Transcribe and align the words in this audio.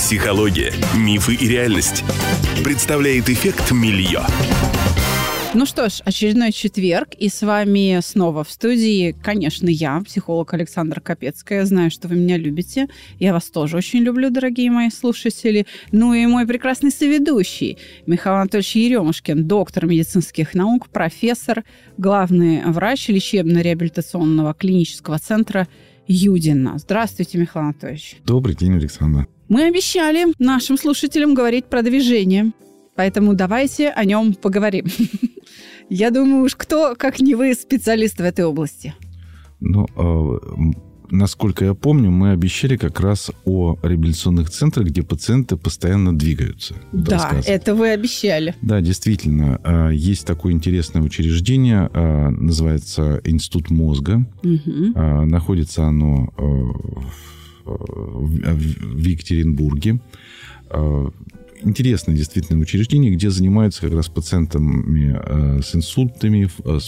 Психология, 0.00 0.72
мифы 0.96 1.34
и 1.34 1.46
реальность. 1.46 2.04
Представляет 2.64 3.28
эффект 3.28 3.70
Мильё. 3.70 4.22
Ну 5.52 5.66
что 5.66 5.90
ж, 5.90 6.00
очередной 6.06 6.52
четверг, 6.52 7.10
и 7.18 7.28
с 7.28 7.42
вами 7.42 8.00
снова 8.02 8.42
в 8.42 8.50
студии, 8.50 9.14
конечно, 9.22 9.68
я, 9.68 10.00
психолог 10.00 10.54
Александра 10.54 11.00
Капецкая. 11.00 11.66
Знаю, 11.66 11.90
что 11.90 12.08
вы 12.08 12.16
меня 12.16 12.38
любите. 12.38 12.88
Я 13.18 13.34
вас 13.34 13.50
тоже 13.50 13.76
очень 13.76 14.00
люблю, 14.00 14.30
дорогие 14.30 14.70
мои 14.70 14.88
слушатели. 14.88 15.66
Ну 15.92 16.14
и 16.14 16.24
мой 16.24 16.46
прекрасный 16.46 16.90
соведущий 16.90 17.76
Михаил 18.06 18.36
Анатольевич 18.36 18.76
Еремушкин, 18.76 19.46
доктор 19.46 19.84
медицинских 19.84 20.54
наук, 20.54 20.88
профессор, 20.88 21.62
главный 21.98 22.62
врач 22.64 23.10
лечебно-реабилитационного 23.10 24.54
клинического 24.54 25.18
центра 25.18 25.68
Юдина. 26.08 26.78
Здравствуйте, 26.78 27.36
Михаил 27.36 27.66
Анатольевич. 27.66 28.16
Добрый 28.24 28.56
день, 28.56 28.74
Александр. 28.76 29.28
Мы 29.50 29.64
обещали 29.64 30.26
нашим 30.38 30.78
слушателям 30.78 31.34
говорить 31.34 31.64
про 31.64 31.82
движение. 31.82 32.52
Поэтому 32.94 33.34
давайте 33.34 33.90
о 33.90 34.04
нем 34.04 34.32
поговорим. 34.34 34.86
Я 35.90 36.10
думаю, 36.10 36.44
уж 36.44 36.54
кто, 36.54 36.94
как 36.96 37.20
не 37.20 37.34
вы, 37.34 37.54
специалист 37.54 38.18
в 38.18 38.20
этой 38.20 38.44
области. 38.44 38.94
Ну, 39.58 39.88
э, 39.96 40.38
насколько 41.10 41.64
я 41.64 41.74
помню, 41.74 42.12
мы 42.12 42.30
обещали 42.30 42.76
как 42.76 43.00
раз 43.00 43.32
о 43.44 43.76
реабилитационных 43.82 44.50
центрах, 44.50 44.86
где 44.86 45.02
пациенты 45.02 45.56
постоянно 45.56 46.16
двигаются. 46.16 46.76
Да, 46.92 47.40
это 47.44 47.74
вы 47.74 47.90
обещали. 47.90 48.54
Да, 48.62 48.80
действительно. 48.80 49.60
Э, 49.64 49.90
есть 49.92 50.26
такое 50.26 50.52
интересное 50.52 51.02
учреждение, 51.02 51.90
э, 51.92 52.28
называется 52.28 53.20
Институт 53.24 53.68
мозга. 53.70 54.24
Угу. 54.44 55.26
Находится 55.26 55.86
оно 55.86 56.32
в, 56.36 57.39
в 57.64 59.04
Екатеринбурге 59.04 60.00
интересное 61.62 62.14
действительно 62.14 62.60
учреждение, 62.60 63.10
где 63.10 63.30
занимаются 63.30 63.82
как 63.82 63.92
раз 63.92 64.08
пациентами 64.08 65.18
э, 65.22 65.62
с 65.62 65.74
инсультами, 65.74 66.46
в, 66.46 66.60
э, 66.64 66.78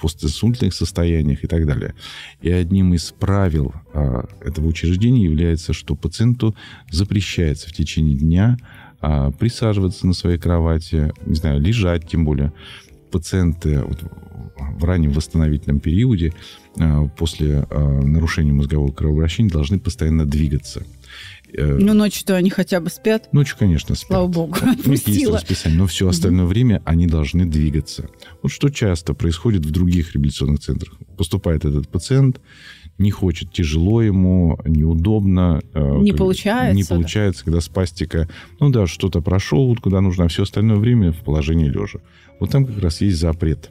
постинсультных 0.00 0.74
состояниях 0.74 1.44
и 1.44 1.46
так 1.46 1.66
далее. 1.66 1.94
И 2.40 2.50
одним 2.50 2.94
из 2.94 3.12
правил 3.12 3.72
э, 3.92 4.22
этого 4.40 4.66
учреждения 4.66 5.24
является, 5.24 5.72
что 5.72 5.94
пациенту 5.94 6.54
запрещается 6.90 7.68
в 7.68 7.72
течение 7.72 8.16
дня 8.16 8.56
э, 9.00 9.30
присаживаться 9.38 10.06
на 10.06 10.14
своей 10.14 10.38
кровати, 10.38 11.12
не 11.26 11.34
знаю, 11.34 11.60
лежать 11.60 12.08
тем 12.08 12.24
более. 12.24 12.52
Пациенты 13.12 13.80
вот, 13.80 13.98
в 14.78 14.84
раннем 14.84 15.12
восстановительном 15.12 15.80
периоде 15.80 16.32
э, 16.76 17.08
после 17.16 17.66
э, 17.68 18.00
нарушения 18.02 18.52
мозгового 18.52 18.90
кровообращения 18.92 19.50
должны 19.50 19.78
постоянно 19.78 20.26
двигаться. 20.26 20.84
Э, 21.52 21.76
ну, 21.78 21.92
ночью-то 21.94 22.34
они 22.34 22.50
хотя 22.50 22.80
бы 22.80 22.90
спят. 22.90 23.32
Ночью, 23.32 23.56
конечно, 23.58 23.94
спят. 23.94 24.08
Слава 24.08 24.26
богу, 24.26 24.56
У 24.86 24.90
них 24.90 25.06
есть 25.06 25.30
расписание, 25.30 25.78
но 25.78 25.86
все 25.86 26.08
остальное 26.08 26.46
время 26.46 26.82
они 26.84 27.06
должны 27.06 27.44
двигаться. 27.44 28.08
Вот 28.42 28.50
что 28.50 28.70
часто 28.70 29.14
происходит 29.14 29.64
в 29.66 29.70
других 29.70 30.14
реабилитационных 30.14 30.60
центрах. 30.60 30.94
Поступает 31.16 31.64
этот 31.64 31.88
пациент, 31.88 32.40
не 32.98 33.10
хочет, 33.10 33.52
тяжело 33.52 34.02
ему, 34.02 34.58
неудобно. 34.64 35.60
Э, 35.74 35.98
не 36.00 36.12
получается. 36.12 36.76
Не 36.76 36.84
получается, 36.84 37.42
да. 37.42 37.44
когда 37.46 37.60
спастика, 37.60 38.28
ну 38.60 38.70
да, 38.70 38.86
что-то 38.86 39.20
прошел, 39.20 39.76
куда 39.76 40.00
нужно, 40.00 40.24
а 40.24 40.28
все 40.28 40.44
остальное 40.44 40.76
время 40.76 41.12
в 41.12 41.18
положении 41.18 41.68
лежа. 41.68 41.98
Вот 42.38 42.50
там 42.50 42.64
как 42.64 42.78
раз 42.80 43.00
есть 43.00 43.18
запрет 43.18 43.70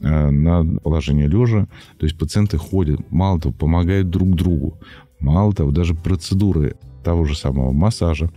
э, 0.00 0.30
на 0.30 0.64
положение 0.80 1.26
лежа. 1.26 1.66
То 1.98 2.06
есть 2.06 2.18
пациенты 2.18 2.56
ходят, 2.56 3.00
мало 3.10 3.40
того, 3.40 3.54
помогают 3.54 4.10
друг 4.10 4.34
другу. 4.34 4.78
Мало 5.18 5.52
того, 5.52 5.70
даже 5.70 5.94
процедуры 5.94 6.76
того 7.04 7.24
же 7.24 7.36
самого 7.36 7.72
массажа, 7.72 8.30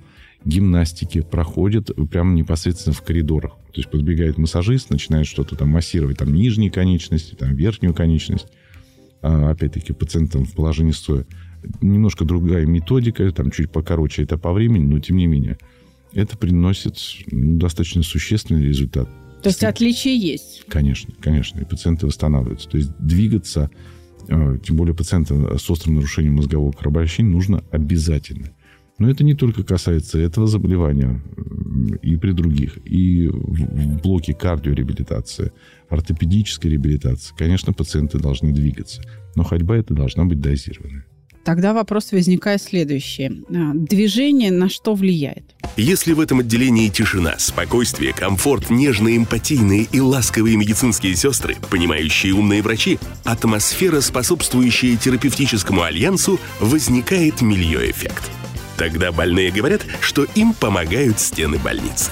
гимнастики 0.46 1.22
проходят 1.22 1.90
прямо 2.12 2.34
непосредственно 2.34 2.94
в 2.94 3.02
коридорах. 3.02 3.54
То 3.74 3.80
есть 3.80 3.90
подбегает 3.90 4.38
массажист, 4.38 4.90
начинает 4.90 5.26
что-то 5.26 5.56
там 5.56 5.70
массировать, 5.70 6.18
там 6.18 6.34
нижние 6.34 6.70
конечности, 6.70 7.36
там 7.36 7.56
верхнюю 7.56 7.94
конечность. 7.94 8.48
А, 9.24 9.52
опять-таки 9.52 9.94
пациентам 9.94 10.44
в 10.44 10.54
положении 10.54 10.92
стоя. 10.92 11.26
Немножко 11.82 12.26
другая 12.26 12.66
методика, 12.66 13.32
там 13.32 13.52
чуть 13.52 13.72
покороче 13.72 14.24
это 14.24 14.38
по 14.38 14.52
времени, 14.52 14.86
но 14.86 15.00
тем 15.00 15.16
не 15.16 15.28
менее. 15.28 15.58
Это 16.12 16.38
приносит 16.38 16.98
ну, 17.32 17.58
достаточно 17.58 18.04
существенный 18.04 18.66
результат. 18.66 19.10
То 19.42 19.48
есть 19.48 19.64
отличия 19.64 20.14
есть? 20.14 20.66
Конечно, 20.68 21.14
конечно. 21.22 21.62
И 21.62 21.66
пациенты 21.66 22.06
восстанавливаются. 22.06 22.68
То 22.68 22.78
есть 22.78 22.92
двигаться 23.00 23.72
а, 24.30 24.58
тем 24.58 24.76
более 24.76 24.94
пациента 24.94 25.58
с 25.58 25.70
острым 25.70 25.96
нарушением 25.96 26.36
мозгового 26.36 26.74
кровообращения, 26.74 27.32
нужно 27.32 27.64
обязательно. 27.72 28.52
Но 29.00 29.10
это 29.10 29.24
не 29.24 29.34
только 29.34 29.64
касается 29.64 30.20
этого 30.20 30.48
заболевания, 30.48 31.22
и 32.02 32.16
при 32.18 32.32
других. 32.32 32.78
И 32.86 33.28
в 33.28 34.02
блоке 34.02 34.34
кардиореабилитации, 34.34 35.52
ортопедической 35.90 36.72
реабилитации, 36.72 37.34
конечно, 37.38 37.74
пациенты 37.74 38.20
должны 38.20 38.54
двигаться. 38.54 39.02
Но 39.36 39.44
ходьба 39.44 39.78
это 39.78 39.94
должна 39.94 40.26
быть 40.26 40.40
дозированная. 40.40 41.06
Тогда 41.44 41.74
вопрос 41.74 42.14
возникает 42.14 42.62
следующий. 42.62 43.44
А, 43.50 43.74
движение 43.74 44.50
на 44.50 44.70
что 44.70 44.94
влияет? 44.94 45.44
Если 45.76 46.14
в 46.14 46.22
этом 46.22 46.40
отделении 46.40 46.88
тишина, 46.88 47.36
спокойствие, 47.38 48.14
комфорт, 48.14 48.70
нежные, 48.70 49.18
эмпатийные 49.18 49.88
и 49.92 50.00
ласковые 50.00 50.56
медицинские 50.56 51.16
сестры, 51.16 51.58
понимающие 51.70 52.34
умные 52.34 52.62
врачи, 52.62 52.98
атмосфера, 53.26 54.00
способствующая 54.00 54.96
терапевтическому 54.96 55.82
альянсу, 55.82 56.40
возникает 56.62 57.42
мильё-эффект. 57.42 58.32
Тогда 58.78 59.12
больные 59.12 59.52
говорят, 59.52 59.86
что 60.02 60.26
им 60.36 60.54
помогают 60.54 61.20
стены 61.20 61.58
больницы. 61.60 62.12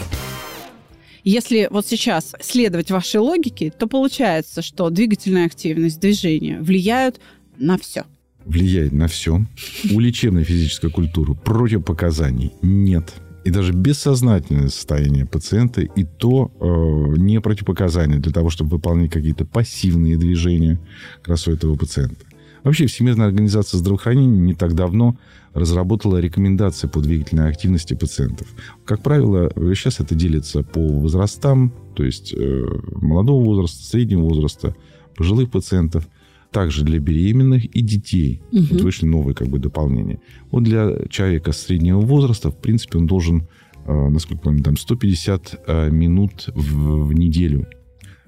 Если 1.24 1.68
вот 1.70 1.86
сейчас 1.86 2.36
следовать 2.40 2.90
вашей 2.90 3.20
логике, 3.20 3.72
то 3.72 3.88
получается, 3.88 4.62
что 4.62 4.90
двигательная 4.90 5.46
активность, 5.46 6.00
движение 6.00 6.60
влияют 6.60 7.20
на 7.58 7.78
все– 7.78 8.06
влияет 8.46 8.92
на 8.92 9.08
все. 9.08 9.46
У 9.92 10.00
лечебной 10.00 10.44
физической 10.44 10.90
культуры 10.90 11.36
противопоказаний 11.36 12.52
нет. 12.62 13.14
И 13.44 13.50
даже 13.50 13.74
бессознательное 13.74 14.70
состояние 14.70 15.26
пациента 15.26 15.82
и 15.82 16.04
то 16.04 16.52
э, 16.60 17.18
не 17.20 17.42
противопоказание 17.42 18.20
для 18.20 18.32
того, 18.32 18.52
чтобы 18.52 18.72
выполнять 18.72 19.12
какие-то 19.12 19.46
пассивные 19.46 20.16
движения 20.16 20.80
как 21.18 21.30
раз 21.30 21.48
у 21.48 21.52
этого 21.52 21.76
пациента. 21.76 22.24
Вообще, 22.64 22.88
Всемирная 22.88 23.28
организация 23.28 23.78
здравоохранения 23.78 24.40
не 24.40 24.54
так 24.54 24.76
давно 24.76 25.18
разработала 25.54 26.18
рекомендации 26.18 26.88
по 26.88 27.02
двигательной 27.02 27.50
активности 27.50 27.94
пациентов. 27.94 28.48
Как 28.86 29.02
правило, 29.02 29.52
сейчас 29.76 30.00
это 30.00 30.16
делится 30.16 30.64
по 30.64 30.80
возрастам, 30.80 31.74
то 31.96 32.04
есть 32.04 32.34
э, 32.34 32.66
молодого 32.96 33.44
возраста, 33.44 33.84
среднего 33.84 34.22
возраста, 34.22 34.76
пожилых 35.16 35.50
пациентов– 35.52 36.08
также 36.52 36.84
для 36.84 37.00
беременных 37.00 37.66
и 37.66 37.82
детей. 37.82 38.42
Угу. 38.52 38.66
Вот 38.72 38.82
вышли 38.82 39.06
новые 39.06 39.34
как 39.34 39.48
бы 39.48 39.58
дополнения. 39.58 40.20
Вот 40.52 40.64
для 40.64 41.08
человека 41.10 41.54
среднего 41.54 42.02
возраста, 42.02 42.52
в 42.52 42.58
принципе, 42.58 42.98
он 42.98 43.08
должен, 43.08 43.48
э, 43.86 44.10
насколько 44.10 44.44
помню, 44.44 44.64
там 44.64 44.78
150 44.78 45.64
э, 45.66 45.90
минут 45.90 46.50
в, 46.54 47.06
в 47.06 47.14
неделю 47.14 47.68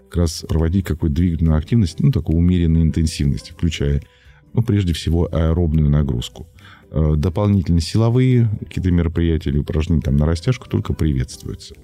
как 0.09 0.21
раз 0.21 0.45
проводить 0.47 0.85
какую-то 0.85 1.15
двигательную 1.15 1.57
активность, 1.57 1.99
ну, 1.99 2.11
такой 2.11 2.35
умеренной 2.35 2.83
интенсивности, 2.83 3.51
включая, 3.51 4.01
ну, 4.53 4.61
прежде 4.61 4.93
всего, 4.93 5.27
аэробную 5.31 5.89
нагрузку. 5.89 6.47
Э, 6.91 7.13
дополнительно 7.17 7.81
силовые 7.81 8.49
какие-то 8.59 8.91
мероприятия 8.91 9.49
или 9.49 9.59
упражнения 9.59 10.01
там 10.01 10.15
на 10.15 10.25
растяжку 10.25 10.69
только 10.69 10.93
приветствуются. 10.93 11.75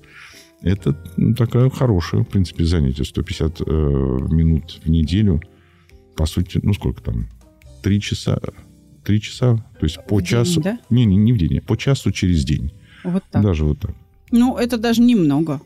Это 0.61 1.01
ну, 1.17 1.35
такая 1.35 1.69
хорошая, 1.69 2.23
в 2.23 2.27
принципе, 2.27 2.65
занятие. 2.65 3.05
150 3.05 3.61
э, 3.61 3.63
минут 3.65 4.81
в 4.83 4.89
неделю– 4.89 5.41
по 6.19 6.25
сути, 6.25 6.59
ну 6.61 6.73
сколько 6.73 7.01
там, 7.01 7.29
три 7.81 8.01
часа, 8.01 8.41
три 9.05 9.21
часа, 9.21 9.55
то 9.79 9.85
есть 9.85 9.99
по 10.05 10.17
в 10.17 10.21
часу. 10.21 10.55
День, 10.55 10.63
да? 10.63 10.79
Не, 10.89 11.05
не, 11.05 11.15
не 11.15 11.31
в 11.31 11.37
день, 11.37 11.59
а 11.59 11.61
по 11.61 11.77
часу 11.77 12.11
через 12.11 12.43
день. 12.43 12.73
Вот 13.05 13.23
так. 13.31 13.41
Даже 13.41 13.63
вот 13.63 13.79
так. 13.79 13.95
Ну, 14.29 14.57
это 14.57 14.77
даже 14.77 15.01
немного. 15.01 15.61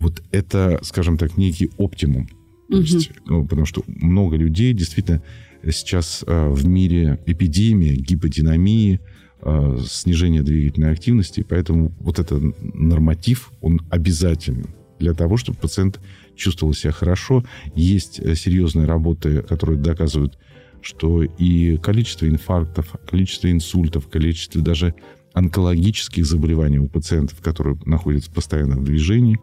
Вот 0.00 0.22
это, 0.30 0.80
скажем 0.82 1.18
так, 1.18 1.36
некий 1.36 1.70
оптимум. 1.76 2.26
То 2.70 2.78
угу. 2.78 2.84
есть, 2.84 3.10
ну, 3.26 3.46
потому 3.46 3.66
что 3.66 3.84
много 3.86 4.36
людей 4.36 4.72
действительно 4.72 5.22
сейчас 5.70 6.24
э, 6.26 6.48
в 6.48 6.66
мире 6.66 7.20
эпидемия, 7.26 7.94
гиподинамии, 7.94 9.00
э, 9.42 9.78
снижение 9.88 10.42
двигательной 10.42 10.92
активности, 10.92 11.44
поэтому 11.48 11.92
вот 12.00 12.18
этот 12.18 12.42
норматив, 12.74 13.52
он 13.60 13.80
обязателен 13.90 14.66
для 14.98 15.14
того, 15.14 15.36
чтобы 15.36 15.58
пациент 15.58 16.00
чувствовал 16.36 16.74
себя 16.74 16.92
хорошо. 16.92 17.44
Есть 17.74 18.18
э, 18.18 18.34
серьезные 18.34 18.86
работы, 18.86 19.42
которые 19.42 19.78
доказывают, 19.78 20.38
что 20.80 21.22
и 21.22 21.76
количество 21.76 22.28
инфарктов, 22.28 22.96
количество 23.08 23.50
инсультов, 23.50 24.08
количество 24.08 24.60
даже 24.60 24.94
онкологических 25.32 26.26
заболеваний 26.26 26.78
у 26.78 26.88
пациентов, 26.88 27.40
которые 27.40 27.78
находятся 27.86 28.30
постоянно 28.30 28.76
в 28.76 28.84
движении, 28.84 29.38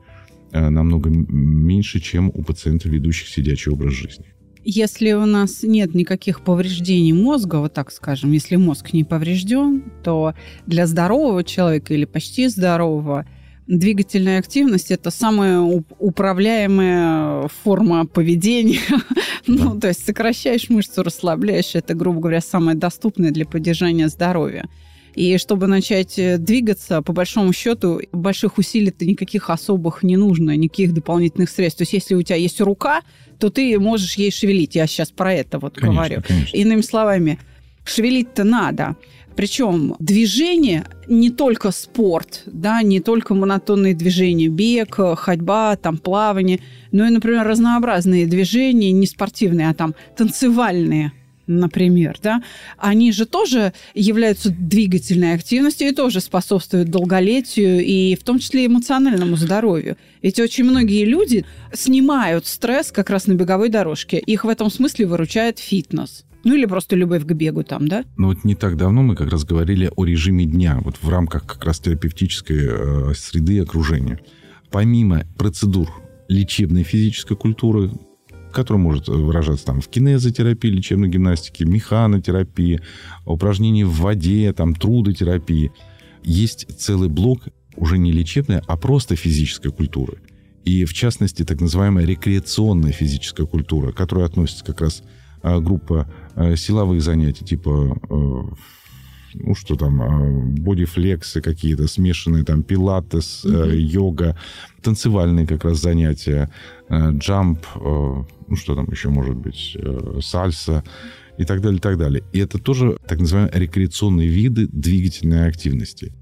намного 0.51 1.09
меньше, 1.09 1.99
чем 1.99 2.29
у 2.29 2.43
пациентов, 2.43 2.91
ведущих 2.91 3.27
сидячий 3.27 3.71
образ 3.71 3.93
жизни. 3.93 4.25
Если 4.63 5.13
у 5.13 5.25
нас 5.25 5.63
нет 5.63 5.95
никаких 5.95 6.41
повреждений 6.43 7.13
мозга, 7.13 7.57
вот 7.57 7.73
так 7.73 7.91
скажем, 7.91 8.31
если 8.31 8.55
мозг 8.55 8.93
не 8.93 9.03
поврежден, 9.03 9.83
то 10.03 10.33
для 10.65 10.85
здорового 10.85 11.43
человека 11.43 11.93
или 11.93 12.05
почти 12.05 12.47
здорового 12.47 13.25
двигательная 13.69 14.39
активность– 14.39 14.91
это 14.91 15.11
самая 15.11 15.61
управляемая 15.61 17.47
форма 17.63 18.05
поведения. 18.05 18.81
ну, 19.47 19.79
то 19.79 19.87
есть 19.87 20.05
сокращаешь 20.05 20.69
мышцу, 20.69 21.03
расслабляешь. 21.03 21.75
Это, 21.75 21.93
грубо 21.93 22.19
говоря, 22.19 22.41
самое 22.41 22.75
доступное 22.75 23.31
для 23.31 23.45
поддержания 23.45 24.09
здоровья. 24.09 24.67
И 25.15 25.37
чтобы 25.37 25.67
начать 25.67 26.17
э, 26.17 26.37
двигаться, 26.37 27.01
по 27.01 27.13
большому 27.13 27.53
счету, 27.53 28.01
больших 28.11 28.57
усилий-то 28.57 29.05
никаких 29.05 29.49
особых 29.49 30.03
не 30.03 30.17
нужно, 30.17 30.55
никаких 30.55 30.93
дополнительных 30.93 31.49
средств. 31.49 31.79
То 31.79 31.83
есть 31.83 31.93
если 31.93 32.15
у 32.15 32.21
тебя 32.21 32.35
есть 32.35 32.61
рука, 32.61 33.01
то 33.39 33.49
ты 33.49 33.79
можешь 33.79 34.15
ей 34.15 34.31
шевелить. 34.31 34.75
Я 34.75 34.87
сейчас 34.87 35.11
про 35.11 35.33
это 35.33 35.59
вот 35.59 35.75
конечно, 35.75 35.95
говорю. 35.95 36.21
Конечно. 36.25 36.57
Иными 36.57 36.81
словами, 36.81 37.39
шевелить-то 37.85 38.43
надо. 38.43 38.95
Причем 39.35 39.95
движение 39.99 40.85
не 41.07 41.29
только 41.29 41.71
спорт, 41.71 42.43
да, 42.45 42.81
не 42.81 42.99
только 42.99 43.33
монотонные 43.33 43.93
движения, 43.95 44.49
бег, 44.49 44.99
ходьба, 45.15 45.77
там 45.77 45.97
плавание, 45.97 46.59
но 46.91 47.07
и, 47.07 47.09
например, 47.09 47.47
разнообразные 47.47 48.25
движения, 48.25 48.91
не 48.91 49.07
спортивные, 49.07 49.69
а 49.69 49.73
там 49.73 49.95
танцевальные 50.17 51.13
например, 51.49 52.17
да, 52.21 52.41
они 52.77 53.11
же 53.11 53.25
тоже 53.25 53.73
являются 53.93 54.49
двигательной 54.51 55.33
активностью 55.33 55.89
и 55.89 55.93
тоже 55.93 56.21
способствуют 56.21 56.89
долголетию 56.89 57.83
и 57.83 58.15
в 58.15 58.23
том 58.23 58.39
числе 58.39 58.67
эмоциональному 58.67 59.35
здоровью. 59.35 59.97
Ведь 60.21 60.39
очень 60.39 60.63
многие 60.63 61.05
люди 61.05 61.45
снимают 61.73 62.45
стресс 62.45 62.91
как 62.91 63.09
раз 63.09 63.27
на 63.27 63.33
беговой 63.33 63.69
дорожке. 63.69 64.19
Их 64.19 64.45
в 64.45 64.49
этом 64.49 64.69
смысле 64.69 65.07
выручает 65.07 65.59
фитнес. 65.59 66.25
Ну 66.43 66.55
или 66.55 66.65
просто 66.65 66.95
любовь 66.95 67.25
к 67.25 67.33
бегу 67.33 67.63
там, 67.63 67.87
да? 67.87 68.05
Ну 68.17 68.27
вот 68.27 68.45
не 68.45 68.55
так 68.55 68.77
давно 68.77 69.01
мы 69.01 69.15
как 69.15 69.29
раз 69.29 69.43
говорили 69.43 69.91
о 69.95 70.05
режиме 70.05 70.45
дня, 70.45 70.79
вот 70.83 70.95
в 71.01 71.09
рамках 71.09 71.45
как 71.45 71.65
раз 71.65 71.79
терапевтической 71.79 72.59
э, 72.61 73.13
среды 73.13 73.55
и 73.55 73.59
окружения. 73.59 74.19
Помимо 74.71 75.25
процедур 75.37 75.89
лечебной 76.29 76.83
физической 76.83 77.35
культуры, 77.35 77.91
который 78.59 78.77
может 78.77 79.07
выражаться 79.07 79.65
там 79.65 79.79
в 79.79 79.87
кинезотерапии, 79.87 80.67
лечебной 80.67 81.07
гимнастике, 81.07 81.63
механотерапии, 81.63 82.81
упражнений 83.25 83.85
в 83.85 83.93
воде, 84.01 84.51
там, 84.51 84.75
трудотерапии. 84.75 85.71
Есть 86.23 86.67
целый 86.77 87.07
блок 87.07 87.43
уже 87.77 87.97
не 87.97 88.11
лечебной, 88.11 88.59
а 88.67 88.75
просто 88.75 89.15
физической 89.15 89.71
культуры. 89.71 90.17
И, 90.65 90.83
в 90.83 90.93
частности, 90.93 91.45
так 91.45 91.61
называемая 91.61 92.05
рекреационная 92.05 92.91
физическая 92.91 93.47
культура, 93.47 93.93
к 93.93 93.95
которой 93.95 94.25
относится 94.25 94.65
как 94.65 94.81
раз 94.81 95.03
а, 95.41 95.61
группа 95.61 96.11
а, 96.35 96.57
силовых 96.57 97.01
занятий, 97.01 97.45
типа 97.45 97.97
э, 98.09 98.41
ну 99.33 99.55
что 99.55 99.75
там, 99.75 100.01
а, 100.01 100.29
бодифлексы 100.59 101.41
какие-то, 101.41 101.87
смешанные 101.87 102.43
там 102.43 102.63
пилатес, 102.63 103.43
mm-hmm. 103.45 103.75
йога, 103.75 104.37
танцевальные 104.81 105.47
как 105.47 105.65
раз 105.65 105.81
занятия, 105.81 106.49
э, 106.89 107.11
джамп, 107.11 107.59
э, 107.75 107.79
ну 107.79 108.55
что 108.55 108.75
там 108.75 108.87
еще 108.89 109.09
может 109.09 109.35
быть, 109.35 109.77
сальса 110.21 110.83
и 111.37 111.45
так 111.45 111.61
далее, 111.61 111.77
и 111.77 111.81
так 111.81 111.97
далее. 111.97 112.23
И 112.33 112.39
это 112.39 112.57
тоже 112.57 112.97
так 113.07 113.19
называемые 113.19 113.59
рекреационные 113.59 114.27
виды 114.27 114.67
двигательной 114.67 115.47
активности. 115.47 116.13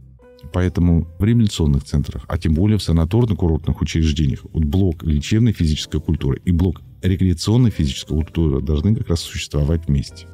Поэтому 0.53 1.07
в 1.19 1.23
реабилитационных 1.23 1.83
центрах, 1.83 2.23
а 2.27 2.37
тем 2.37 2.53
более 2.53 2.77
в 2.77 2.81
санаторно-курортных 2.81 3.81
учреждениях, 3.81 4.41
вот 4.53 4.63
блок 4.63 5.03
лечебной 5.03 5.51
физической 5.51 5.99
культуры 5.99 6.41
и 6.45 6.51
блок 6.51 6.81
рекреационной 7.01 7.71
физической 7.71 8.13
культуры 8.13 8.61
должны 8.61 8.95
как 8.95 9.09
раз 9.09 9.19
существовать 9.21 9.87
вместе. 9.87 10.27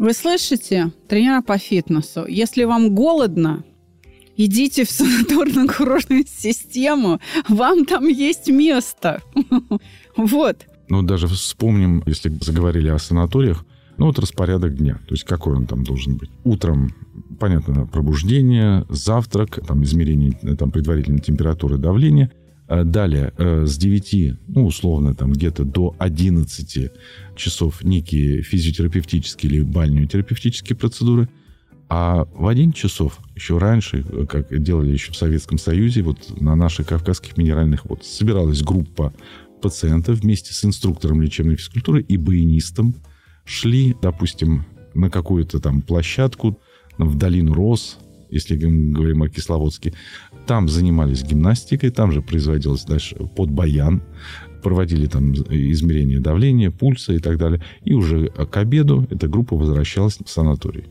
Вы 0.00 0.14
слышите, 0.14 0.92
тренера 1.08 1.42
по 1.42 1.58
фитнесу, 1.58 2.24
если 2.26 2.64
вам 2.64 2.94
голодно, 2.94 3.64
идите 4.34 4.86
в 4.86 4.88
санаторно-курортную 4.88 6.24
систему, 6.26 7.20
вам 7.50 7.84
там 7.84 8.08
есть 8.08 8.48
место. 8.48 9.22
Вот. 10.16 10.66
Ну, 10.88 11.02
даже 11.02 11.28
вспомним, 11.28 12.02
если 12.06 12.30
заговорили 12.40 12.88
о 12.88 12.98
санаториях, 12.98 13.66
ну, 13.98 14.06
вот 14.06 14.18
распорядок 14.18 14.74
дня. 14.74 14.94
То 15.06 15.14
есть 15.14 15.24
какой 15.24 15.54
он 15.54 15.66
там 15.66 15.84
должен 15.84 16.16
быть? 16.16 16.30
Утром, 16.44 16.94
понятно, 17.38 17.86
пробуждение, 17.86 18.86
завтрак, 18.88 19.60
там 19.66 19.84
измерение 19.84 20.32
там, 20.56 20.70
предварительной 20.70 21.20
температуры 21.20 21.76
давления. 21.76 22.32
Э, 22.70 22.84
далее, 22.84 23.32
э, 23.36 23.66
с 23.66 23.76
9, 23.76 24.36
ну, 24.46 24.64
условно, 24.64 25.12
там, 25.12 25.32
где-то 25.32 25.64
до 25.64 25.96
11 25.98 26.92
часов 27.34 27.82
некие 27.82 28.42
физиотерапевтические 28.42 29.52
или 29.52 29.62
бальнеотерапевтические 29.62 30.76
процедуры. 30.76 31.28
А 31.88 32.26
в 32.32 32.46
11 32.46 32.76
часов, 32.76 33.18
еще 33.34 33.58
раньше, 33.58 34.04
как 34.28 34.56
делали 34.62 34.92
еще 34.92 35.10
в 35.10 35.16
Советском 35.16 35.58
Союзе, 35.58 36.02
вот 36.02 36.40
на 36.40 36.54
наших 36.54 36.86
Кавказских 36.86 37.36
минеральных 37.36 37.86
водах, 37.86 38.04
собиралась 38.04 38.62
группа 38.62 39.12
пациентов 39.60 40.20
вместе 40.20 40.54
с 40.54 40.64
инструктором 40.64 41.20
лечебной 41.20 41.56
физкультуры 41.56 42.02
и 42.02 42.16
баянистом, 42.16 42.94
шли, 43.44 43.96
допустим, 44.00 44.64
на 44.94 45.10
какую-то 45.10 45.58
там 45.58 45.82
площадку, 45.82 46.60
в 46.98 47.16
долину 47.16 47.52
Рос, 47.52 47.98
если 48.30 48.56
мы 48.64 48.92
говорим 48.92 49.22
о 49.22 49.28
Кисловодске, 49.28 49.92
там 50.46 50.68
занимались 50.68 51.22
гимнастикой, 51.22 51.90
там 51.90 52.12
же 52.12 52.22
производилось 52.22 52.84
дальше 52.84 53.16
под 53.36 53.50
баян, 53.50 54.02
проводили 54.62 55.06
там 55.06 55.32
измерение 55.32 56.20
давления, 56.20 56.70
пульса 56.70 57.12
и 57.12 57.18
так 57.18 57.38
далее. 57.38 57.62
И 57.84 57.94
уже 57.94 58.28
к 58.28 58.56
обеду 58.56 59.06
эта 59.10 59.28
группа 59.28 59.56
возвращалась 59.56 60.18
в 60.24 60.28
санаторий. 60.28 60.84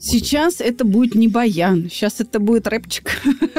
Сейчас 0.00 0.60
вот 0.60 0.66
это. 0.66 0.74
это 0.74 0.84
будет 0.84 1.14
не 1.16 1.26
баян, 1.26 1.88
сейчас 1.90 2.20
это 2.20 2.38
будет 2.38 2.68
рэпчик. 2.68 3.10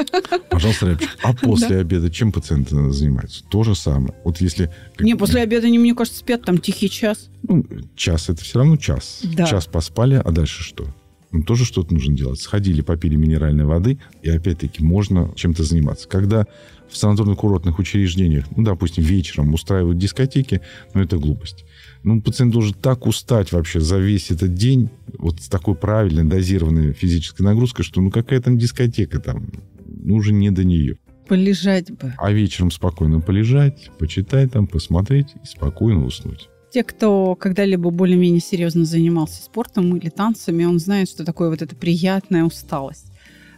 Пожалуйста, 0.50 0.86
рэпчик. 0.86 1.10
А 1.22 1.34
после 1.34 1.76
да. 1.76 1.80
обеда 1.80 2.10
чем 2.10 2.32
пациенты 2.32 2.90
занимаются? 2.92 3.44
То 3.50 3.62
же 3.62 3.74
самое. 3.74 4.14
Вот 4.24 4.40
если... 4.40 4.70
Не, 4.98 5.16
после 5.16 5.42
обеда 5.42 5.66
они, 5.66 5.78
мне 5.78 5.94
кажется, 5.94 6.20
спят 6.20 6.42
там 6.42 6.56
тихий 6.56 6.88
час. 6.88 7.28
Ну, 7.42 7.64
час 7.94 8.30
это 8.30 8.42
все 8.42 8.58
равно 8.58 8.76
час. 8.78 9.20
Да. 9.22 9.44
Час 9.44 9.66
поспали, 9.66 10.14
а 10.14 10.30
дальше 10.30 10.62
что? 10.62 10.86
Ну, 11.32 11.42
тоже 11.42 11.64
что-то 11.64 11.94
нужно 11.94 12.16
делать. 12.16 12.40
Сходили, 12.40 12.80
попили 12.82 13.16
минеральной 13.16 13.64
воды, 13.64 13.98
и 14.22 14.30
опять-таки 14.30 14.82
можно 14.82 15.32
чем-то 15.36 15.62
заниматься. 15.62 16.08
Когда 16.08 16.46
в 16.88 16.94
санаторно-курортных 16.94 17.78
учреждениях, 17.78 18.46
ну, 18.56 18.64
допустим, 18.64 19.04
вечером 19.04 19.54
устраивают 19.54 19.98
дискотеки, 19.98 20.60
ну, 20.92 21.02
это 21.02 21.18
глупость. 21.18 21.64
Ну, 22.02 22.20
пациент 22.20 22.52
должен 22.52 22.74
так 22.74 23.06
устать 23.06 23.52
вообще 23.52 23.80
за 23.80 23.98
весь 23.98 24.30
этот 24.30 24.54
день, 24.54 24.90
вот 25.18 25.40
с 25.40 25.48
такой 25.48 25.74
правильной, 25.76 26.24
дозированной 26.24 26.92
физической 26.92 27.42
нагрузкой, 27.42 27.84
что 27.84 28.00
ну 28.00 28.10
какая 28.10 28.40
там 28.40 28.58
дискотека 28.58 29.20
там, 29.20 29.50
ну 29.86 30.16
уже 30.16 30.32
не 30.32 30.50
до 30.50 30.64
нее. 30.64 30.96
Полежать 31.28 31.92
бы. 31.92 32.12
А 32.18 32.32
вечером 32.32 32.72
спокойно 32.72 33.20
полежать, 33.20 33.90
почитать 33.98 34.50
там, 34.50 34.66
посмотреть 34.66 35.28
и 35.44 35.46
спокойно 35.46 36.04
уснуть. 36.04 36.49
Те, 36.72 36.84
кто 36.84 37.34
когда-либо 37.34 37.90
более-менее 37.90 38.40
серьезно 38.40 38.84
занимался 38.84 39.42
спортом 39.42 39.96
или 39.96 40.08
танцами, 40.08 40.64
он 40.64 40.78
знает, 40.78 41.08
что 41.08 41.24
такое 41.24 41.50
вот 41.50 41.62
эта 41.62 41.74
приятная 41.74 42.44
усталость. 42.44 43.06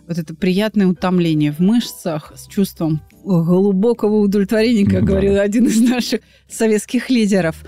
Вот 0.09 0.17
это 0.17 0.35
приятное 0.35 0.87
утомление 0.87 1.53
в 1.53 1.59
мышцах 1.59 2.33
с 2.35 2.47
чувством 2.47 3.03
глубокого 3.23 4.17
удовлетворения, 4.17 4.87
как 4.87 5.03
ну, 5.03 5.07
говорил 5.09 5.39
один 5.39 5.67
из 5.67 5.81
наших 5.81 6.23
советских 6.49 7.11
лидеров. 7.11 7.65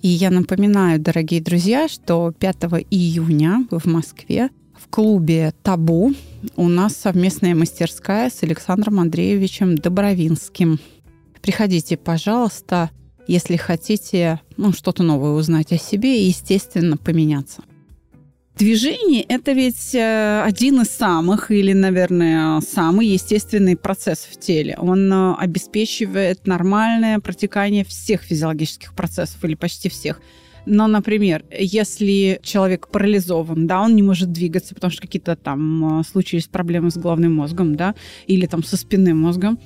И 0.00 0.08
я 0.08 0.30
напоминаю, 0.30 1.00
дорогие 1.00 1.40
друзья, 1.40 1.88
что 1.88 2.32
5 2.38 2.56
июня 2.90 3.66
в 3.70 3.84
Москве 3.86 4.50
в 4.78 4.88
клубе 4.88 5.52
«Табу» 5.64 6.14
у 6.54 6.68
нас 6.68 6.96
совместная 6.96 7.56
мастерская 7.56 8.30
с 8.30 8.44
Александром 8.44 9.00
Андреевичем 9.00 9.74
Добровинским. 9.74 10.78
Приходите, 11.42 11.96
пожалуйста 11.96 12.90
если 13.28 13.56
хотите 13.56 14.40
ну, 14.56 14.72
что-то 14.72 15.04
новое 15.04 15.30
узнать 15.32 15.70
о 15.72 15.78
себе 15.78 16.20
и, 16.20 16.26
естественно, 16.26 16.96
поменяться. 16.96 17.62
Движение– 18.56 19.22
это 19.28 19.52
ведь 19.52 19.94
э, 19.94 20.42
один 20.42 20.80
из 20.80 20.88
самых, 20.88 21.52
или, 21.52 21.72
наверное, 21.72 22.60
самый 22.60 23.06
естественный 23.06 23.76
процесс 23.76 24.26
в 24.28 24.36
теле. 24.40 24.74
Он 24.78 25.12
э, 25.12 25.34
обеспечивает 25.38 26.44
нормальное 26.48 27.20
протекание 27.20 27.84
всех 27.84 28.22
физиологических 28.22 28.94
процессов, 28.94 29.44
или 29.44 29.54
почти 29.54 29.88
всех. 29.88 30.20
Но, 30.66 30.88
например, 30.88 31.44
если 31.56 32.40
человек 32.42 32.88
парализован, 32.88 33.68
да, 33.68 33.80
он 33.80 33.94
не 33.94 34.02
может 34.02 34.32
двигаться, 34.32 34.74
потому 34.74 34.90
что 34.90 35.02
какие-то 35.02 35.36
там 35.36 36.00
э, 36.00 36.02
случились 36.02 36.48
проблемы 36.48 36.90
с 36.90 36.96
головным 36.96 37.36
мозгом, 37.36 37.76
да, 37.76 37.94
или 38.26 38.46
там 38.46 38.64
со 38.64 38.76
спинным 38.76 39.20
мозгом, 39.20 39.60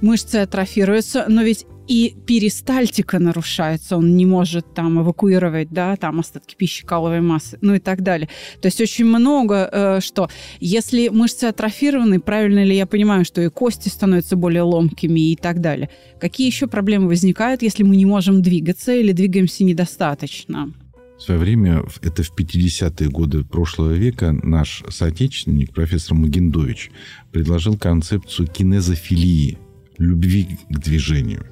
мышцы 0.00 0.36
атрофируются, 0.36 1.26
но 1.28 1.42
ведь 1.42 1.66
и 1.88 2.16
перистальтика 2.26 3.18
нарушается, 3.18 3.96
он 3.96 4.16
не 4.16 4.26
может 4.26 4.74
там 4.74 5.00
эвакуировать, 5.00 5.70
да, 5.70 5.96
там 5.96 6.20
остатки 6.20 6.54
пищи, 6.56 6.84
каловой 6.84 7.20
массы, 7.20 7.58
ну 7.60 7.74
и 7.74 7.78
так 7.78 8.02
далее. 8.02 8.28
То 8.60 8.66
есть 8.66 8.80
очень 8.80 9.04
много 9.04 9.68
э, 9.70 10.00
что. 10.00 10.28
Если 10.58 11.08
мышцы 11.08 11.44
атрофированы, 11.44 12.20
правильно 12.20 12.64
ли 12.64 12.76
я 12.76 12.86
понимаю, 12.86 13.24
что 13.24 13.40
и 13.40 13.48
кости 13.48 13.88
становятся 13.88 14.36
более 14.36 14.62
ломкими 14.62 15.32
и 15.32 15.36
так 15.36 15.60
далее. 15.60 15.88
Какие 16.20 16.46
еще 16.46 16.66
проблемы 16.66 17.06
возникают, 17.06 17.62
если 17.62 17.82
мы 17.82 17.96
не 17.96 18.06
можем 18.06 18.42
двигаться 18.42 18.94
или 18.94 19.12
двигаемся 19.12 19.64
недостаточно? 19.64 20.72
В 21.18 21.22
свое 21.22 21.40
время, 21.40 21.82
это 22.02 22.22
в 22.22 22.36
50-е 22.36 23.08
годы 23.08 23.42
прошлого 23.42 23.92
века, 23.92 24.32
наш 24.42 24.82
соотечественник, 24.90 25.72
профессор 25.72 26.14
Магендович, 26.14 26.90
предложил 27.32 27.78
концепцию 27.78 28.48
кинезофилии, 28.48 29.58
любви 29.98 30.58
к 30.68 30.78
движению. 30.78 31.46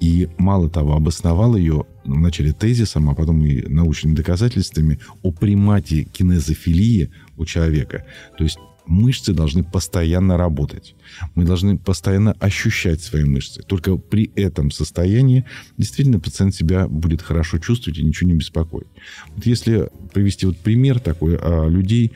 И 0.00 0.28
мало 0.36 0.68
того, 0.68 0.94
обосновал 0.94 1.56
ее 1.56 1.84
вначале 2.04 2.52
тезисом, 2.52 3.08
а 3.08 3.14
потом 3.14 3.44
и 3.44 3.66
научными 3.66 4.14
доказательствами 4.14 5.00
о 5.22 5.32
примате 5.32 6.04
кинезофилии 6.04 7.10
у 7.36 7.46
человека. 7.46 8.04
То 8.36 8.44
есть 8.44 8.58
мышцы 8.86 9.32
должны 9.32 9.64
постоянно 9.64 10.36
работать. 10.36 10.94
Мы 11.34 11.44
должны 11.44 11.78
постоянно 11.78 12.32
ощущать 12.32 13.02
свои 13.02 13.24
мышцы. 13.24 13.62
Только 13.62 13.96
при 13.96 14.30
этом 14.36 14.70
состоянии 14.70 15.44
действительно 15.76 16.20
пациент 16.20 16.54
себя 16.54 16.88
будет 16.88 17.22
хорошо 17.22 17.58
чувствовать 17.58 17.98
и 17.98 18.04
ничего 18.04 18.30
не 18.30 18.36
беспокоит. 18.36 18.88
Вот 19.34 19.46
если 19.46 19.90
привести 20.12 20.46
вот 20.46 20.58
пример 20.58 21.00
такой 21.00 21.36
а, 21.36 21.68
людей, 21.68 22.12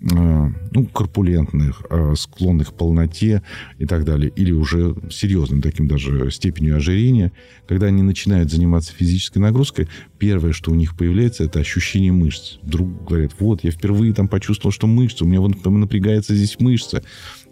ну, 0.00 0.86
корпулентных, 0.92 1.82
э, 1.88 2.14
склонных 2.16 2.70
к 2.70 2.74
полноте 2.74 3.42
и 3.78 3.86
так 3.86 4.04
далее, 4.04 4.30
или 4.34 4.52
уже 4.52 4.94
серьезным 5.10 5.62
таким 5.62 5.86
даже 5.86 6.30
степенью 6.30 6.76
ожирения, 6.76 7.32
когда 7.68 7.86
они 7.86 8.02
начинают 8.02 8.50
заниматься 8.50 8.92
физической 8.92 9.38
нагрузкой, 9.38 9.88
первое, 10.18 10.52
что 10.52 10.72
у 10.72 10.74
них 10.74 10.96
появляется, 10.96 11.44
это 11.44 11.60
ощущение 11.60 12.12
мышц. 12.12 12.58
Вдруг 12.62 13.04
говорят, 13.04 13.32
вот, 13.38 13.64
я 13.64 13.70
впервые 13.70 14.12
там 14.12 14.28
почувствовал, 14.28 14.72
что 14.72 14.86
мышцы, 14.86 15.24
у 15.24 15.28
меня 15.28 15.40
вот 15.40 15.64
напрягается 15.64 16.34
здесь 16.34 16.58
мышца. 16.58 17.02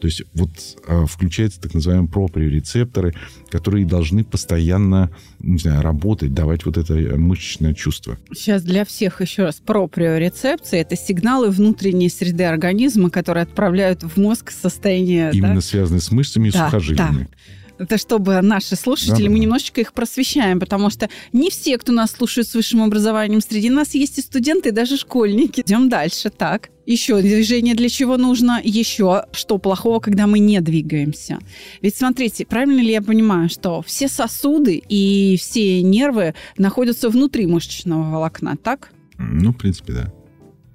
То 0.02 0.06
есть 0.06 0.24
вот 0.34 0.50
а, 0.88 1.06
включаются 1.06 1.60
так 1.60 1.74
называемые 1.74 2.08
проприорецепторы, 2.08 3.14
которые 3.48 3.86
должны 3.86 4.24
постоянно, 4.24 5.12
не 5.38 5.58
знаю, 5.58 5.80
работать, 5.80 6.34
давать 6.34 6.66
вот 6.66 6.76
это 6.76 6.94
мышечное 7.16 7.72
чувство. 7.72 8.18
Сейчас 8.34 8.64
для 8.64 8.84
всех 8.84 9.20
еще 9.20 9.44
раз 9.44 9.62
проприорецепция– 9.64 10.80
это 10.82 10.96
сигналы 10.96 11.50
внутренней 11.50 12.08
среды 12.08 12.42
организма, 12.42 13.10
которые 13.10 13.44
отправляют 13.44 14.02
в 14.02 14.16
мозг 14.16 14.50
состояние... 14.50 15.30
Именно 15.32 15.54
да? 15.54 15.60
связанные 15.60 16.00
с 16.00 16.10
мышцами 16.10 16.48
и 16.48 16.50
да, 16.50 16.64
сухожилиями. 16.64 17.28
Да 17.30 17.36
это 17.78 17.98
чтобы 17.98 18.40
наши 18.42 18.76
слушатели, 18.76 19.24
да, 19.24 19.30
мы 19.30 19.36
да. 19.36 19.42
немножечко 19.42 19.80
их 19.80 19.92
просвещаем, 19.92 20.60
потому 20.60 20.90
что 20.90 21.08
не 21.32 21.50
все, 21.50 21.78
кто 21.78 21.92
нас 21.92 22.12
слушает 22.12 22.48
с 22.48 22.54
высшим 22.54 22.82
образованием, 22.82 23.40
среди 23.40 23.70
нас 23.70 23.94
есть 23.94 24.18
и 24.18 24.22
студенты, 24.22 24.70
и 24.70 24.72
даже 24.72 24.96
школьники. 24.96 25.60
Идем 25.60 25.88
дальше, 25.88 26.30
так. 26.30 26.70
Еще 26.84 27.20
движение 27.22 27.74
для 27.74 27.88
чего 27.88 28.16
нужно? 28.16 28.60
Еще 28.62 29.24
что 29.32 29.58
плохого, 29.58 30.00
когда 30.00 30.26
мы 30.26 30.40
не 30.40 30.60
двигаемся? 30.60 31.38
Ведь 31.80 31.96
смотрите, 31.96 32.44
правильно 32.44 32.80
ли 32.80 32.90
я 32.90 33.02
понимаю, 33.02 33.48
что 33.48 33.82
все 33.82 34.08
сосуды 34.08 34.82
и 34.88 35.36
все 35.38 35.82
нервы 35.82 36.34
находятся 36.56 37.08
внутри 37.08 37.46
мышечного 37.46 38.10
волокна, 38.10 38.56
так? 38.56 38.90
Ну, 39.18 39.52
в 39.52 39.56
принципе, 39.56 39.92
да. 39.92 40.12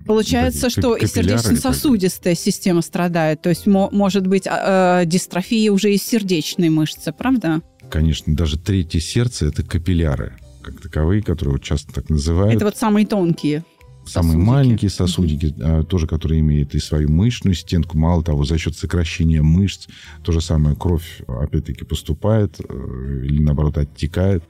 Получается, 0.08 0.70
что 0.70 0.96
и 0.96 1.06
сердечно-сосудистая 1.06 2.36
система 2.36 2.82
страдает. 2.82 3.42
То 3.42 3.50
есть 3.50 3.68
может 3.68 4.28
быть 4.28 4.48
э, 4.50 5.04
дистрофия 5.06 5.72
уже 5.72 5.94
из 5.94 6.04
сердечной 6.04 6.70
мышцы, 6.70 7.12
правда? 7.12 7.62
Конечно, 7.90 8.36
даже 8.36 8.58
третье 8.58 9.00
сердце– 9.00 9.46
это 9.48 9.64
капилляры, 9.64 10.34
как 10.62 10.82
таковые, 10.82 11.22
которые 11.22 11.54
вот 11.54 11.64
часто 11.64 11.94
так 11.94 12.10
называют. 12.10 12.56
Это 12.56 12.66
вот 12.66 12.78
самые 12.78 13.06
тонкие. 13.06 13.64
Самые 14.06 14.34
сосудики. 14.34 14.50
маленькие 14.50 14.90
сосудики, 14.90 15.46
mm-hmm. 15.48 15.84
тоже 15.84 16.08
которые 16.08 16.40
имеют 16.40 16.74
и 16.76 16.80
свою 16.80 17.10
мышечную 17.10 17.56
стенку. 17.56 17.98
Мало 17.98 18.24
того, 18.24 18.46
за 18.46 18.58
счет 18.58 18.76
сокращения 18.76 19.42
мышц 19.42 19.88
то 20.24 20.32
же 20.32 20.40
самое 20.40 20.76
кровь, 20.78 21.22
опять-таки, 21.28 21.84
поступает 21.84 22.58
э, 22.60 23.22
или, 23.26 23.42
наоборот, 23.42 23.78
оттекает. 23.78 24.44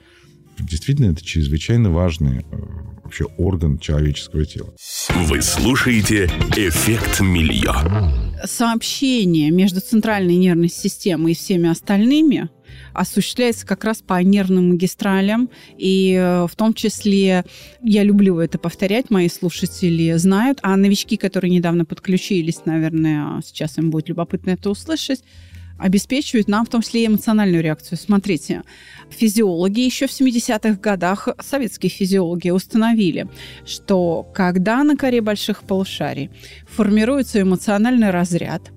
Действительно, 0.60 1.12
это 1.12 1.24
чрезвычайно 1.24 1.92
важный 1.92 2.40
э, 2.40 2.58
вообще 3.04 3.26
орган 3.38 3.80
человеческого 3.80 4.46
тела. 4.46 4.74
Вы 5.10 5.42
слушаете 5.42 6.26
«Эффект 6.56 7.22
Мильё». 7.22 7.74
Сообщение 8.44 9.52
между 9.52 9.82
центральной 9.82 10.36
нервной 10.36 10.70
системой 10.70 11.32
и 11.32 11.36
всеми 11.36 11.70
остальными 11.70 12.50
осуществляется 12.94 13.66
как 13.66 13.84
раз 13.84 14.02
по 14.02 14.22
нервным 14.22 14.70
магистралям. 14.70 15.50
И 15.78 16.14
э, 16.14 16.48
в 16.48 16.56
том 16.56 16.74
числе, 16.74 17.46
я 17.82 18.04
люблю 18.04 18.40
это 18.40 18.58
повторять, 18.58 19.10
мои 19.10 19.30
слушатели 19.30 20.14
знают, 20.14 20.60
а 20.62 20.76
новички, 20.76 21.18
которые 21.18 21.52
недавно 21.52 21.86
подключились, 21.86 22.66
наверное, 22.66 23.42
сейчас 23.46 23.78
им 23.78 23.90
будет 23.90 24.10
любопытно 24.10 24.52
это 24.52 24.70
услышать, 24.70 25.24
обеспечивают 25.80 26.48
нам 26.48 26.66
в 26.66 26.70
том 26.70 26.82
числе 26.82 27.04
и 27.04 27.08
эмоциональную 27.08 27.64
реакцию. 27.64 27.98
Смотрите, 27.98 28.64
физиологи 29.10 29.82
еще 29.82 30.08
в 30.08 30.12
70-х 30.12 30.80
годах, 30.82 31.30
советские 31.40 31.90
физиологи, 31.90 32.50
установили, 32.50 33.28
что 33.66 34.28
когда 34.34 34.84
на 34.84 34.96
коре 34.96 35.22
больших 35.22 35.64
полушарий 35.64 36.30
формируется 36.68 37.42
эмоциональный 37.42 38.10
разряд, 38.10 38.72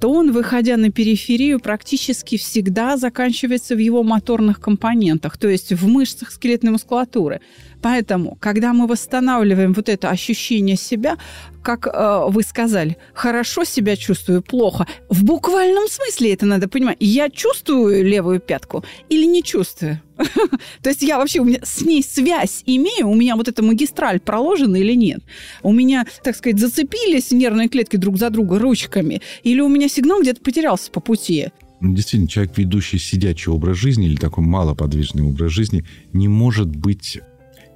то 0.00 0.10
он, 0.10 0.32
выходя 0.32 0.78
на 0.78 0.90
периферию, 0.90 1.60
практически 1.60 2.38
всегда 2.38 2.96
заканчивается 2.96 3.74
в 3.74 3.78
его 3.78 4.02
моторных 4.02 4.58
компонентах, 4.58 5.36
то 5.36 5.46
есть 5.46 5.72
в 5.74 5.86
мышцах 5.86 6.30
скелетной 6.30 6.70
мускулатуры. 6.70 7.42
Поэтому, 7.82 8.36
когда 8.40 8.72
мы 8.72 8.86
восстанавливаем 8.86 9.74
вот 9.74 9.90
это 9.90 10.08
ощущение 10.08 10.76
себя, 10.76 11.18
как 11.62 11.86
э, 11.86 12.24
вы 12.28 12.42
сказали, 12.42 12.96
хорошо 13.14 13.64
себя 13.64 13.96
чувствую, 13.96 14.42
плохо. 14.42 14.86
В 15.08 15.24
буквальном 15.24 15.88
смысле 15.88 16.32
это 16.32 16.46
надо 16.46 16.68
понимать. 16.68 16.96
Я 17.00 17.30
чувствую 17.30 18.04
левую 18.04 18.40
пятку 18.40 18.84
или 19.08 19.24
не 19.24 19.42
чувствую? 19.42 20.00
То 20.82 20.90
есть 20.90 21.02
я 21.02 21.18
вообще, 21.18 21.40
у 21.40 21.44
меня 21.44 21.60
с 21.62 21.82
ней 21.82 22.02
связь 22.02 22.62
имею, 22.66 23.08
у 23.08 23.14
меня 23.14 23.36
вот 23.36 23.48
эта 23.48 23.62
магистраль 23.62 24.20
проложена 24.20 24.76
или 24.76 24.94
нет? 24.94 25.20
У 25.62 25.72
меня, 25.72 26.06
так 26.22 26.36
сказать, 26.36 26.58
зацепились 26.58 27.30
нервные 27.30 27.68
клетки 27.68 27.96
друг 27.96 28.18
за 28.18 28.30
друга 28.30 28.58
ручками? 28.58 29.22
Или 29.42 29.60
у 29.60 29.68
меня 29.68 29.88
сигнал 29.88 30.20
где-то 30.20 30.40
потерялся 30.40 30.90
по 30.90 31.00
пути? 31.00 31.48
Ну, 31.80 31.94
действительно, 31.94 32.28
человек, 32.28 32.58
ведущий 32.58 32.98
сидячий 32.98 33.50
образ 33.50 33.78
жизни 33.78 34.06
или 34.06 34.16
такой 34.16 34.44
малоподвижный 34.44 35.22
образ 35.22 35.50
жизни, 35.50 35.84
не 36.12 36.28
может 36.28 36.68
быть 36.68 37.20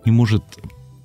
не 0.04 0.12
может 0.12 0.42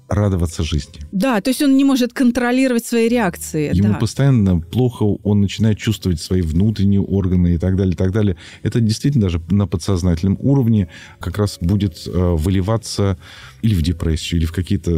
радоваться 0.09 0.63
жизни. 0.63 0.99
Да, 1.11 1.39
то 1.41 1.49
есть 1.49 1.61
он 1.61 1.77
не 1.77 1.83
может 1.83 2.13
контролировать 2.13 2.85
свои 2.85 3.07
реакции. 3.07 3.75
Ему 3.75 3.93
да. 3.93 3.99
постоянно 3.99 4.59
плохо, 4.59 5.03
он 5.23 5.41
начинает 5.41 5.77
чувствовать 5.77 6.19
свои 6.21 6.41
внутренние 6.41 7.01
органы 7.01 7.55
и 7.55 7.57
так 7.57 7.75
далее, 7.75 7.93
и 7.93 7.97
так 7.97 8.11
далее. 8.11 8.35
Это 8.63 8.79
действительно 8.79 9.23
даже 9.23 9.41
на 9.49 9.67
подсознательном 9.67 10.37
уровне 10.39 10.89
как 11.19 11.37
раз 11.37 11.57
будет 11.61 12.07
э, 12.07 12.11
выливаться 12.11 13.17
или 13.61 13.75
в 13.75 13.81
депрессию, 13.81 14.39
или 14.39 14.45
в 14.45 14.51
какие-то 14.51 14.91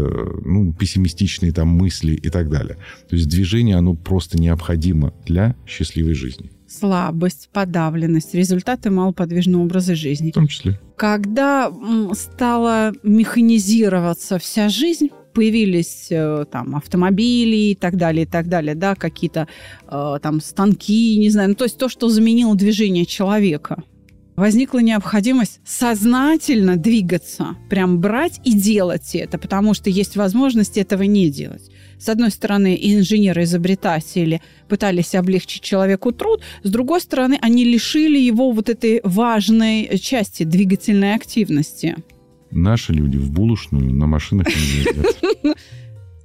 ну, 0.46 0.74
пессимистичные 0.74 1.52
там 1.52 1.68
мысли 1.68 2.14
и 2.14 2.30
так 2.30 2.50
далее. 2.50 2.78
То 3.10 3.16
есть 3.16 3.28
движение, 3.28 3.76
оно 3.76 3.96
просто 3.96 4.38
необходимо 4.40 5.14
для 5.26 5.56
счастливой 5.66 6.14
жизни 6.14 6.52
слабость, 6.72 7.50
подавленность, 7.52 8.34
результаты 8.34 8.90
малоподвижного 8.90 9.64
образа 9.64 9.96
жизни. 9.96 10.32
В 10.32 10.34
том 10.34 10.48
числе. 10.48 10.80
Когда 10.96 11.72
стала 12.14 12.94
механизироваться 13.04 14.40
вся 14.40 14.70
жизнь, 14.70 15.10
появились 15.34 16.08
э, 16.10 16.46
там 16.52 16.76
автомобили 16.76 17.72
и 17.72 17.76
так 17.76 17.96
далее, 17.96 18.24
и 18.26 18.28
так 18.28 18.48
далее, 18.48 18.76
да, 18.76 18.96
какие-то 18.96 19.48
э, 19.88 20.20
там 20.22 20.42
станки, 20.42 21.18
не 21.18 21.30
знаю, 21.30 21.50
ну, 21.50 21.56
то 21.56 21.64
есть 21.64 21.78
то, 21.78 21.90
что 21.90 22.10
заменило 22.10 22.56
движение 22.56 23.06
человека 23.06 23.84
возникла 24.36 24.80
необходимость 24.80 25.60
сознательно 25.66 26.76
двигаться, 26.76 27.56
прям 27.70 28.00
брать 28.00 28.40
и 28.44 28.54
делать 28.54 29.14
это, 29.14 29.38
потому 29.38 29.74
что 29.74 29.90
есть 29.90 30.16
возможность 30.16 30.78
этого 30.78 31.04
не 31.04 31.30
делать. 31.30 31.70
С 32.02 32.10
одной 32.10 32.32
стороны, 32.32 32.80
инженеры-изобретатели 32.82 34.42
пытались 34.68 35.14
облегчить 35.14 35.62
человеку 35.62 36.12
труд, 36.12 36.42
с 36.64 36.70
другой 36.72 37.00
стороны, 37.00 37.38
они 37.40 37.64
лишили 37.64 38.18
его 38.18 38.52
вот 38.52 38.70
этой 38.70 39.02
важной 39.04 40.00
части 40.00 40.42
двигательной 40.42 41.14
активности. 41.14 41.98
Наши 42.50 42.92
люди 42.92 43.18
в 43.18 43.30
булочную 43.30 43.94
на 43.94 44.08
машинах 44.08 44.48
не 44.48 44.84
ездят. 44.84 45.16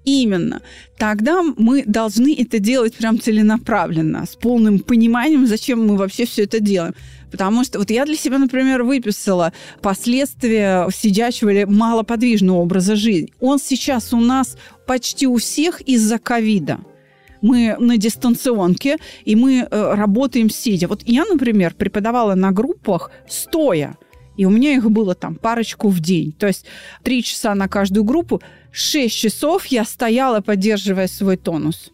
Именно. 0.06 0.62
Тогда 0.96 1.42
мы 1.42 1.82
должны 1.84 2.34
это 2.34 2.58
делать 2.58 2.94
прям 2.94 3.20
целенаправленно, 3.20 4.24
с 4.24 4.34
полным 4.34 4.78
пониманием, 4.78 5.46
зачем 5.46 5.86
мы 5.86 5.96
вообще 5.96 6.24
все 6.24 6.44
это 6.44 6.58
делаем. 6.58 6.94
Потому 7.30 7.64
что 7.64 7.80
вот 7.80 7.90
я 7.90 8.06
для 8.06 8.16
себя, 8.16 8.38
например, 8.38 8.84
выписала 8.84 9.52
последствия 9.82 10.88
сидячего 10.94 11.50
или 11.50 11.64
малоподвижного 11.64 12.58
образа 12.58 12.96
жизни. 12.96 13.32
Он 13.40 13.58
сейчас 13.58 14.12
у 14.12 14.20
нас 14.20 14.56
почти 14.86 15.26
у 15.26 15.36
всех 15.36 15.80
из-за 15.80 16.18
ковида. 16.18 16.80
Мы 17.42 17.76
на 17.78 17.96
дистанционке, 17.96 18.96
и 19.24 19.36
мы 19.36 19.58
э, 19.58 19.94
работаем 19.94 20.50
сидя. 20.50 20.88
Вот 20.88 21.02
я, 21.04 21.24
например, 21.24 21.74
преподавала 21.74 22.34
на 22.34 22.50
группах 22.50 23.10
стоя. 23.28 23.96
И 24.36 24.44
у 24.44 24.50
меня 24.50 24.74
их 24.74 24.90
было 24.90 25.14
там 25.14 25.34
парочку 25.34 25.88
в 25.88 26.00
день. 26.00 26.32
То 26.32 26.46
есть 26.46 26.66
три 27.02 27.22
часа 27.22 27.54
на 27.54 27.68
каждую 27.68 28.04
группу. 28.04 28.42
Шесть 28.70 29.16
часов 29.16 29.66
я 29.66 29.84
стояла, 29.84 30.40
поддерживая 30.40 31.08
свой 31.08 31.36
тонус. 31.36 31.90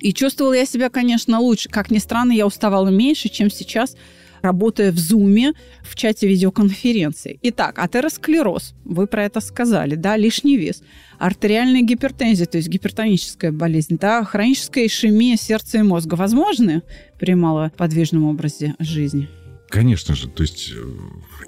И 0.00 0.12
чувствовала 0.12 0.52
я 0.52 0.66
себя, 0.66 0.90
конечно, 0.90 1.40
лучше. 1.40 1.70
Как 1.70 1.90
ни 1.90 1.98
странно, 1.98 2.32
я 2.32 2.46
уставала 2.46 2.88
меньше, 2.88 3.28
чем 3.28 3.50
сейчас, 3.50 3.96
работая 4.44 4.92
в 4.92 4.98
Зуме 4.98 5.52
в 5.82 5.96
чате 5.96 6.28
видеоконференции. 6.28 7.38
Итак, 7.42 7.78
атеросклероз. 7.78 8.74
Вы 8.84 9.06
про 9.06 9.24
это 9.24 9.40
сказали, 9.40 9.96
да, 9.96 10.16
лишний 10.16 10.56
вес. 10.56 10.82
Артериальная 11.18 11.82
гипертензия, 11.82 12.46
то 12.46 12.58
есть 12.58 12.68
гипертоническая 12.68 13.50
болезнь, 13.50 13.96
да, 14.00 14.22
хроническая 14.22 14.86
ишемия 14.86 15.36
сердца 15.36 15.78
и 15.78 15.82
мозга. 15.82 16.14
Возможны 16.14 16.82
при 17.18 17.34
малоподвижном 17.34 18.24
образе 18.24 18.74
жизни? 18.78 19.28
Конечно 19.68 20.14
же, 20.14 20.28
то 20.28 20.42
есть 20.42 20.72
э, 20.72 20.84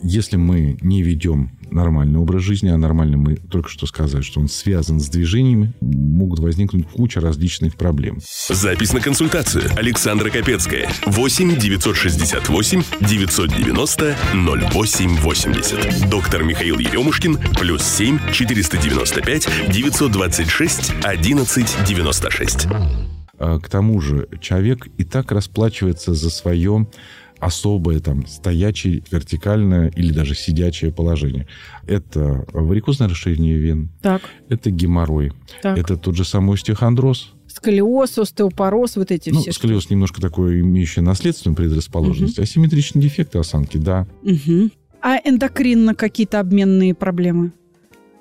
если 0.02 0.36
мы 0.36 0.76
не 0.80 1.02
ведем 1.02 1.56
нормальный 1.70 2.18
образ 2.18 2.42
жизни, 2.42 2.68
а 2.68 2.76
нормально 2.76 3.16
мы 3.16 3.36
только 3.36 3.68
что 3.68 3.86
сказали, 3.86 4.22
что 4.22 4.40
он 4.40 4.48
связан 4.48 5.00
с 5.00 5.08
движениями, 5.08 5.72
могут 5.80 6.38
возникнуть 6.38 6.88
куча 6.88 7.20
различных 7.20 7.76
проблем. 7.76 8.18
Запись 8.48 8.92
на 8.92 9.00
консультацию. 9.00 9.64
Александра 9.76 10.30
Капецкая. 10.30 10.90
8 11.06 11.56
968 11.58 12.82
990 13.00 14.16
0880. 14.34 16.10
Доктор 16.10 16.44
Михаил 16.44 16.78
Еремушкин. 16.78 17.38
Плюс 17.58 17.82
7 17.84 18.18
495 18.32 19.48
926 19.72 20.92
11 21.02 21.76
96. 21.86 22.66
К 23.38 23.68
тому 23.68 24.00
же 24.00 24.28
человек 24.40 24.88
и 24.96 25.04
так 25.04 25.30
расплачивается 25.30 26.14
за 26.14 26.30
свое 26.30 26.86
особое 27.38 28.00
там 28.00 28.26
стоячее, 28.26 29.02
вертикальное 29.10 29.88
или 29.94 30.12
даже 30.12 30.34
сидячее 30.34 30.92
положение. 30.92 31.46
Это 31.86 32.44
варикозное 32.52 33.08
расширение 33.08 33.58
вен. 33.58 33.90
Так. 34.02 34.22
Это 34.48 34.70
геморрой. 34.70 35.32
Так. 35.62 35.78
Это 35.78 35.96
тот 35.96 36.16
же 36.16 36.24
самый 36.24 36.54
остеохондроз. 36.54 37.32
Сколиоз, 37.46 38.18
остеопороз, 38.18 38.96
вот 38.96 39.10
эти 39.10 39.30
ну, 39.30 39.40
все. 39.40 39.52
Сколиоз 39.52 39.82
штуки. 39.82 39.94
немножко 39.94 40.20
такой, 40.20 40.60
имеющий 40.60 41.00
наследственную 41.00 41.56
предрасположенность. 41.56 42.38
Угу. 42.38 42.42
Асимметричные 42.42 43.02
дефекты 43.02 43.38
осанки, 43.38 43.78
да. 43.78 44.06
Угу. 44.22 44.70
А 45.00 45.16
эндокринно 45.24 45.94
какие-то 45.94 46.40
обменные 46.40 46.94
проблемы 46.94 47.52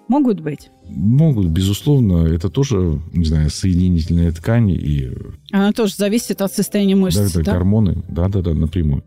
могут 0.08 0.40
быть? 0.40 0.70
Могут, 0.88 1.48
безусловно. 1.48 2.28
Это 2.28 2.50
тоже, 2.50 3.02
не 3.14 3.26
знаю, 3.26 3.50
соединительная 3.50 4.32
ткань. 4.32 4.72
И... 4.72 5.12
Она 5.52 5.72
тоже 5.72 5.96
зависит 5.96 6.42
от 6.42 6.54
состояния 6.54 6.96
мышц, 6.96 7.18
да? 7.18 7.26
Это 7.26 7.44
да? 7.44 7.54
гормоны, 7.54 8.04
да-да-да, 8.08 8.54
напрямую. 8.54 9.04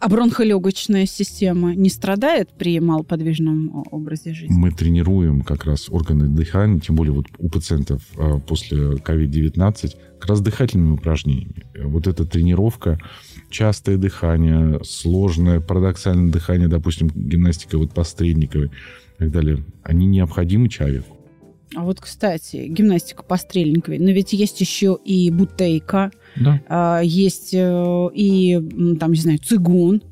А 0.00 0.08
бронхолегочная 0.08 1.04
система 1.04 1.74
не 1.74 1.90
страдает 1.90 2.48
при 2.56 2.80
малоподвижном 2.80 3.84
образе 3.90 4.32
жизни? 4.32 4.54
Мы 4.58 4.70
тренируем 4.70 5.42
как 5.42 5.66
раз 5.66 5.90
органы 5.90 6.26
дыхания, 6.26 6.80
тем 6.80 6.96
более 6.96 7.12
вот 7.12 7.26
у 7.38 7.50
пациентов 7.50 8.00
а, 8.16 8.38
после 8.38 8.92
COVID-19, 8.92 9.94
как 10.18 10.30
раз 10.30 10.40
дыхательными 10.40 10.94
упражнениями. 10.94 11.66
Вот 11.84 12.06
эта 12.06 12.24
тренировка, 12.24 12.98
частое 13.50 13.98
дыхание, 13.98 14.80
сложное, 14.84 15.60
парадоксальное 15.60 16.32
дыхание, 16.32 16.68
допустим, 16.68 17.08
гимнастика 17.08 17.76
вот 17.76 17.92
посредниковой 17.92 18.68
и 18.68 19.18
так 19.18 19.30
далее, 19.30 19.64
они 19.82 20.06
необходимы 20.06 20.70
человеку. 20.70 21.19
А 21.76 21.84
вот, 21.84 22.00
кстати, 22.00 22.66
гимнастика 22.68 23.22
по 23.22 23.36
стрельниковой. 23.36 23.98
Но 23.98 24.10
ведь 24.10 24.32
есть 24.32 24.60
еще 24.60 24.98
и 25.04 25.30
бутейка, 25.30 26.10
да. 26.36 26.60
А, 26.68 27.00
есть 27.00 27.54
э, 27.54 28.08
и, 28.14 28.58
там, 28.98 29.12
не 29.12 29.20
знаю, 29.20 29.38
цигун, 29.38 30.02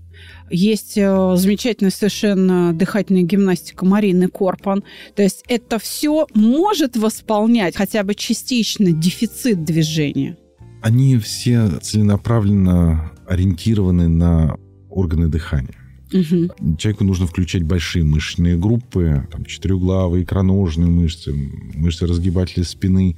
есть 0.50 0.96
э, 0.96 1.34
замечательная 1.36 1.90
совершенно 1.90 2.72
дыхательная 2.72 3.22
гимнастика 3.22 3.84
Марины 3.84 4.28
Корпан. 4.28 4.82
То 5.14 5.22
есть 5.22 5.44
это 5.48 5.78
все 5.78 6.26
может 6.34 6.96
восполнять 6.96 7.76
хотя 7.76 8.02
бы 8.02 8.14
частично 8.14 8.92
дефицит 8.92 9.64
движения. 9.64 10.36
Они 10.82 11.18
все 11.18 11.68
целенаправленно 11.82 13.12
ориентированы 13.26 14.08
на 14.08 14.56
органы 14.88 15.28
дыхания. 15.28 15.77
Угу. 16.12 16.76
Человеку 16.78 17.04
нужно 17.04 17.26
включать 17.26 17.62
большие 17.62 18.04
мышечные 18.04 18.56
группы, 18.56 19.26
там, 19.30 19.44
четырехглавые, 19.44 20.24
икроножные 20.24 20.88
мышцы, 20.88 21.32
мышцы 21.74 22.06
разгибателя 22.06 22.64
спины. 22.64 23.16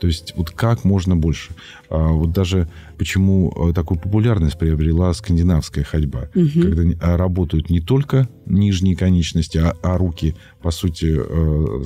То 0.00 0.06
есть 0.06 0.32
вот 0.34 0.50
как 0.50 0.84
можно 0.84 1.14
больше. 1.14 1.52
А 1.90 2.08
вот 2.08 2.32
даже 2.32 2.68
почему 2.96 3.52
э, 3.68 3.74
такую 3.74 4.00
популярность 4.00 4.58
приобрела 4.58 5.12
скандинавская 5.12 5.84
ходьба, 5.84 6.30
угу. 6.34 6.60
когда 6.62 6.82
а, 7.00 7.16
работают 7.18 7.68
не 7.68 7.80
только 7.80 8.28
нижние 8.46 8.96
конечности, 8.96 9.58
а, 9.58 9.76
а 9.82 9.98
руки, 9.98 10.36
по 10.62 10.70
сути, 10.70 11.14
э, 11.18 11.84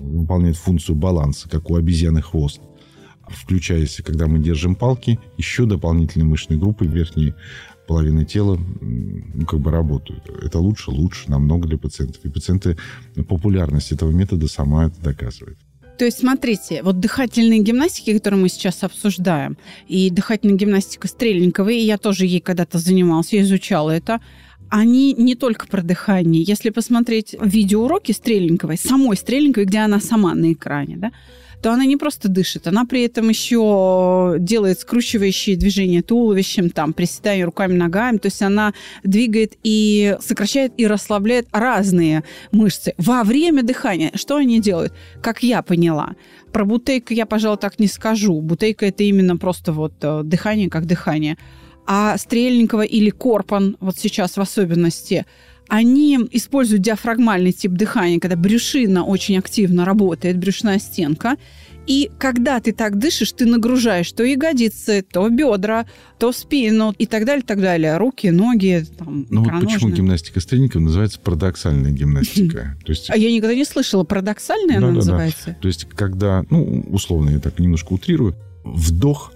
выполняют 0.00 0.56
функцию 0.56 0.96
баланса, 0.96 1.48
как 1.48 1.70
у 1.70 1.76
обезьяны 1.76 2.20
хвост 2.20 2.60
включаясь, 3.28 4.00
когда 4.04 4.26
мы 4.26 4.38
держим 4.38 4.74
палки, 4.74 5.18
еще 5.36 5.66
дополнительные 5.66 6.26
мышечные 6.26 6.58
группы 6.58 6.86
верхние 6.86 7.34
половины 7.86 8.24
тела 8.24 8.58
ну, 8.80 9.46
как 9.46 9.60
бы 9.60 9.70
работают. 9.70 10.28
Это 10.42 10.58
лучше, 10.58 10.90
лучше 10.90 11.30
намного 11.30 11.68
для 11.68 11.78
пациентов. 11.78 12.24
И 12.24 12.28
пациенты, 12.28 12.76
популярность 13.28 13.92
этого 13.92 14.10
метода 14.10 14.48
сама 14.48 14.86
это 14.86 15.00
доказывает. 15.00 15.58
То 15.98 16.04
есть, 16.04 16.18
смотрите, 16.18 16.82
вот 16.82 17.00
дыхательные 17.00 17.60
гимнастики, 17.60 18.12
которые 18.12 18.40
мы 18.40 18.48
сейчас 18.50 18.84
обсуждаем, 18.84 19.56
и 19.88 20.10
дыхательная 20.10 20.56
гимнастика 20.56 21.08
Стрельниковой, 21.08 21.78
и 21.78 21.86
я 21.86 21.96
тоже 21.96 22.26
ей 22.26 22.40
когда-то 22.40 22.78
занимался, 22.78 23.40
изучала 23.40 23.90
это, 23.90 24.20
они 24.68 25.14
не 25.14 25.36
только 25.36 25.66
про 25.66 25.82
дыхание. 25.82 26.42
Если 26.42 26.70
посмотреть 26.70 27.34
видеоуроки 27.40 28.12
Стрельниковой, 28.12 28.76
самой 28.76 29.16
Стрельниковой, 29.16 29.66
где 29.66 29.78
она 29.78 30.00
сама 30.00 30.34
на 30.34 30.52
экране, 30.52 30.96
да, 30.98 31.12
то 31.62 31.72
она 31.72 31.84
не 31.84 31.96
просто 31.96 32.28
дышит, 32.28 32.66
она 32.66 32.84
при 32.84 33.04
этом 33.04 33.28
еще 33.28 34.36
делает 34.38 34.80
скручивающие 34.80 35.56
движения 35.56 36.02
туловищем, 36.02 36.70
там, 36.70 36.92
приседая 36.92 37.44
руками, 37.44 37.74
ногами. 37.74 38.18
То 38.18 38.26
есть 38.26 38.42
она 38.42 38.74
двигает 39.02 39.54
и 39.62 40.16
сокращает 40.20 40.72
и 40.76 40.86
расслабляет 40.86 41.48
разные 41.52 42.24
мышцы 42.52 42.94
во 42.98 43.24
время 43.24 43.62
дыхания. 43.62 44.12
Что 44.14 44.36
они 44.36 44.60
делают? 44.60 44.92
Как 45.22 45.42
я 45.42 45.62
поняла. 45.62 46.14
Про 46.52 46.64
бутейку 46.64 47.14
я, 47.14 47.26
пожалуй, 47.26 47.58
так 47.58 47.78
не 47.78 47.86
скажу. 47.86 48.40
Бутейка– 48.40 48.86
это 48.86 49.02
именно 49.02 49.36
просто 49.36 49.72
вот 49.72 49.94
э, 50.02 50.22
дыхание 50.24 50.70
как 50.70 50.86
дыхание. 50.86 51.36
А 51.86 52.16
Стрельникова 52.18 52.82
или 52.82 53.10
Корпан, 53.10 53.76
вот 53.80 53.98
сейчас 53.98 54.36
в 54.36 54.40
особенности– 54.40 55.26
они 55.68 56.18
используют 56.30 56.82
диафрагмальный 56.82 57.52
тип 57.52 57.72
дыхания, 57.72 58.20
когда 58.20 58.36
брюшина 58.36 59.04
очень 59.04 59.38
активно 59.38 59.84
работает, 59.84 60.38
брюшная 60.38 60.78
стенка. 60.78 61.36
И 61.86 62.10
когда 62.18 62.58
ты 62.58 62.72
так 62.72 62.98
дышишь, 62.98 63.30
ты 63.32 63.46
нагружаешь 63.46 64.10
то 64.10 64.24
ягодицы, 64.24 65.02
то 65.02 65.28
бедра, 65.28 65.86
то 66.18 66.32
спину 66.32 66.92
и 66.98 67.06
так 67.06 67.24
далее, 67.24 67.44
так 67.46 67.60
далее. 67.60 67.96
Руки, 67.96 68.30
ноги, 68.30 68.84
там, 68.98 69.26
Ну 69.30 69.44
вот 69.44 69.60
почему 69.60 69.90
гимнастика 69.90 70.40
стрельников 70.40 70.82
называется 70.82 71.20
парадоксальная 71.20 71.92
гимнастика. 71.92 72.76
То 72.84 72.90
есть... 72.90 73.08
А 73.10 73.16
я 73.16 73.30
никогда 73.30 73.54
не 73.54 73.64
слышала, 73.64 74.02
парадоксальная 74.02 74.78
она 74.78 74.90
называется? 74.90 75.56
То 75.60 75.68
есть 75.68 75.84
когда, 75.84 76.44
ну, 76.50 76.84
условно, 76.90 77.30
я 77.30 77.38
так 77.38 77.58
немножко 77.60 77.92
утрирую, 77.92 78.34
вдох 78.64 79.32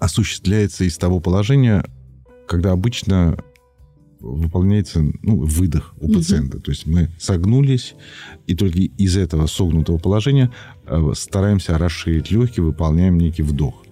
осуществляется 0.00 0.82
из 0.82 0.98
того 0.98 1.20
положения, 1.20 1.84
когда 2.48 2.72
обычно 2.72 3.38
выполняется 4.20 5.00
ну, 5.22 5.36
выдох 5.38 5.94
у 6.00 6.06
угу. 6.06 6.14
пациента. 6.14 6.60
То 6.60 6.70
есть 6.70 6.86
мы 6.86 7.10
согнулись, 7.18 7.94
и 8.46 8.54
только 8.54 8.78
из 8.78 9.16
этого 9.16 9.46
согнутого 9.46 9.98
положения 9.98 10.50
э, 10.86 11.12
стараемся 11.14 11.78
расширить 11.78 12.30
легкие, 12.30 12.64
выполняем 12.64 13.18
некий 13.18 13.42
вдох. 13.42 13.84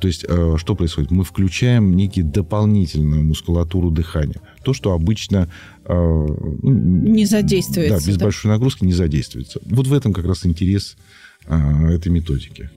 То 0.00 0.08
есть 0.08 0.24
э, 0.28 0.56
что 0.58 0.74
происходит? 0.74 1.10
Мы 1.10 1.24
включаем 1.24 1.96
некий 1.96 2.22
дополнительную 2.22 3.24
мускулатуру 3.24 3.90
дыхания. 3.90 4.40
То, 4.64 4.72
что 4.72 4.92
обычно... 4.92 5.50
Э, 5.84 5.92
ну, 5.94 6.70
не 6.70 7.26
задействуется. 7.26 7.98
Да, 8.00 8.06
без 8.06 8.16
да? 8.16 8.24
большой 8.24 8.50
нагрузки 8.50 8.84
не 8.84 8.92
задействуется. 8.92 9.60
Вот 9.64 9.86
в 9.86 9.92
этом 9.92 10.12
как 10.12 10.24
раз 10.24 10.46
интерес 10.46 10.96
этой 11.46 12.08
методики. 12.08 12.70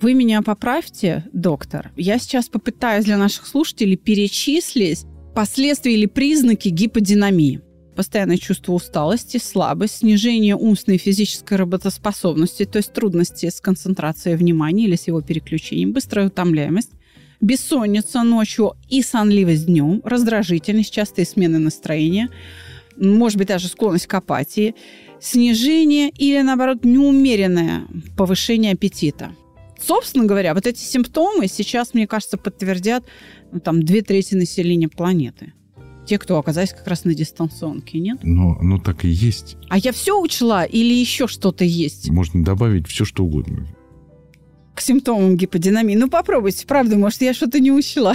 Вы 0.00 0.14
меня 0.14 0.42
поправьте, 0.42 1.24
доктор. 1.32 1.90
Я 1.96 2.18
сейчас 2.18 2.48
попытаюсь 2.48 3.04
для 3.04 3.18
наших 3.18 3.46
слушателей 3.46 3.96
перечислить 3.96 5.04
Последствия 5.38 5.94
или 5.94 6.06
признаки 6.06 6.68
гиподинамии. 6.68 7.60
Постоянное 7.94 8.38
чувство 8.38 8.72
усталости, 8.72 9.36
слабость, 9.36 9.98
снижение 9.98 10.56
умственной 10.56 10.96
и 10.96 10.98
физической 10.98 11.54
работоспособности, 11.56 12.64
то 12.64 12.78
есть 12.78 12.92
трудности 12.92 13.48
с 13.48 13.60
концентрацией 13.60 14.34
внимания 14.34 14.86
или 14.86 14.96
с 14.96 15.06
его 15.06 15.20
переключением, 15.20 15.92
быстрая 15.92 16.26
утомляемость, 16.26 16.90
бессонница 17.40 18.24
ночью 18.24 18.72
и 18.88 19.00
сонливость 19.00 19.66
днем, 19.66 20.02
раздражительность, 20.04 20.92
частые 20.92 21.24
смены 21.24 21.60
настроения, 21.60 22.30
может 22.96 23.38
быть, 23.38 23.46
даже 23.46 23.68
склонность 23.68 24.08
к 24.08 24.14
апатии, 24.14 24.74
снижение 25.20 26.10
или, 26.10 26.42
наоборот, 26.42 26.84
неумеренное 26.84 27.84
повышение 28.16 28.72
аппетита. 28.72 29.30
Собственно 29.80 30.26
говоря, 30.26 30.54
вот 30.54 30.66
эти 30.66 30.80
симптомы 30.80 31.48
сейчас, 31.48 31.94
мне 31.94 32.06
кажется, 32.06 32.36
подтвердят 32.36 33.04
ну, 33.52 33.60
там 33.60 33.82
две 33.82 34.02
трети 34.02 34.34
населения 34.34 34.88
планеты. 34.88 35.52
Те, 36.06 36.18
кто 36.18 36.38
оказались 36.38 36.72
как 36.72 36.86
раз 36.86 37.04
на 37.04 37.14
дистанционке, 37.14 37.98
нет? 37.98 38.20
Но, 38.22 38.56
ну 38.62 38.78
так 38.78 39.04
и 39.04 39.08
есть. 39.08 39.58
А 39.68 39.76
я 39.76 39.92
все 39.92 40.18
учла 40.18 40.64
или 40.64 40.94
еще 40.94 41.28
что-то 41.28 41.64
есть? 41.64 42.08
Можно 42.08 42.42
добавить 42.42 42.86
все, 42.88 43.04
что 43.04 43.24
угодно. 43.24 43.66
К 44.74 44.80
симптомам 44.80 45.36
гиподинамии. 45.36 45.96
Ну, 45.96 46.08
попробуйте, 46.08 46.66
правда, 46.66 46.96
может, 46.96 47.20
я 47.20 47.34
что-то 47.34 47.60
не 47.60 47.72
учла. 47.72 48.14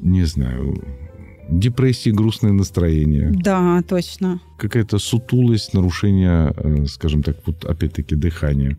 Не 0.00 0.24
знаю. 0.24 0.82
Депрессия, 1.50 2.10
грустное 2.10 2.52
настроение. 2.52 3.30
Да, 3.32 3.82
точно. 3.88 4.40
Какая-то 4.58 4.98
сутулость, 4.98 5.74
нарушение, 5.74 6.54
э, 6.56 6.86
скажем 6.86 7.22
так, 7.22 7.36
вот 7.44 7.64
опять-таки 7.64 8.14
дыхания. 8.14 8.78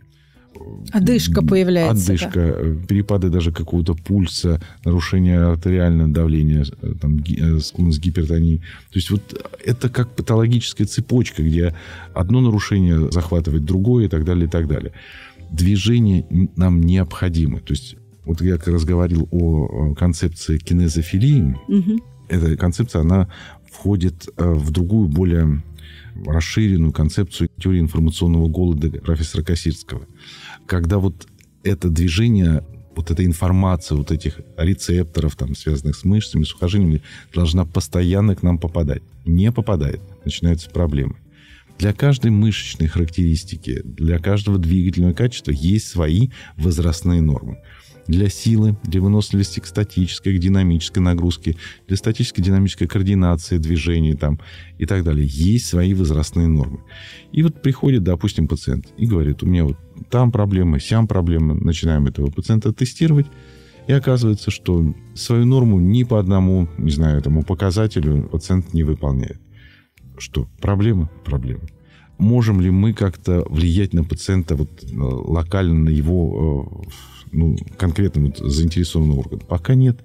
Одышка 0.91 1.41
появляется. 1.41 2.13
Одышка, 2.13 2.31
да. 2.33 2.53
Э, 2.57 2.75
перепады 2.87 3.29
даже 3.29 3.51
какого-то 3.51 3.93
пульса, 3.93 4.61
нарушение 4.83 5.39
артериального 5.39 6.09
давления, 6.09 6.65
э, 6.81 6.93
там, 6.99 7.23
склонность 7.61 7.99
гипертонии. 7.99 8.57
То 8.91 8.99
есть 8.99 9.09
вот 9.09 9.21
это 9.65 9.89
как 9.89 10.15
патологическая 10.15 10.87
цепочка, 10.87 11.43
где 11.43 11.75
одно 12.13 12.41
нарушение 12.41 13.11
захватывает 13.11 13.65
другое 13.65 14.05
и 14.05 14.09
так 14.09 14.25
далее, 14.25 14.45
и 14.45 14.49
так 14.49 14.67
далее. 14.67 14.91
Движение 15.51 16.25
нам 16.55 16.81
необходимо. 16.81 17.59
То 17.59 17.71
есть 17.73 17.95
вот 18.25 18.41
я 18.41 18.57
как 18.57 18.67
раз 18.67 18.83
говорил 18.83 19.27
о 19.31 19.93
концепции 19.95 20.57
кинезофилии. 20.57 21.55
Угу 21.67 22.11
эта 22.31 22.55
концепция, 22.55 23.01
она 23.01 23.27
входит 23.69 24.29
э, 24.37 24.53
в 24.53 24.71
другую, 24.71 25.09
более 25.09 25.61
расширенную 26.25 26.91
концепцию 26.91 27.49
теории 27.59 27.79
информационного 27.79 28.47
голода 28.47 28.89
профессора 28.89 29.43
Косирского. 29.43 30.01
Когда 30.67 30.97
вот 30.99 31.27
это 31.63 31.89
движение, 31.89 32.63
вот 32.95 33.11
эта 33.11 33.25
информация 33.25 33.97
вот 33.97 34.11
этих 34.11 34.39
рецепторов, 34.57 35.35
там, 35.35 35.55
связанных 35.55 35.95
с 35.95 36.03
мышцами, 36.03 36.43
сухожилиями, 36.43 37.01
должна 37.33 37.65
постоянно 37.65 38.35
к 38.35 38.43
нам 38.43 38.57
попадать. 38.57 39.03
Не 39.25 39.51
попадает, 39.51 40.01
начинаются 40.25 40.69
проблемы. 40.69 41.15
Для 41.77 41.93
каждой 41.93 42.31
мышечной 42.31 42.87
характеристики, 42.87 43.81
для 43.83 44.19
каждого 44.19 44.57
двигательного 44.57 45.13
качества 45.13 45.51
есть 45.51 45.87
свои 45.87 46.29
возрастные 46.57 47.21
нормы 47.21 47.57
для 48.07 48.29
силы, 48.29 48.77
для 48.83 49.01
выносливости 49.01 49.59
к 49.59 49.65
статической, 49.65 50.37
к 50.37 50.39
динамической 50.39 51.01
нагрузке, 51.01 51.55
для 51.87 51.97
статической 51.97 52.43
динамической 52.43 52.87
координации 52.87 53.57
движений 53.57 54.15
там, 54.15 54.39
и 54.77 54.85
так 54.85 55.03
далее. 55.03 55.27
Есть 55.29 55.67
свои 55.67 55.93
возрастные 55.93 56.47
нормы. 56.47 56.81
И 57.31 57.43
вот 57.43 57.61
приходит, 57.61 58.03
допустим, 58.03 58.47
пациент 58.47 58.87
и 58.97 59.05
говорит, 59.05 59.43
у 59.43 59.45
меня 59.45 59.65
вот 59.65 59.77
там 60.09 60.31
проблемы, 60.31 60.79
сям 60.79 61.07
проблемы. 61.07 61.55
Начинаем 61.55 62.07
этого 62.07 62.31
пациента 62.31 62.73
тестировать. 62.73 63.27
И 63.87 63.93
оказывается, 63.93 64.51
что 64.51 64.93
свою 65.15 65.45
норму 65.45 65.79
ни 65.79 66.03
по 66.03 66.19
одному, 66.19 66.69
не 66.77 66.91
знаю, 66.91 67.17
этому 67.17 67.43
показателю 67.43 68.29
пациент 68.31 68.73
не 68.73 68.83
выполняет. 68.83 69.39
Что? 70.17 70.47
Проблема? 70.61 71.09
Проблема. 71.25 71.63
Можем 72.21 72.61
ли 72.61 72.69
мы 72.69 72.93
как-то 72.93 73.43
влиять 73.49 73.93
на 73.93 74.03
пациента 74.03 74.55
вот, 74.55 74.69
э, 74.83 74.95
локально, 74.95 75.85
на 75.85 75.89
его 75.89 76.85
э, 76.85 76.91
ну, 77.31 77.57
конкретно 77.77 78.27
вот 78.27 78.37
заинтересованного 78.37 79.21
органа? 79.21 79.41
Пока 79.47 79.73
нет. 79.73 79.97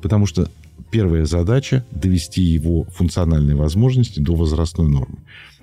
Потому 0.00 0.26
что 0.26 0.48
первая 0.92 1.24
задача– 1.24 1.84
довести 1.90 2.42
его 2.42 2.84
функциональные 2.84 3.56
возможности 3.56 4.20
до 4.20 4.36
возрастной 4.36 4.86
нормы. 4.86 5.18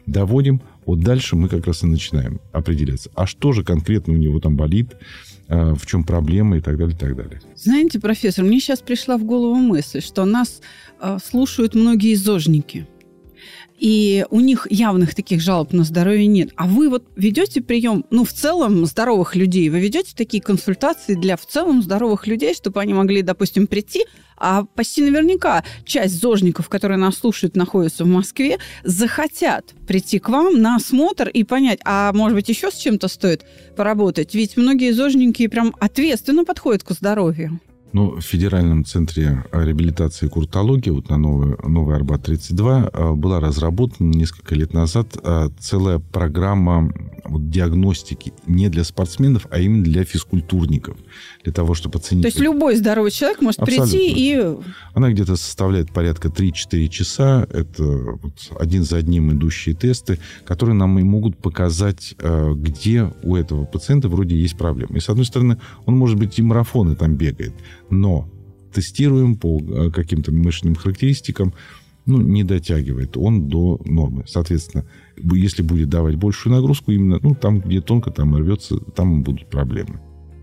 Доводим, 0.05 0.59
вот 0.85 0.99
дальше 0.99 1.37
мы 1.37 1.47
как 1.47 1.65
раз 1.65 1.83
и 1.83 1.87
начинаем 1.87 2.41
определяться. 2.51 3.09
А 3.15 3.25
что 3.25 3.53
же 3.53 3.63
конкретно 3.63 4.11
у 4.11 4.17
него 4.17 4.41
там 4.41 4.57
болит, 4.57 4.97
а, 5.47 5.75
в 5.75 5.85
чем 5.85 6.03
проблема 6.03 6.57
и 6.57 6.59
так 6.59 6.77
далее, 6.77 6.93
и 6.93 6.99
так 6.99 7.15
далее. 7.15 7.39
Знаете, 7.55 8.01
профессор, 8.01 8.43
мне 8.43 8.59
сейчас 8.59 8.81
пришла 8.81 9.17
в 9.17 9.23
голову 9.23 9.55
мысль, 9.55 10.01
что 10.01 10.25
нас 10.25 10.59
э, 10.99 11.19
слушают 11.23 11.73
многие 11.73 12.15
зожники 12.15 12.85
и 13.81 14.27
у 14.29 14.39
них 14.39 14.67
явных 14.69 15.15
таких 15.15 15.41
жалоб 15.41 15.73
на 15.73 15.83
здоровье 15.83 16.27
нет. 16.27 16.51
А 16.55 16.67
вы 16.67 16.87
вот 16.87 17.03
ведете 17.15 17.61
прием, 17.61 18.05
ну, 18.11 18.23
в 18.23 18.31
целом 18.31 18.85
здоровых 18.85 19.35
людей, 19.35 19.69
вы 19.69 19.79
ведете 19.79 20.13
такие 20.15 20.41
консультации 20.41 21.15
для 21.15 21.35
в 21.35 21.47
целом 21.47 21.81
здоровых 21.81 22.27
людей, 22.27 22.53
чтобы 22.53 22.79
они 22.79 22.93
могли, 22.93 23.23
допустим, 23.23 23.65
прийти, 23.65 24.05
а 24.37 24.65
почти 24.65 25.01
наверняка 25.01 25.63
часть 25.83 26.21
зожников, 26.21 26.69
которые 26.69 26.99
нас 26.99 27.17
слушают, 27.17 27.55
находятся 27.55 28.03
в 28.03 28.07
Москве, 28.07 28.59
захотят 28.83 29.73
прийти 29.87 30.19
к 30.19 30.29
вам 30.29 30.61
на 30.61 30.75
осмотр 30.75 31.27
и 31.29 31.43
понять, 31.43 31.79
а 31.83 32.13
может 32.13 32.35
быть 32.35 32.49
еще 32.49 32.69
с 32.69 32.75
чем-то 32.75 33.07
стоит 33.07 33.45
поработать. 33.75 34.35
Ведь 34.35 34.57
многие 34.57 34.91
зожники 34.91 35.47
прям 35.47 35.75
ответственно 35.79 36.45
подходят 36.45 36.83
к 36.83 36.91
здоровью. 36.91 37.59
Ну, 37.93 38.15
в 38.15 38.21
Федеральном 38.21 38.85
центре 38.85 39.43
реабилитации 39.51 40.25
и 40.25 40.29
куртологии, 40.29 40.91
вот 40.91 41.09
на 41.09 41.17
Новый, 41.17 41.57
Новый 41.67 41.97
Арбат-32, 41.97 42.89
а, 42.93 43.13
была 43.13 43.39
разработана 43.39 44.09
несколько 44.13 44.55
лет 44.55 44.73
назад 44.73 45.17
а, 45.23 45.49
целая 45.59 45.99
программа 45.99 46.93
вот, 47.25 47.49
диагностики 47.49 48.33
не 48.47 48.69
для 48.69 48.83
спортсменов, 48.83 49.47
а 49.49 49.59
именно 49.59 49.83
для 49.83 50.03
физкультурников. 50.03 50.97
Для 51.43 51.51
того, 51.51 51.73
чтобы 51.73 51.99
оценить... 51.99 52.23
То 52.23 52.27
есть 52.27 52.39
любой 52.39 52.75
здоровый 52.75 53.11
человек 53.11 53.41
может 53.41 53.59
Абсолютно. 53.59 53.91
прийти 53.91 54.13
и... 54.15 54.55
Она 54.93 55.11
где-то 55.11 55.35
составляет 55.35 55.91
порядка 55.91 56.29
3-4 56.29 56.87
часа. 56.87 57.47
Это 57.51 57.83
вот 57.83 58.33
один 58.59 58.83
за 58.83 58.97
одним 58.97 59.31
идущие 59.31 59.75
тесты, 59.75 60.19
которые 60.45 60.75
нам 60.75 60.97
и 60.99 61.03
могут 61.03 61.37
показать, 61.37 62.15
а, 62.19 62.53
где 62.53 63.11
у 63.23 63.35
этого 63.35 63.65
пациента 63.65 64.07
вроде 64.07 64.35
есть 64.35 64.57
проблемы. 64.57 64.97
И, 64.97 65.01
с 65.01 65.09
одной 65.09 65.25
стороны, 65.25 65.57
он, 65.85 65.97
может 65.97 66.17
быть, 66.17 66.39
и 66.39 66.41
марафоны 66.41 66.95
там 66.95 67.15
бегает, 67.15 67.53
но 67.91 68.29
тестируем 68.73 69.35
по 69.35 69.59
э, 69.59 69.91
каким-то 69.91 70.31
мышечным 70.31 70.75
характеристикам, 70.75 71.53
ну, 72.05 72.19
не 72.19 72.43
дотягивает 72.43 73.15
он 73.17 73.47
до 73.47 73.79
нормы. 73.85 74.23
Соответственно, 74.27 74.85
если 75.17 75.61
будет 75.61 75.89
давать 75.89 76.15
большую 76.15 76.55
нагрузку, 76.55 76.91
именно 76.91 77.19
ну, 77.21 77.35
там, 77.35 77.59
где 77.59 77.81
тонко 77.81 78.11
там 78.11 78.35
рвется, 78.35 78.77
там 78.77 79.23
будут 79.23 79.49
проблемы. 79.49 79.99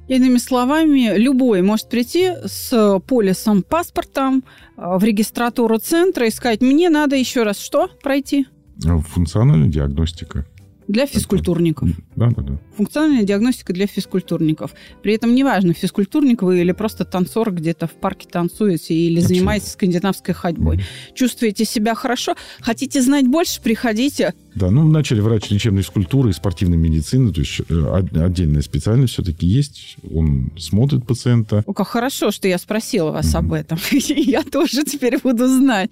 Иными 0.09 0.39
словами, 0.39 1.19
любой 1.19 1.61
может 1.61 1.91
прийти 1.91 2.31
с 2.47 3.01
полисом 3.07 3.63
паспорта 3.63 4.33
э, 4.33 4.41
в 4.77 5.03
регистратуру 5.03 5.79
центра 5.79 6.27
и 6.27 6.31
сказать, 6.31 6.61
мне 6.61 6.89
надо 6.89 7.17
еще 7.17 7.43
раз 7.43 7.59
что 7.59 7.89
пройти? 8.03 8.47
Функциональная 8.81 9.69
диагностика. 9.69 10.47
Для 10.89 11.07
физкультурников. 11.07 11.91
Да, 12.17 12.31
да, 12.31 12.43
да. 12.43 12.59
Функциональная 12.75 13.23
диагностика 13.23 13.75
для 13.75 13.87
физкультурников. 13.87 14.73
При 15.03 15.13
этом 15.13 15.35
неважно, 15.35 15.75
физкультурник 15.75 16.43
вы 16.43 16.63
или 16.63 16.73
просто 16.73 17.05
танцор 17.05 17.53
где-то 17.53 17.87
в 17.87 17.93
парке 17.93 18.27
танцуете 18.27 18.95
или 18.95 19.19
Абсолютно. 19.19 19.29
занимаетесь 19.37 19.73
скандинавской 19.73 20.35
ходьбой. 20.35 20.79
Mm-hmm. 20.79 21.15
Чувствуете 21.15 21.67
себя 21.67 21.95
хорошо? 21.95 22.35
Хотите 22.61 23.03
знать 23.03 23.29
больше? 23.29 23.61
Приходите. 23.61 24.33
Да, 24.55 24.71
ну, 24.71 24.89
начали 24.89 25.21
врач 25.21 25.51
лечебной 25.51 25.83
физкультуры 25.83 26.31
и 26.31 26.33
спортивной 26.33 26.79
медицины, 26.79 27.35
то 27.35 27.41
есть 27.41 27.61
э, 27.69 28.03
отдельная 28.25 28.63
специальность 28.63 29.13
все-таки 29.13 29.47
есть. 29.47 29.97
Он 30.15 30.51
смотрит 30.57 31.07
пациента. 31.07 31.63
О, 31.67 31.75
как 31.75 31.89
хорошо, 31.89 32.31
что 32.31 32.49
я 32.49 32.57
спросила 32.57 33.11
вас 33.11 33.35
mm-hmm. 33.35 33.39
об 33.39 33.53
этом. 33.53 33.79
я 33.91 34.43
тоже 34.43 34.85
теперь 34.85 35.19
буду 35.23 35.47
знать. 35.49 35.91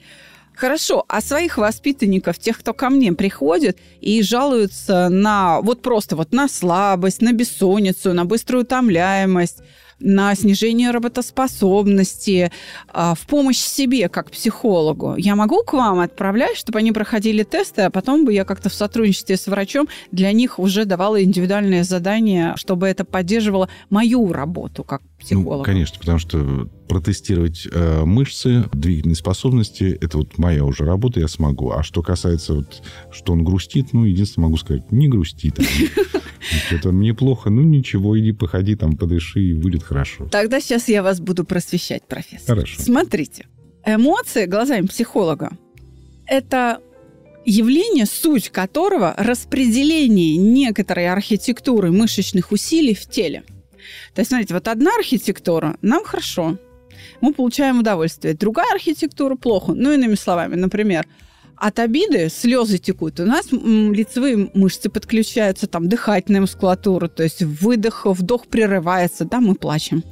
Хорошо, 0.57 1.05
а 1.07 1.21
своих 1.21 1.59
воспитанников, 1.59 2.39
тех, 2.39 2.59
кто 2.59 2.73
ко 2.73 2.89
мне 2.89 3.13
приходит 3.13 3.79
и 4.01 4.23
жалуются 4.23 5.11
на 5.11 5.61
вот 5.61 5.83
просто 5.83 6.17
вот 6.17 6.33
на 6.33 6.49
слабость, 6.49 7.21
на 7.21 7.33
бессонницу, 7.33 8.15
на 8.15 8.25
быструю 8.25 8.65
утомляемость, 8.65 9.59
на 9.99 10.35
снижение 10.35 10.91
работоспособности, 10.91 12.53
а, 12.89 13.15
в 13.15 13.27
помощь 13.27 13.59
себе 13.59 14.09
как 14.09 14.31
психологу. 14.31 15.15
Я 15.17 15.37
могу 15.37 15.63
к 15.63 15.73
вам 15.73 16.01
отправлять, 16.01 16.57
чтобы 16.57 16.79
они 16.81 16.93
проходили 16.93 17.43
тесты, 17.43 17.83
а 17.83 17.91
потом 17.91 18.25
бы 18.25 18.33
я 18.33 18.45
как-то 18.45 18.69
в 18.69 18.75
сотрудничестве 18.75 19.37
с 19.37 19.47
врачом 19.47 19.89
для 20.13 20.33
них 20.33 20.59
уже 20.59 20.85
давала 20.85 21.23
индивидуальное 21.23 21.85
задание, 21.85 22.55
чтобы 22.57 22.87
это 22.87 23.05
поддерживало 23.05 23.69
мою 23.91 24.33
работу 24.33 24.85
как 24.85 25.03
психолога. 25.19 25.59
Ну, 25.59 25.65
конечно, 25.65 25.99
потому 25.99 26.19
что 26.19 26.69
протестировать 26.89 27.67
э, 27.71 28.05
мышцы, 28.05 28.65
двигательные 28.73 29.17
способности, 29.17 29.99
это 30.01 30.19
вот 30.19 30.39
моя 30.39 30.65
уже 30.65 30.85
работа, 30.85 31.21
я 31.21 31.29
смогу. 31.29 31.73
А 31.73 31.83
что 31.83 32.03
касается 32.03 32.55
вот, 32.55 32.83
что 33.11 33.33
он 33.33 33.45
грустит, 33.45 33.93
ну, 33.93 34.05
единственное 34.05 34.45
могу 34.45 34.57
сказать, 34.57 34.91
не 34.93 35.09
грусти. 35.09 35.53
Что-то 36.69 36.93
мне 36.93 37.13
плохо, 37.13 37.51
ну 37.51 37.63
ничего, 37.63 38.19
иди 38.19 38.33
походи 38.33 38.77
там, 38.77 38.97
подыши, 38.97 39.41
и 39.41 39.55
будет 39.55 39.83
хорошо. 39.87 40.29
Тогда 40.31 40.61
сейчас 40.61 40.89
я 40.89 41.03
вас 41.03 41.21
буду 41.21 41.45
просвещать, 41.45 42.03
профессор. 42.07 42.57
Хорошо. 42.57 42.83
Смотрите, 42.83 43.47
эмоции 43.85 44.47
глазами 44.47 44.87
психолога– 44.87 45.57
это 46.27 46.81
явление, 47.45 48.07
суть 48.07 48.51
которого– 48.51 49.15
распределение 49.19 50.37
некоторой 50.37 51.09
архитектуры 51.09 51.93
мышечных 51.93 52.53
усилий 52.53 52.95
в 52.95 53.07
теле. 53.07 53.45
То 54.15 54.21
есть, 54.21 54.31
смотрите, 54.31 54.55
вот 54.55 54.69
одна 54.69 54.91
архитектура– 54.99 55.77
нам 55.83 56.05
хорошо, 56.05 56.59
мы 57.21 57.33
получаем 57.33 57.81
удовольствие. 57.81 58.35
Другая 58.35 58.73
архитектура– 58.73 59.37
плохо. 59.37 59.73
Ну, 59.75 59.93
иными 59.93 60.17
словами, 60.17 60.57
например, 60.57 61.07
от 61.57 61.79
обиды 61.79 62.29
слезы 62.29 62.79
текут. 62.79 63.21
У 63.21 63.25
нас 63.25 63.51
лицевые 63.51 64.51
мышцы 64.55 64.91
подключаются, 64.91 65.67
там 65.67 65.89
дыхательная 65.89 66.43
мускулатура, 66.43 67.09
то 67.09 67.23
есть 67.23 67.43
выдох, 67.43 68.07
вдох 68.07 68.47
прерывается, 68.47 69.25
да, 69.25 69.41
мы 69.41 69.55
плачем. 69.55 70.05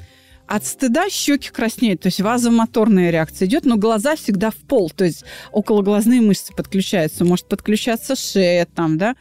От 0.46 0.66
стыда 0.66 1.08
щеки 1.08 1.50
краснеют, 1.50 2.02
то 2.02 2.08
есть 2.08 2.20
вазомоторная 2.20 3.10
реакция 3.10 3.46
идет, 3.46 3.64
но 3.64 3.76
глаза 3.76 4.16
всегда 4.16 4.50
в 4.50 4.56
пол, 4.56 4.90
то 4.90 5.04
есть 5.04 5.24
окологлазные 5.52 6.20
мышцы 6.20 6.52
подключаются, 6.54 7.24
может 7.24 7.48
подключаться 7.48 8.14
шея 8.14 8.66
там, 8.66 8.98
да. 8.98 9.16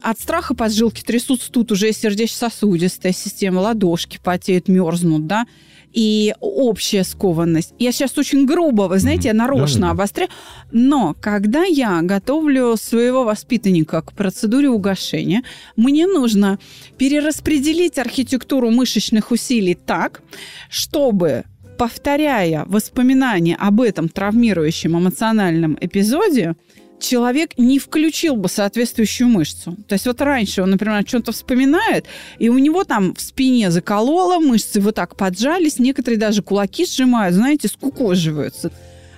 От 0.00 0.18
страха 0.18 0.54
поджилки 0.54 1.02
трясутся, 1.02 1.52
тут 1.52 1.72
уже 1.72 1.92
сердечно-сосудистая 1.92 3.12
система, 3.12 3.60
ладошки 3.60 4.18
потеют, 4.22 4.68
мерзнут, 4.68 5.26
да 5.26 5.46
и 5.92 6.34
общая 6.40 7.04
скованность. 7.04 7.74
Я 7.78 7.92
сейчас 7.92 8.16
очень 8.18 8.46
грубо, 8.46 8.82
вы 8.82 8.98
знаете, 8.98 9.28
я 9.28 9.34
нарочно 9.34 9.80
да, 9.82 9.90
обостряю. 9.90 10.30
Но 10.70 11.14
когда 11.20 11.64
я 11.64 12.00
готовлю 12.02 12.76
своего 12.76 13.24
воспитанника 13.24 14.02
к 14.02 14.12
процедуре 14.12 14.68
угошения, 14.68 15.42
мне 15.76 16.06
нужно 16.06 16.58
перераспределить 16.98 17.98
архитектуру 17.98 18.70
мышечных 18.70 19.30
усилий 19.30 19.74
так, 19.74 20.22
чтобы 20.70 21.44
повторяя 21.78 22.64
воспоминания 22.66 23.56
об 23.56 23.80
этом 23.80 24.08
травмирующем 24.08 24.98
эмоциональном 24.98 25.76
эпизоде, 25.80 26.54
человек 27.02 27.58
не 27.58 27.78
включил 27.78 28.36
бы 28.36 28.48
соответствующую 28.48 29.28
мышцу. 29.28 29.76
То 29.88 29.94
есть 29.94 30.06
вот 30.06 30.20
раньше 30.20 30.62
он, 30.62 30.70
например, 30.70 30.96
о 30.96 31.04
чем-то 31.04 31.32
вспоминает, 31.32 32.06
и 32.38 32.48
у 32.48 32.58
него 32.58 32.84
там 32.84 33.14
в 33.14 33.20
спине 33.20 33.70
закололо, 33.70 34.38
мышцы 34.38 34.80
вот 34.80 34.94
так 34.94 35.16
поджались, 35.16 35.78
некоторые 35.78 36.18
даже 36.18 36.42
кулаки 36.42 36.86
сжимают, 36.86 37.34
знаете, 37.34 37.68
скукоживаются 37.68 38.72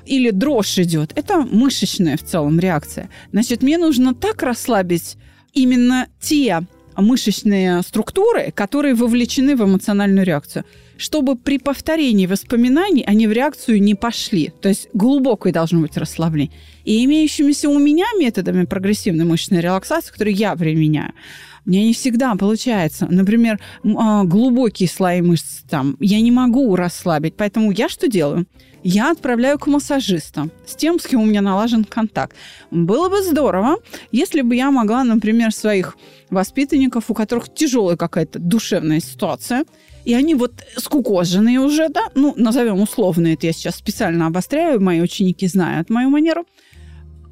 или 0.07 0.31
дрожь 0.31 0.79
идет. 0.79 1.13
Это 1.15 1.39
мышечная 1.39 2.17
в 2.17 2.23
целом 2.23 2.59
реакция. 2.59 3.09
Значит, 3.33 3.63
мне 3.63 3.79
нужно 3.79 4.15
так 4.15 4.43
расслабить 4.43 5.17
именно 5.53 6.09
те 6.21 6.63
мышечные 6.97 7.83
структуры, 7.83 8.53
которые 8.55 8.95
вовлечены 8.95 9.57
в 9.57 9.65
эмоциональную 9.65 10.25
реакцию 10.25 10.65
чтобы 10.97 11.37
при 11.37 11.59
повторении 11.59 12.27
воспоминаний 12.27 13.05
они 13.07 13.27
в 13.27 13.33
реакцию 13.33 13.83
не 13.83 13.95
пошли. 13.95 14.53
То 14.61 14.69
есть 14.69 14.89
глубокое 14.95 15.53
должно 15.53 15.81
быть 15.81 15.97
расслабление. 15.97 16.53
И 16.85 17.05
имеющимися 17.05 17.69
у 17.69 17.79
меня 17.79 18.07
методами 18.19 18.65
прогрессивной 18.65 19.25
мышечной 19.25 19.61
релаксации, 19.61 20.13
которые 20.13 20.35
я 20.35 20.55
применяю, 20.55 21.13
у 21.67 21.71
меня 21.71 21.83
не 21.83 21.95
всегда 21.95 22.35
получается. 22.35 23.07
Например, 23.09 23.59
а, 23.97 24.25
глубокие 24.25 24.89
слои 24.89 25.23
мышц 25.23 25.63
там 25.69 25.97
я 25.99 26.21
не 26.21 26.31
могу 26.31 26.77
расслабить. 26.77 27.37
Поэтому 27.37 27.71
я 27.71 27.89
что 27.89 28.07
делаю? 28.07 28.47
Я 28.87 29.11
отправляю 29.11 29.59
к 29.59 29.67
массажистам 29.67 30.51
с 30.67 30.77
тем, 30.77 31.01
с 31.01 31.07
кем 31.07 31.23
у 31.23 31.25
меня 31.25 31.41
налажен 31.41 31.85
контакт. 31.85 32.37
Было 32.71 33.09
бы 33.09 33.23
здорово, 33.23 33.79
если 34.13 34.43
бы 34.43 34.55
я 34.55 34.71
могла, 34.71 35.05
например, 35.05 35.53
своих 35.53 35.97
воспитанников, 36.29 37.11
у 37.11 37.15
которых 37.15 37.53
тяжелая 37.55 37.97
какая-то 37.97 38.39
душевная 38.39 39.01
ситуация, 39.01 39.65
и 40.05 40.15
они 40.15 40.35
вот 40.35 40.53
скукоженные 40.77 41.61
уже, 41.61 41.89
да, 41.89 42.09
ну, 42.15 42.35
назовем 42.37 42.81
условно, 42.81 43.29
это 43.29 43.47
я 43.47 43.53
сейчас 43.53 43.77
специально 43.77 44.27
обостряю, 44.27 44.81
мои 44.81 45.01
ученики 45.01 45.47
знают 45.47 45.91
мою 45.91 46.11
манеру, 46.11 46.47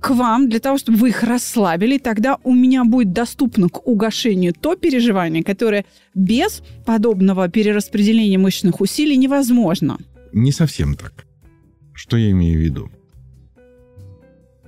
к 0.00 0.10
вам 0.10 0.48
для 0.48 0.58
того, 0.58 0.78
чтобы 0.78 0.98
вы 0.98 1.10
их 1.10 1.22
расслабили, 1.22 1.96
тогда 1.98 2.38
у 2.42 2.52
меня 2.52 2.84
будет 2.84 3.12
доступно 3.12 3.68
к 3.68 3.86
угошению 3.86 4.52
то 4.52 4.74
переживание, 4.74 5.44
которое 5.44 5.84
без 6.14 6.62
подобного 6.84 7.48
перераспределения 7.48 8.38
мышечных 8.38 8.80
усилий 8.80 9.16
невозможно. 9.16 9.98
Не 10.32 10.50
совсем 10.50 10.96
так. 10.96 11.26
Что 11.94 12.16
я 12.16 12.32
имею 12.32 12.58
в 12.58 12.62
виду? 12.62 12.90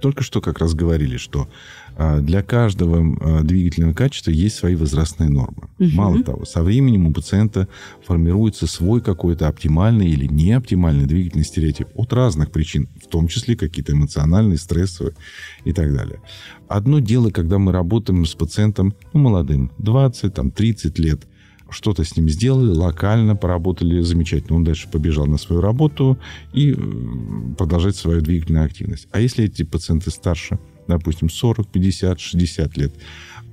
Только 0.04 0.22
что 0.22 0.42
как 0.42 0.58
раз 0.58 0.74
говорили, 0.74 1.16
что 1.16 1.48
а, 1.96 2.20
для 2.20 2.42
каждого 2.42 2.98
а, 2.98 3.42
двигательного 3.42 3.94
качества 3.94 4.32
есть 4.32 4.54
свои 4.54 4.74
возрастные 4.74 5.30
нормы. 5.30 5.70
Угу. 5.78 5.88
Мало 5.94 6.22
того, 6.22 6.44
со 6.44 6.62
временем 6.62 7.06
у 7.06 7.12
пациента 7.14 7.68
формируется 8.06 8.66
свой 8.66 9.00
какой-то 9.00 9.48
оптимальный 9.48 10.10
или 10.10 10.26
неоптимальный 10.26 11.06
двигательный 11.06 11.46
стереотип 11.46 11.88
от 11.94 12.12
разных 12.12 12.50
причин, 12.50 12.90
в 13.02 13.08
том 13.08 13.28
числе 13.28 13.56
какие-то 13.56 13.92
эмоциональные, 13.92 14.58
стрессовые 14.58 15.14
и 15.64 15.72
так 15.72 15.94
далее. 15.96 16.20
Одно 16.68 16.98
дело, 16.98 17.30
когда 17.30 17.58
мы 17.58 17.72
работаем 17.72 18.26
с 18.26 18.34
пациентом 18.34 18.94
ну, 19.14 19.20
молодым, 19.20 19.72
20, 19.78 20.34
там, 20.34 20.50
30 20.50 20.98
лет, 20.98 21.22
что-то 21.70 22.04
с 22.04 22.16
ним 22.16 22.28
сделали, 22.28 22.70
локально 22.70 23.36
поработали 23.36 24.00
замечательно. 24.00 24.56
Он 24.56 24.64
дальше 24.64 24.88
побежал 24.88 25.26
на 25.26 25.38
свою 25.38 25.60
работу 25.60 26.18
и 26.52 26.72
э, 26.72 26.76
продолжать 27.56 27.96
свою 27.96 28.20
двигательную 28.20 28.66
активность. 28.66 29.08
А 29.10 29.20
если 29.20 29.44
эти 29.44 29.62
пациенты 29.62 30.10
старше, 30.10 30.58
допустим, 30.86 31.28
40, 31.28 31.68
50, 31.68 32.20
60 32.20 32.76
лет, 32.76 32.94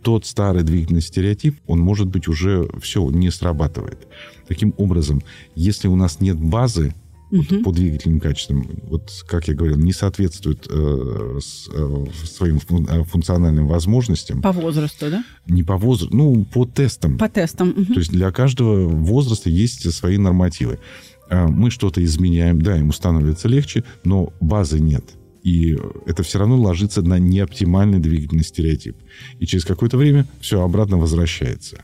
тот 0.04 0.26
старый 0.26 0.64
двигательный 0.64 1.02
стереотип, 1.02 1.60
он, 1.68 1.80
может 1.80 2.08
быть, 2.08 2.28
уже 2.28 2.68
все 2.82 3.08
не 3.10 3.30
срабатывает. 3.30 4.08
Таким 4.48 4.74
образом, 4.78 5.22
если 5.56 5.88
у 5.88 5.96
нас 5.96 6.20
нет 6.20 6.38
базы 6.40 6.94
угу. 7.32 7.64
по 7.64 7.72
двигательным 7.72 8.20
качествам, 8.20 8.66
вот, 8.84 9.12
как 9.28 9.48
я 9.48 9.54
говорил, 9.54 9.78
не 9.78 9.94
соответствует 9.94 10.68
э, 10.70 11.40
с, 11.42 11.70
э, 11.74 12.06
своим 12.26 12.58
э, 12.58 13.04
функциональным 13.04 13.68
возможностям. 13.68 14.42
По 14.42 14.52
возрасту, 14.52 15.10
да? 15.10 15.24
Не 15.48 15.64
по 15.64 15.78
возрасту, 15.78 16.16
ну, 16.16 16.46
по 16.46 16.66
тестам. 16.66 17.18
По 17.18 17.30
тестам. 17.30 17.70
Угу. 17.70 17.94
То 17.94 18.00
есть 18.00 18.12
для 18.12 18.32
каждого 18.32 18.88
возраста 18.88 19.50
есть 19.50 19.92
свои 19.94 20.18
нормативы. 20.18 20.80
Э, 21.30 21.48
мы 21.48 21.72
что-то 21.72 22.04
изменяем, 22.04 22.62
да, 22.62 22.76
ему 22.76 22.92
становится 22.92 23.48
легче, 23.48 23.84
но 24.04 24.34
базы 24.40 24.80
нет. 24.80 25.06
И 25.44 25.76
это 26.06 26.24
все 26.24 26.40
равно 26.40 26.56
ложится 26.56 27.02
на 27.02 27.18
неоптимальный 27.18 28.00
двигательный 28.00 28.44
стереотип. 28.44 28.98
И 29.40 29.48
через 29.48 29.66
какое-то 29.66 29.98
время 29.98 30.28
все 30.40 30.62
обратно 30.62 30.98
возвращается. 30.98 31.84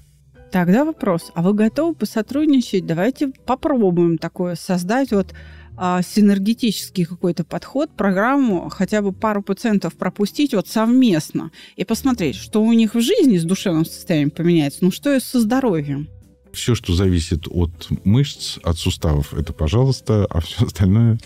Тогда 0.52 0.86
вопрос, 0.86 1.32
а 1.36 1.42
вы 1.42 1.54
готовы 1.54 1.94
посотрудничать? 1.94 2.86
Давайте 2.86 3.28
попробуем 3.46 4.18
такое 4.18 4.56
создать 4.56 5.12
вот 5.12 5.34
а, 5.76 6.02
синергетический 6.02 7.06
какой-то 7.06 7.44
подход, 7.44 7.92
программу, 7.96 8.70
хотя 8.70 9.02
бы 9.02 9.12
пару 9.12 9.44
пациентов 9.44 9.96
пропустить 9.96 10.54
вот 10.54 10.68
совместно 10.68 11.52
и 11.76 11.84
посмотреть, 11.84 12.36
что 12.36 12.64
у 12.64 12.74
них 12.74 12.96
в 12.96 13.02
жизни 13.02 13.38
с 13.38 13.44
душевным 13.44 13.86
состоянием 13.86 14.32
поменяется, 14.32 14.80
ну 14.82 14.92
что 14.92 15.14
и 15.14 15.20
со 15.20 15.40
здоровьем. 15.40 16.08
Все, 16.54 16.74
что 16.74 16.94
зависит 16.94 17.48
от 17.48 17.90
мышц, 18.04 18.58
от 18.64 18.78
суставов, 18.78 19.34
это 19.34 19.54
пожалуйста, 19.54 20.26
а 20.30 20.40
все 20.40 20.66
остальное 20.66 21.20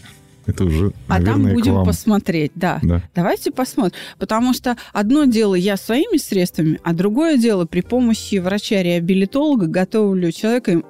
это 0.46 0.66
уже, 0.66 0.92
А 1.08 1.22
там 1.22 1.44
будем 1.54 1.84
посмотреть, 1.84 2.52
да. 2.56 2.80
да. 2.82 3.02
Давайте 3.14 3.52
посмотрим. 3.52 4.00
Потому 4.18 4.54
что 4.54 4.76
одно 4.92 5.26
дело 5.26 5.56
я 5.56 5.78
своими 5.78 6.18
средствами, 6.18 6.80
а 6.84 6.94
другое 6.94 7.38
дело 7.38 7.66
при 7.66 7.82
помощи 7.82 8.36
врача-реабилитолога 8.36 9.68
готовлю 9.68 10.32
человека 10.32 10.82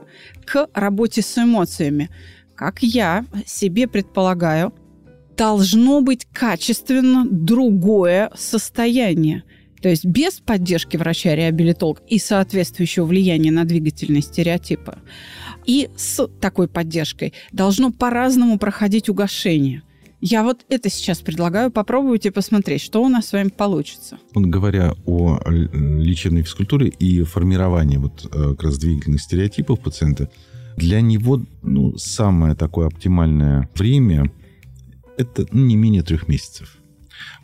к 0.46 0.68
работе 0.74 1.22
с 1.22 1.38
эмоциями. 1.38 2.10
Как 2.56 2.82
я 2.82 3.26
себе 3.46 3.88
предполагаю, 3.88 4.74
должно 5.36 6.02
быть 6.02 6.28
качественно 6.32 7.26
другое 7.30 8.32
состояние. 8.36 9.44
То 9.82 9.90
есть 9.90 10.06
без 10.06 10.34
поддержки 10.40 10.96
врача-реабилитолога 10.96 12.02
и 12.08 12.20
соответствующего 12.20 13.06
влияния 13.06 13.52
на 13.52 13.66
двигательные 13.66 14.22
стереотипы 14.22 15.00
и 15.66 15.90
с 15.96 16.28
такой 16.40 16.68
поддержкой 16.68 17.34
должно 17.52 17.92
по-разному 17.92 18.58
проходить 18.58 19.10
угошение. 19.10 19.84
Я 20.24 20.44
вот 20.44 20.66
это 20.70 20.88
сейчас 20.90 21.20
предлагаю 21.20 21.72
попробовать 21.72 22.28
и 22.28 22.30
посмотреть, 22.30 22.82
что 22.82 23.04
у 23.04 23.10
нас 23.10 23.28
с 23.28 23.34
вами 23.34 23.50
получится. 23.50 24.20
Вот 24.36 24.46
говоря 24.46 24.94
о 25.06 25.40
лечебной 25.48 26.44
физкультуре 26.44 26.90
и 26.90 27.24
формировании 27.24 27.98
вот 27.98 28.30
э, 28.32 28.50
как 28.52 28.64
раз 28.64 28.78
двигательных 28.78 29.20
стереотипов 29.20 29.80
пациента, 29.80 30.30
для 30.78 31.02
него 31.02 31.42
ну, 31.64 31.98
самое 31.98 32.54
такое 32.54 32.88
оптимальное 32.88 33.68
время– 33.76 34.32
это 35.18 35.46
ну, 35.52 35.66
не 35.66 35.76
менее 35.76 36.04
трех 36.04 36.28
месяцев. 36.28 36.78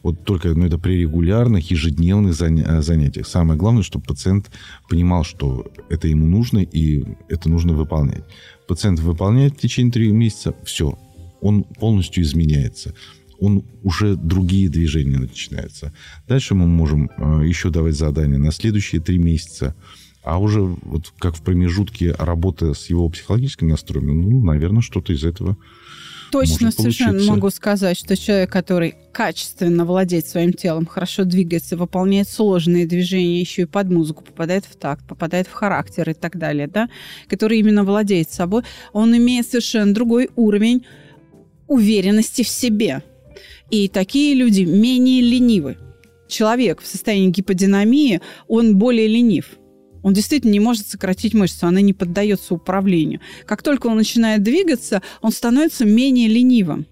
Вот 0.03 0.23
только 0.23 0.53
ну, 0.53 0.65
это 0.65 0.77
при 0.77 1.01
регулярных, 1.01 1.71
ежедневных 1.71 2.39
э, 2.41 2.81
занятиях. 2.81 3.27
Самое 3.27 3.59
главное, 3.59 3.83
чтобы 3.83 4.05
пациент 4.05 4.49
понимал, 4.89 5.23
что 5.23 5.65
это 5.89 6.07
ему 6.07 6.27
нужно 6.27 6.59
и 6.59 7.03
это 7.29 7.49
нужно 7.49 7.73
выполнять. 7.73 8.23
Пациент 8.67 8.99
выполняет 8.99 9.53
в 9.53 9.59
течение 9.59 9.91
трех 9.91 10.13
месяца, 10.13 10.53
все, 10.63 10.97
он 11.41 11.63
полностью 11.63 12.23
изменяется 12.23 12.93
он 13.39 13.63
уже 13.83 14.15
другие 14.15 14.69
движения 14.69 15.19
начинаются. 15.19 15.93
Дальше 16.27 16.55
мы 16.55 16.67
можем 16.67 17.09
э, 17.17 17.43
еще 17.45 17.69
давать 17.69 17.95
задания 17.95 18.37
на 18.37 18.51
следующие 18.51 19.01
три 19.01 19.17
месяца. 19.17 19.75
А 20.23 20.39
уже 20.39 20.61
вот 20.61 21.13
как 21.19 21.35
в 21.35 21.41
промежутке 21.41 22.11
работы 22.11 22.73
с 22.73 22.89
его 22.89 23.07
психологическим 23.09 23.67
настроем, 23.67 24.07
ну, 24.07 24.43
наверное, 24.43 24.81
что-то 24.81 25.13
из 25.13 25.23
этого 25.23 25.55
Точно, 26.31 26.71
совершенно 26.71 27.23
могу 27.23 27.49
сказать, 27.49 27.97
что 27.97 28.15
человек, 28.15 28.51
который 28.51 28.95
качественно 29.11 29.85
владеет 29.85 30.27
своим 30.27 30.53
телом, 30.53 30.85
хорошо 30.85 31.23
двигается, 31.23 31.77
выполняет 31.77 32.27
сложные 32.27 32.85
движения, 32.85 33.39
еще 33.39 33.63
и 33.63 33.65
под 33.65 33.89
музыку, 33.89 34.23
попадает 34.23 34.65
в 34.65 34.75
такт, 34.75 35.07
попадает 35.07 35.47
в 35.47 35.53
характер 35.53 36.09
и 36.09 36.13
так 36.13 36.37
далее, 36.37 36.67
да, 36.67 36.89
который 37.27 37.59
именно 37.59 37.83
владеет 37.83 38.29
собой, 38.29 38.63
он 38.93 39.15
имеет 39.15 39.47
совершенно 39.47 39.93
другой 39.93 40.29
уровень 40.35 40.85
уверенности 41.67 42.43
в 42.43 42.47
себе. 42.47 43.03
И 43.69 43.87
такие 43.87 44.35
люди 44.35 44.61
менее 44.61 45.21
ленивы. 45.21 45.77
Человек 46.27 46.81
в 46.81 46.87
состоянии 46.87 47.29
гиподинамии, 47.29 48.21
он 48.47 48.77
более 48.77 49.07
ленив. 49.07 49.57
Он 50.07 50.13
действительно 50.13 50.51
не 50.51 50.61
может 50.61 50.87
сократить 50.87 51.33
мышцу, 51.33 51.67
она 51.67 51.81
не 51.81 51.91
поддается 51.91 52.53
управлению. 52.53 53.19
Как 53.45 53.61
только 53.61 53.87
он 53.87 53.97
начинает 53.97 54.41
двигаться, 54.41 55.01
он 55.21 55.33
становится 55.33 55.83
менее 55.83 56.29
ленивым. 56.29 56.85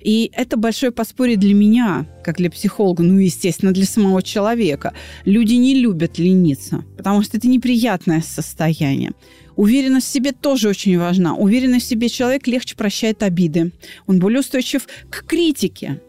И 0.00 0.30
это 0.34 0.58
большое 0.58 0.92
подспорье 0.92 1.38
для 1.38 1.54
меня, 1.54 2.06
как 2.22 2.36
для 2.36 2.50
психолога, 2.50 3.02
ну, 3.02 3.16
естественно, 3.16 3.72
для 3.72 3.86
самого 3.86 4.22
человека. 4.22 4.92
Люди 5.24 5.54
не 5.54 5.74
любят 5.74 6.18
лениться, 6.18 6.84
потому 6.98 7.22
что 7.22 7.38
это 7.38 7.48
неприятное 7.48 8.20
состояние. 8.20 9.12
Уверенность 9.56 10.08
в 10.08 10.12
себе 10.12 10.32
тоже 10.32 10.68
очень 10.68 10.98
важна. 10.98 11.34
Уверенность 11.34 11.86
в 11.86 11.88
себе 11.88 12.10
человек 12.10 12.46
легче 12.46 12.76
прощает 12.76 13.22
обиды. 13.22 13.72
Он 14.06 14.18
более 14.18 14.40
устойчив 14.40 14.86
к 15.08 15.24
критике. 15.24 16.02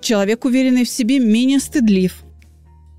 Человек, 0.00 0.46
уверенный 0.46 0.86
в 0.86 0.88
себе, 0.88 1.18
менее 1.18 1.60
стыдлив 1.60 2.24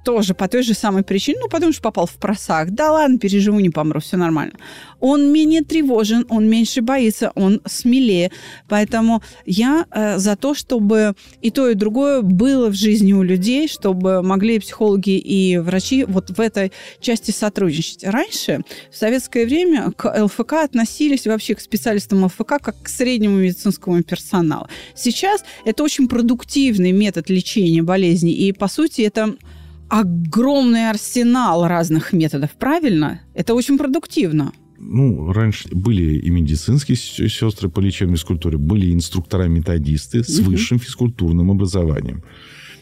тоже 0.03 0.33
по 0.33 0.47
той 0.47 0.63
же 0.63 0.73
самой 0.73 1.03
причине, 1.03 1.39
ну, 1.41 1.49
потому 1.49 1.71
что 1.71 1.81
попал 1.81 2.05
в 2.05 2.15
просак. 2.17 2.73
Да 2.73 2.91
ладно, 2.91 3.17
переживу, 3.17 3.59
не 3.59 3.69
помру, 3.69 3.99
все 3.99 4.17
нормально. 4.17 4.53
Он 4.99 5.31
менее 5.31 5.61
тревожен, 5.61 6.25
он 6.29 6.47
меньше 6.47 6.81
боится, 6.81 7.31
он 7.35 7.61
смелее. 7.65 8.31
Поэтому 8.67 9.21
я 9.45 9.85
э, 9.91 10.17
за 10.17 10.35
то, 10.35 10.53
чтобы 10.53 11.13
и 11.41 11.51
то, 11.51 11.69
и 11.69 11.75
другое 11.75 12.21
было 12.21 12.69
в 12.69 12.73
жизни 12.73 13.13
у 13.13 13.23
людей, 13.23 13.67
чтобы 13.67 14.21
могли 14.21 14.59
психологи 14.59 15.17
и 15.17 15.57
врачи 15.57 16.05
вот 16.05 16.29
в 16.29 16.39
этой 16.39 16.71
части 16.99 17.31
сотрудничать. 17.31 18.03
Раньше, 18.03 18.61
в 18.91 18.95
советское 18.95 19.45
время, 19.45 19.91
к 19.91 20.23
ЛФК 20.23 20.53
относились 20.53 21.25
вообще 21.27 21.55
к 21.55 21.61
специалистам 21.61 22.23
ЛФК 22.25 22.59
как 22.61 22.81
к 22.81 22.89
среднему 22.89 23.37
медицинскому 23.37 24.03
персоналу. 24.03 24.67
Сейчас 24.95 25.43
это 25.65 25.83
очень 25.83 26.07
продуктивный 26.07 26.91
метод 26.91 27.29
лечения 27.29 27.81
болезней, 27.81 28.33
и, 28.33 28.51
по 28.51 28.67
сути, 28.67 29.01
это 29.01 29.35
огромный 29.91 30.89
арсенал 30.89 31.67
разных 31.67 32.13
методов, 32.13 32.51
правильно? 32.51 33.19
Это 33.33 33.53
очень 33.53 33.77
продуктивно. 33.77 34.53
Ну, 34.79 35.33
раньше 35.33 35.67
были 35.69 36.17
и 36.17 36.29
медицинские 36.29 36.95
сестры 36.95 37.69
по 37.69 37.81
лечебной 37.81 38.15
физкультуре, 38.15 38.57
были 38.57 38.93
инструктора-методисты 38.93 40.23
с 40.23 40.39
угу. 40.39 40.51
высшим 40.51 40.79
физкультурным 40.79 41.51
образованием. 41.51 42.23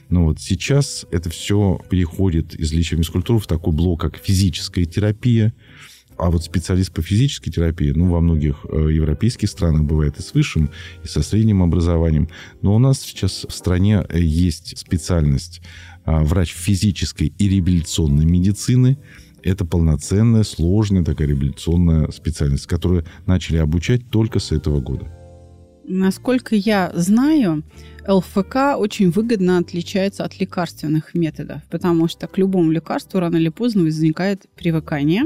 Но 0.09 0.25
вот 0.25 0.39
сейчас 0.39 1.07
это 1.11 1.31
все 1.31 1.81
переходит 1.89 2.53
из 2.53 2.71
лечебной 2.71 3.03
физкультуры 3.03 3.39
в 3.39 3.47
такой 3.47 3.73
блок, 3.73 4.01
как 4.01 4.17
физическая 4.17 4.85
терапия. 4.85 5.53
А 6.19 6.29
вот 6.29 6.43
специалист 6.43 6.91
по 6.91 7.01
физической 7.01 7.49
терапии, 7.49 7.91
ну, 7.95 8.09
во 8.09 8.19
многих 8.19 8.65
э, 8.69 8.89
европейских 8.91 9.49
странах 9.49 9.83
бывает 9.83 10.19
и 10.19 10.21
с 10.21 10.33
высшим, 10.33 10.69
и 11.01 11.07
со 11.07 11.23
средним 11.23 11.63
образованием. 11.63 12.27
Но 12.61 12.75
у 12.75 12.79
нас 12.79 12.99
сейчас 12.99 13.45
в 13.47 13.53
стране 13.53 14.05
э, 14.09 14.19
есть 14.19 14.77
специальность 14.77 15.61
а, 16.03 16.23
врач 16.23 16.53
физической 16.53 17.33
и 17.37 17.49
реабилитационной 17.49 18.25
медицины. 18.25 18.97
Это 19.43 19.63
полноценная, 19.63 20.43
сложная 20.43 21.05
такая 21.05 21.27
реабилитационная 21.29 22.11
специальность, 22.11 22.67
которую 22.67 23.05
начали 23.25 23.57
обучать 23.57 24.09
только 24.09 24.39
с 24.39 24.51
этого 24.51 24.81
года. 24.81 25.07
Насколько 25.91 26.55
я 26.55 26.91
знаю, 26.93 27.63
ЛФК 28.07 28.77
очень 28.77 29.09
выгодно 29.09 29.57
отличается 29.57 30.23
от 30.23 30.39
лекарственных 30.39 31.15
методов, 31.15 31.61
потому 31.69 32.07
что 32.07 32.27
к 32.27 32.37
любому 32.37 32.71
лекарству 32.71 33.19
рано 33.19 33.37
или 33.37 33.49
поздно 33.49 33.83
возникает 33.83 34.45
привыкание, 34.55 35.23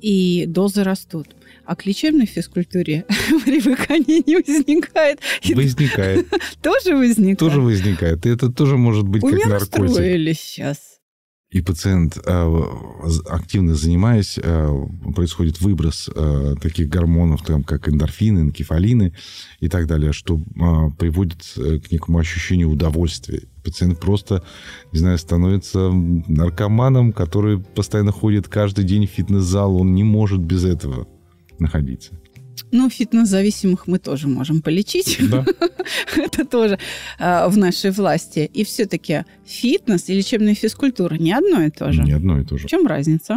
и 0.00 0.46
дозы 0.46 0.84
растут. 0.84 1.28
А 1.64 1.76
к 1.76 1.84
лечебной 1.86 2.26
физкультуре 2.26 3.04
привыкания 3.44 4.22
не 4.26 4.36
возникает. 4.36 5.20
Возникает. 5.54 6.26
Тоже 6.62 6.96
возникает? 6.96 7.38
Тоже 7.38 7.60
возникает. 7.60 8.26
И 8.26 8.30
это 8.30 8.50
тоже 8.50 8.76
может 8.76 9.06
быть 9.06 9.22
как 9.22 9.46
наркотик. 9.46 9.84
устроили 9.84 10.32
сейчас. 10.32 10.98
И 11.50 11.62
пациент, 11.62 12.18
э, 12.18 12.62
активно 13.26 13.74
занимаясь, 13.74 14.38
э, 14.42 14.86
происходит 15.14 15.62
выброс 15.62 16.10
э, 16.14 16.54
таких 16.60 16.90
гормонов, 16.90 17.42
там, 17.42 17.64
как 17.64 17.88
эндорфины, 17.88 18.40
энкефалины 18.40 19.14
и 19.60 19.68
так 19.68 19.86
далее, 19.86 20.12
что 20.12 20.38
приводит 20.98 21.44
к 21.54 21.90
некому 21.90 22.18
ощущению 22.18 22.68
удовольствия. 22.68 23.42
Пациент 23.68 24.00
просто, 24.00 24.42
не 24.92 24.98
знаю, 24.98 25.18
становится 25.18 25.90
наркоманом, 25.90 27.12
который 27.12 27.58
постоянно 27.58 28.12
ходит 28.12 28.48
каждый 28.48 28.84
день 28.84 29.06
в 29.06 29.10
фитнес-зал, 29.10 29.76
он 29.76 29.94
не 29.94 30.04
может 30.04 30.40
без 30.40 30.64
этого 30.64 31.06
находиться. 31.58 32.12
Ну, 32.72 32.88
фитнес-зависимых 32.88 33.86
мы 33.86 33.98
тоже 33.98 34.26
можем 34.26 34.62
полечить. 34.62 35.18
Да. 35.30 35.44
Это 36.16 36.46
тоже 36.46 36.78
э, 37.18 37.48
в 37.48 37.58
нашей 37.58 37.90
власти. 37.90 38.50
И 38.54 38.64
все-таки 38.64 39.24
фитнес 39.44 40.08
и 40.08 40.14
лечебная 40.14 40.54
физкультура 40.54 41.16
не 41.16 41.32
одно 41.32 41.62
и 41.62 41.70
то 41.70 41.92
же. 41.92 42.02
Не 42.04 42.12
одно 42.12 42.40
и 42.40 42.44
то 42.44 42.56
же. 42.56 42.66
В 42.66 42.70
чем 42.70 42.86
разница? 42.86 43.36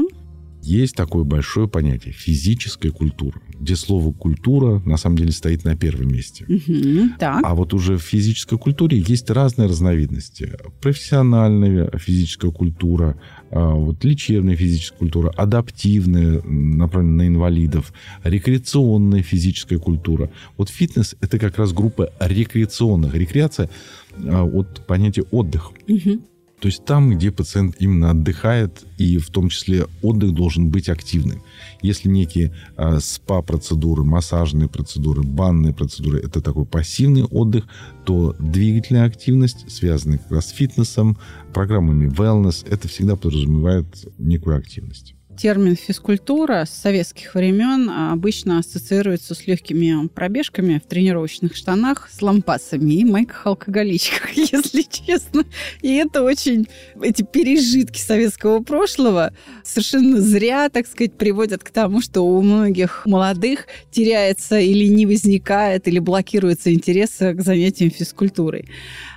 Есть 0.61 0.95
такое 0.95 1.23
большое 1.23 1.67
понятие 1.67 2.13
физическая 2.13 2.91
культура, 2.91 3.41
где 3.59 3.75
слово 3.75 4.13
культура 4.13 4.81
на 4.85 4.97
самом 4.97 5.17
деле 5.17 5.31
стоит 5.31 5.63
на 5.63 5.75
первом 5.75 6.09
месте. 6.09 6.45
Угу, 6.47 7.17
так. 7.19 7.41
А 7.43 7.55
вот 7.55 7.73
уже 7.73 7.97
в 7.97 8.01
физической 8.01 8.57
культуре 8.57 9.03
есть 9.05 9.29
разные 9.29 9.67
разновидности. 9.67 10.53
Профессиональная 10.81 11.89
физическая 11.97 12.51
культура, 12.51 13.19
а, 13.49 13.73
вот 13.73 14.03
лечебная 14.03 14.55
физическая 14.55 14.99
культура, 14.99 15.33
адаптивная, 15.35 16.41
направленная 16.43 17.11
на 17.21 17.27
инвалидов, 17.27 17.93
рекреационная 18.23 19.23
физическая 19.23 19.79
культура. 19.79 20.29
Вот 20.57 20.69
фитнес– 20.69 21.15
это 21.21 21.39
как 21.39 21.57
раз 21.57 21.73
группа 21.73 22.11
рекреационных. 22.19 23.13
Рекреация 23.13 23.69
а, 24.15 24.43
от 24.43 24.85
понятия 24.87 25.23
отдых. 25.31 25.71
Угу. 25.87 26.21
То 26.61 26.67
есть 26.67 26.85
там, 26.85 27.09
где 27.09 27.31
пациент 27.31 27.75
именно 27.79 28.11
отдыхает, 28.11 28.85
и 28.99 29.17
в 29.17 29.31
том 29.31 29.49
числе 29.49 29.87
отдых 30.03 30.35
должен 30.35 30.69
быть 30.69 30.89
активным. 30.89 31.41
Если 31.81 32.07
некие 32.07 32.53
э, 32.77 32.99
спа-процедуры, 33.01 34.03
массажные 34.03 34.69
процедуры, 34.69 35.23
банные 35.23 35.73
процедуры– 35.73 36.19
это 36.23 36.39
такой 36.39 36.65
пассивный 36.65 37.23
отдых, 37.23 37.65
то 38.05 38.35
двигательная 38.37 39.05
активность, 39.05 39.71
связанная 39.71 40.19
как 40.19 40.31
раз 40.31 40.49
с 40.49 40.51
фитнесом, 40.51 41.17
программами 41.51 42.07
wellness, 42.07 42.63
это 42.69 42.87
всегда 42.87 43.15
подразумевает 43.15 43.87
некую 44.19 44.55
активность 44.55 45.15
термин 45.37 45.75
физкультура 45.75 46.65
с 46.65 46.69
советских 46.69 47.33
времен 47.35 47.89
обычно 47.89 48.59
ассоциируется 48.59 49.33
с 49.33 49.47
легкими 49.47 50.07
пробежками 50.07 50.81
в 50.83 50.87
тренировочных 50.87 51.55
штанах 51.55 52.09
с 52.11 52.21
лампасами 52.21 52.93
и 52.93 53.05
майках-алкоголичках, 53.05 54.31
если 54.35 54.83
честно. 54.83 55.45
И 55.81 55.93
это 55.95 56.23
очень... 56.23 56.67
Эти 57.01 57.23
пережитки 57.23 57.99
советского 57.99 58.61
прошлого 58.61 59.33
совершенно 59.63 60.21
зря, 60.21 60.69
так 60.69 60.87
сказать, 60.87 61.13
приводят 61.13 61.63
к 61.63 61.71
тому, 61.71 62.01
что 62.01 62.21
у 62.21 62.41
многих 62.41 63.05
молодых 63.05 63.67
теряется 63.89 64.59
или 64.59 64.85
не 64.85 65.05
возникает, 65.05 65.87
или 65.87 65.99
блокируется 65.99 66.73
интерес 66.73 67.17
к 67.17 67.41
занятиям 67.41 67.91
физкультурой. 67.91 68.69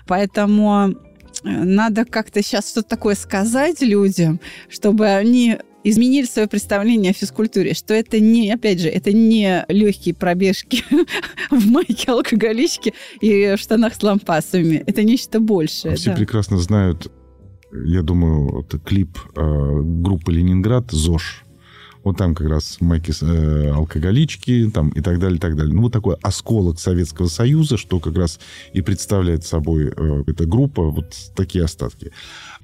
Поэтому 0.07 0.90
э, 0.90 0.94
надо 1.42 2.05
как-то 2.05 2.42
сейчас 2.42 2.70
что-то 2.70 2.88
такое 2.88 3.14
сказать 3.14 3.81
людям, 3.81 4.40
чтобы 4.68 5.07
они 5.09 5.59
изменили 5.85 6.27
свое 6.27 6.49
представление 6.49 7.11
о 7.11 7.14
физкультуре, 7.14 7.75
что 7.75 7.94
это 7.94 8.18
не, 8.18 8.51
опять 8.51 8.81
же, 8.81 8.88
это 8.88 9.12
не 9.12 9.64
легкие 9.68 10.14
пробежки 10.14 10.83
в 11.51 11.70
майке 11.70 12.11
алкоголички 12.11 12.94
и 13.20 13.55
в 13.57 13.59
штанах 13.59 13.94
с 13.94 14.03
лампасами. 14.03 14.83
Это 14.87 15.05
нечто 15.05 15.40
большее. 15.40 15.97
Все 15.97 16.11
да. 16.11 16.16
прекрасно 16.16 16.59
знают, 16.59 17.12
я 17.73 18.03
думаю, 18.03 18.61
это 18.61 18.79
клип 18.79 19.18
э, 19.37 19.81
группы 19.83 20.33
«Ленинград» 20.33 20.90
«ЗОЖ». 20.90 21.44
Вот 22.05 22.19
там 22.19 22.35
как 22.35 22.49
раз 22.49 22.77
майки 22.81 23.12
э, 23.23 23.71
алкоголички 23.71 24.71
там, 24.73 24.90
и 24.90 25.01
так 25.01 25.19
далее, 25.19 25.38
и 25.38 25.40
так 25.40 25.57
далее. 25.57 25.75
Ну, 25.75 25.83
вот 25.83 25.93
такой 25.93 26.17
осколок 26.23 26.79
Советского 26.79 27.29
Союза, 27.29 27.79
что 27.79 27.99
как 27.99 28.17
раз 28.17 28.38
и 28.75 28.83
представляет 28.83 29.45
собой 29.45 29.93
э, 29.97 30.23
эта 30.27 30.45
группа, 30.45 30.83
вот 30.83 31.14
такие 31.35 31.64
остатки. 31.64 32.12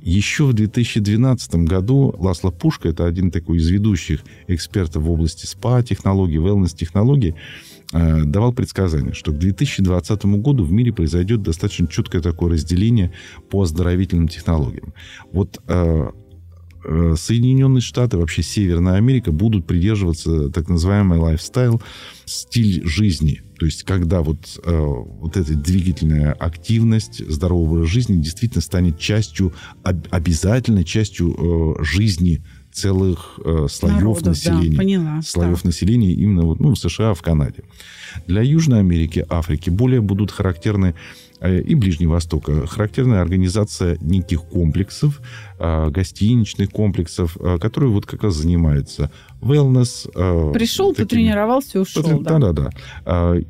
Еще 0.03 0.45
в 0.45 0.53
2012 0.53 1.55
году 1.57 2.15
Ласло 2.19 2.51
Пушка, 2.51 2.89
это 2.89 3.07
один 3.07 3.31
такой 3.31 3.57
из 3.57 3.69
ведущих 3.69 4.21
экспертов 4.47 5.03
в 5.03 5.11
области 5.11 5.47
СПА-технологий, 5.47 6.37
wellness-технологий, 6.37 7.35
э, 7.93 8.25
давал 8.25 8.53
предсказание, 8.53 9.15
что 9.15 9.33
к 9.33 9.39
2020 9.39 10.25
году 10.37 10.65
в 10.65 10.73
мире 10.73 10.93
произойдет 10.93 11.43
достаточно 11.43 11.87
четкое 11.87 12.21
такое 12.21 12.53
разделение 12.53 13.13
по 13.49 13.63
оздоровительным 13.63 14.29
технологиям. 14.29 14.95
Вот 15.33 15.61
э, 15.67 16.11
Соединенные 16.83 17.81
Штаты, 17.81 18.17
вообще 18.17 18.43
Северная 18.43 18.95
Америка 18.95 19.33
будут 19.33 19.67
придерживаться 19.67 20.51
так 20.51 20.69
называемый 20.69 21.19
лайфстайл, 21.19 21.83
стиль 22.25 22.87
жизни– 22.87 23.43
то 23.61 23.67
есть, 23.67 23.83
когда 23.83 24.23
вот, 24.23 24.59
э, 24.65 24.75
вот 24.75 25.37
эта 25.37 25.55
двигательная 25.55 26.33
активность, 26.33 27.23
здоровый 27.31 27.81
образ 27.81 27.91
жизни 27.91 28.17
действительно 28.17 28.63
станет 28.63 28.99
частью, 28.99 29.53
об, 29.83 30.07
обязательной 30.11 30.83
частью 30.83 31.37
э, 31.79 31.85
жизни 31.85 32.43
целых 32.73 33.39
э, 33.45 33.67
слоев 33.71 33.97
Народов, 33.97 34.27
населения. 34.27 34.71
Да, 34.71 34.77
поняла, 34.77 35.23
слоев 35.23 35.63
да. 35.63 35.69
населения 35.69 36.13
именно 36.13 36.43
вот, 36.43 36.61
ну, 36.61 36.75
в 36.75 36.79
США, 36.79 37.15
в 37.15 37.23
Канаде. 37.23 37.65
Для 38.27 38.43
Южной 38.43 38.81
Америки, 38.81 39.25
Африки 39.29 39.71
более 39.71 40.01
будут 40.01 40.31
характерны 40.31 40.95
э, 41.41 41.61
и 41.61 41.75
Ближнего 41.75 42.13
Востока. 42.13 42.67
Характерна 42.67 43.21
организация 43.21 43.99
неких 44.01 44.43
комплексов, 44.43 45.21
э, 45.59 45.91
гостиничных 45.91 46.71
комплексов, 46.71 47.37
э, 47.41 47.59
которые 47.59 47.91
вот 47.91 48.07
как 48.07 48.23
раз 48.23 48.35
занимаются 48.35 49.11
wellness. 49.41 50.53
Пришел, 50.53 50.93
такими... 50.93 51.05
потренировался, 51.05 51.81
ушел. 51.81 52.03
Да-да-да. 52.21 52.71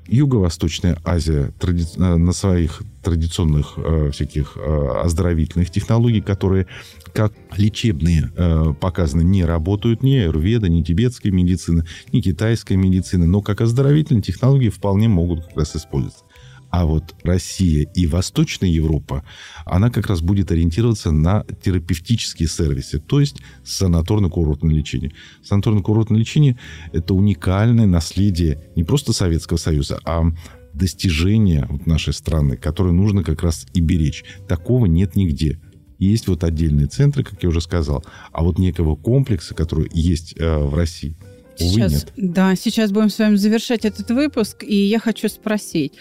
Юго-Восточная 0.06 0.98
Азия 1.04 1.52
тради... 1.58 1.84
на 1.96 2.32
своих 2.32 2.82
традиционных 3.02 3.78
всяких 4.12 4.56
оздоровительных 4.56 5.70
технологий, 5.70 6.20
которые 6.20 6.66
как 7.12 7.32
лечебные 7.56 8.30
э, 8.36 8.74
показаны, 8.78 9.22
не 9.22 9.44
работают 9.44 10.02
ни 10.02 10.16
аюрведа, 10.16 10.68
ни 10.68 10.82
тибетская 10.82 11.32
медицина, 11.32 11.84
ни 12.12 12.20
китайская 12.20 12.76
медицина, 12.76 13.26
но 13.26 13.40
как 13.42 13.60
оздоровительные 13.60 14.22
технологии 14.22 14.68
вполне 14.68 15.08
могут 15.08 15.46
как 15.46 15.56
раз 15.56 15.76
использоваться. 15.76 16.24
А 16.70 16.86
вот 16.86 17.14
Россия 17.24 17.88
и 17.94 18.06
Восточная 18.06 18.68
Европа, 18.68 19.24
она 19.64 19.90
как 19.90 20.06
раз 20.06 20.20
будет 20.20 20.52
ориентироваться 20.52 21.10
на 21.10 21.44
терапевтические 21.62 22.48
сервисы, 22.48 23.00
то 23.00 23.20
есть 23.20 23.38
санаторно-курортное 23.64 24.72
лечение. 24.72 25.12
Санаторно-курортное 25.42 26.18
лечение– 26.18 26.58
это 26.92 27.14
уникальное 27.14 27.86
наследие 27.86 28.70
не 28.76 28.84
просто 28.84 29.12
Советского 29.12 29.56
Союза, 29.56 29.98
а 30.04 30.24
достижение 30.72 31.68
нашей 31.86 32.12
страны, 32.12 32.56
которое 32.56 32.92
нужно 32.92 33.24
как 33.24 33.42
раз 33.42 33.66
и 33.74 33.80
беречь. 33.80 34.24
Такого 34.48 34.86
нет 34.86 35.16
нигде. 35.16 35.60
Есть 35.98 36.28
вот 36.28 36.44
отдельные 36.44 36.86
центры, 36.86 37.24
как 37.24 37.42
я 37.42 37.48
уже 37.48 37.60
сказал, 37.60 38.04
а 38.32 38.42
вот 38.42 38.58
некого 38.58 38.96
комплекса, 38.96 39.54
который 39.54 39.90
есть 39.92 40.34
э, 40.38 40.58
в 40.58 40.74
России, 40.74 41.14
сейчас, 41.60 41.92
нет. 41.92 42.12
Да, 42.16 42.56
сейчас 42.56 42.90
будем 42.90 43.10
с 43.10 43.18
вами 43.18 43.36
завершать 43.36 43.84
этот 43.84 44.10
выпуск, 44.10 44.64
и 44.64 44.74
я 44.74 44.98
хочу 44.98 45.28
спросить, 45.28 45.92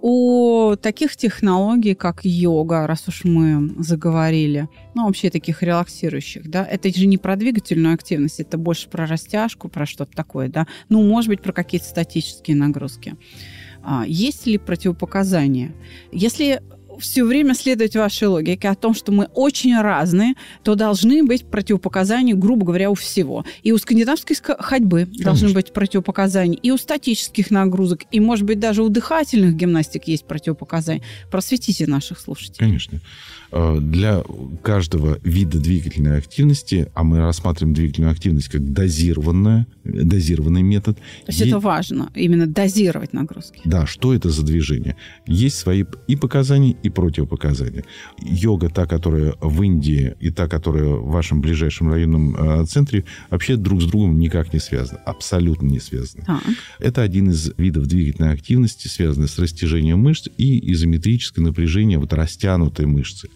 о 0.00 0.76
таких 0.76 1.16
технологий, 1.16 1.94
как 1.94 2.24
йога, 2.24 2.86
раз 2.86 3.08
уж 3.08 3.24
мы 3.24 3.82
заговорили, 3.82 4.68
ну, 4.94 5.06
вообще 5.06 5.30
таких 5.30 5.62
релаксирующих, 5.62 6.48
да, 6.48 6.64
это 6.64 6.88
же 6.96 7.06
не 7.06 7.18
про 7.18 7.36
двигательную 7.36 7.94
активность, 7.94 8.40
это 8.40 8.58
больше 8.58 8.88
про 8.88 9.06
растяжку, 9.06 9.68
про 9.68 9.86
что-то 9.86 10.16
такое, 10.16 10.48
да, 10.48 10.66
ну, 10.88 11.02
может 11.02 11.28
быть, 11.28 11.42
про 11.42 11.52
какие-то 11.52 11.86
статические 11.86 12.56
нагрузки. 12.56 13.16
А, 13.82 14.04
есть 14.06 14.46
ли 14.46 14.58
противопоказания? 14.58 15.74
Если 16.12 16.62
все 16.98 17.24
время 17.24 17.54
следовать 17.54 17.96
вашей 17.96 18.28
логике 18.28 18.68
о 18.68 18.74
том, 18.74 18.94
что 18.94 19.12
мы 19.12 19.28
очень 19.34 19.78
разные, 19.80 20.34
то 20.62 20.74
должны 20.74 21.24
быть 21.24 21.46
противопоказания, 21.46 22.34
грубо 22.34 22.66
говоря, 22.66 22.90
у 22.90 22.94
всего. 22.94 23.44
И 23.62 23.72
у 23.72 23.78
скандинавской 23.78 24.36
ходьбы 24.58 25.04
Конечно. 25.04 25.24
должны 25.24 25.48
быть 25.50 25.72
противопоказания, 25.72 26.58
и 26.62 26.70
у 26.70 26.76
статических 26.76 27.50
нагрузок, 27.50 28.02
и, 28.10 28.20
может 28.20 28.44
быть, 28.44 28.58
даже 28.58 28.82
у 28.82 28.88
дыхательных 28.88 29.54
гимнастик 29.54 30.04
есть 30.08 30.24
противопоказания. 30.24 31.02
Просветите 31.30 31.86
наших 31.86 32.20
слушателей. 32.20 32.58
Конечно. 32.58 33.00
Э, 33.50 33.78
для 33.80 34.22
каждого 34.62 35.18
вида 35.22 35.58
двигательной 35.58 36.18
активности, 36.18 36.90
а 36.94 37.02
мы 37.02 37.18
рассматриваем 37.18 37.74
двигательную 37.74 38.12
активность 38.12 38.48
как 38.48 38.72
дозированная, 38.72 39.66
дозированный 39.84 40.62
метод. 40.62 40.96
То 40.96 41.02
есть 41.28 41.40
есть... 41.40 41.52
это 41.52 41.58
важно, 41.58 42.10
именно 42.14 42.46
дозировать 42.46 43.14
нагрузки. 43.14 43.62
Да, 43.64 43.86
что 43.86 44.12
это 44.12 44.28
за 44.28 44.44
движение? 44.44 44.96
Есть 45.26 45.56
свои 45.56 45.84
и 46.06 46.16
показания, 46.16 46.76
и 46.82 46.90
противопоказания. 46.90 47.84
Йога, 48.20 48.68
та, 48.68 48.86
которая 48.86 49.34
в 49.40 49.62
Индии, 49.62 50.14
и 50.20 50.30
та, 50.30 50.46
которая 50.46 50.84
в 50.84 51.08
вашем 51.08 51.40
ближайшем 51.40 51.90
районном 51.90 52.36
э, 52.36 52.66
центре, 52.66 53.04
вообще 53.30 53.56
друг 53.56 53.80
с 53.80 53.86
другом 53.86 54.18
никак 54.18 54.52
не 54.52 54.58
связаны. 54.58 54.98
Абсолютно 55.06 55.66
не 55.68 55.80
связаны. 55.80 56.24
А. 56.26 56.40
Это 56.80 57.00
один 57.00 57.30
из 57.30 57.50
видов 57.56 57.86
двигательной 57.86 58.34
активности, 58.34 58.88
связанный 58.88 59.28
с 59.28 59.38
растяжением 59.38 60.00
мышц 60.00 60.28
и 60.36 60.72
изометрическое 60.72 61.42
напряжение 61.42 61.98
вот 61.98 62.12
растянутой 62.12 62.84
мышцы. 62.84 63.30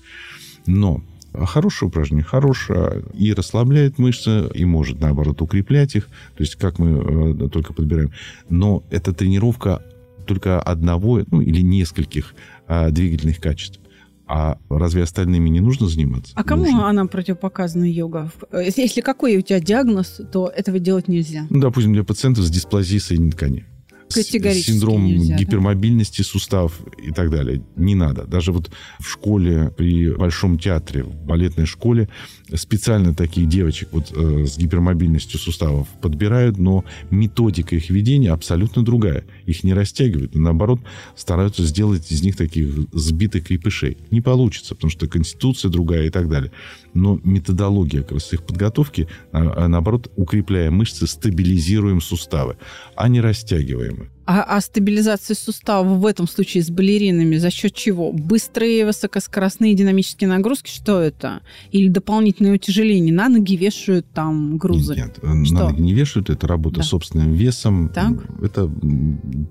Но 0.67 1.03
хорошее 1.35 1.89
упражнение, 1.89 2.25
хорошее 2.25 3.03
и 3.15 3.33
расслабляет 3.33 3.99
мышцы, 3.99 4.49
и 4.55 4.65
может, 4.65 5.01
наоборот, 5.01 5.41
укреплять 5.43 5.95
их. 5.95 6.07
То 6.37 6.43
есть, 6.43 6.57
как 6.57 6.79
мы 6.79 7.35
э, 7.45 7.49
только 7.49 7.73
подбираем. 7.73 8.13
Но 8.49 8.83
это 8.91 9.13
тренировка 9.13 9.83
только 10.27 10.61
одного 10.61 11.23
ну, 11.31 11.41
или 11.41 11.61
нескольких 11.63 12.35
а, 12.69 12.91
двигательных 12.91 13.41
качеств. 13.41 13.81
А 14.27 14.57
разве 14.71 15.03
остальными 15.03 15.49
не 15.49 15.61
нужно 15.61 15.89
заниматься? 15.89 16.33
А 16.37 16.45
кому 16.45 16.65
нужно. 16.65 16.89
она 16.89 17.07
противопоказана, 17.07 17.85
йога? 17.85 18.31
Э, 18.51 18.63
если 18.77 19.01
какой 19.01 19.37
у 19.37 19.41
тебя 19.43 19.61
диагноз, 19.61 20.21
то 20.33 20.49
этого 20.49 20.79
делать 20.79 21.09
нельзя. 21.09 21.47
Ну, 21.51 21.61
допустим, 21.61 21.93
для 21.93 22.05
пациентов 22.05 22.45
с 22.45 22.51
дисплазией 22.51 23.01
соединительной 23.01 23.67
ткани 24.13 24.61
синдром 24.61 25.05
нельзя, 25.05 25.37
гипермобильности 25.37 26.23
да? 26.23 26.25
суставов 26.25 26.81
и 27.03 27.11
так 27.11 27.31
далее. 27.31 27.63
Не 27.77 27.95
надо. 27.95 28.25
Даже 28.25 28.53
вот 28.53 28.71
в 29.01 29.09
школе, 29.09 29.73
при 29.77 30.11
Большом 30.15 30.59
театре, 30.59 31.05
в 31.05 31.15
балетной 31.15 31.67
школе 31.67 32.09
специально 32.55 33.15
таких 33.15 33.49
девочек 33.49 33.89
вот 33.93 34.13
э, 34.15 34.47
с 34.47 34.59
гипермобильностью 34.59 35.39
суставов 35.39 35.89
подбирают, 36.01 36.59
но 36.59 36.85
методика 37.11 37.77
их 37.77 37.91
ведения 37.91 38.31
абсолютно 38.33 38.85
другая. 38.85 39.25
Их 39.47 39.65
не 39.65 39.75
растягивают, 39.75 40.35
а 40.35 40.39
наоборот 40.39 40.81
стараются 41.17 41.65
сделать 41.65 42.11
из 42.11 42.23
них 42.23 42.37
таких 42.37 42.69
сбитых 42.93 43.47
крепышей. 43.47 43.99
Не 44.11 44.21
получится, 44.21 44.75
потому 44.75 44.91
что 44.91 45.07
конституция 45.07 45.71
другая 45.71 46.07
и 46.07 46.11
так 46.11 46.29
далее. 46.29 46.53
Но 46.95 47.21
методология 47.25 48.03
как 48.03 48.13
раз 48.13 48.33
их 48.33 48.45
подготовки, 48.45 49.09
а, 49.33 49.65
а 49.65 49.69
наоборот, 49.69 50.11
укрепляя 50.17 50.71
мышцы, 50.71 51.07
стабилизируем 51.07 52.01
суставы, 52.01 52.57
а 52.97 53.09
не 53.09 53.21
растягиваем 53.21 54.02
их. 54.03 54.11
А, 54.25 54.43
а 54.43 54.61
стабилизация 54.61 55.35
суставов 55.35 55.99
в 55.99 56.07
этом 56.07 56.29
случае 56.29 56.63
с 56.63 56.71
балеринами 56.71 57.37
за 57.37 57.51
счет 57.51 57.75
чего? 57.75 58.13
Быстрые 58.13 58.87
высокоскоростные 58.87 59.75
динамические 59.75 60.29
нагрузки? 60.29 60.71
Что 60.71 61.01
это? 61.01 61.41
Или 61.71 61.89
дополнительное 61.89 62.55
утяжеление? 62.55 63.13
На 63.13 63.29
ноги 63.29 63.57
вешают 63.57 64.07
там 64.13 64.59
грузы? 64.59 64.95
Нет, 64.95 65.19
нет 65.23 65.47
Что? 65.47 65.55
на 65.55 65.71
ноги 65.71 65.81
не 65.81 65.93
вешают. 65.93 66.31
Это 66.31 66.47
работа 66.47 66.77
да. 66.77 66.83
собственным 66.83 67.33
весом. 67.33 67.89
Так. 67.89 68.13
Это 68.41 68.71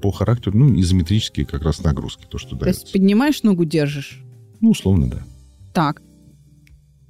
по 0.01 0.11
характеру, 0.11 0.57
ну, 0.57 0.79
изометрические 0.79 1.45
как 1.45 1.63
раз 1.63 1.83
нагрузки. 1.83 2.25
То, 2.29 2.37
что 2.37 2.55
то 2.55 2.67
есть 2.67 2.91
поднимаешь 2.91 3.43
ногу, 3.43 3.65
держишь? 3.65 4.21
Ну, 4.61 4.71
условно, 4.71 5.09
да. 5.09 5.23
Так. 5.73 6.01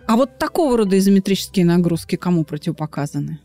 А 0.08 0.16
вот 0.16 0.40
такого 0.40 0.78
рода 0.78 0.98
изометрические 0.98 1.66
нагрузки 1.66 2.16
кому 2.16 2.44
противопоказаны? 2.44 3.40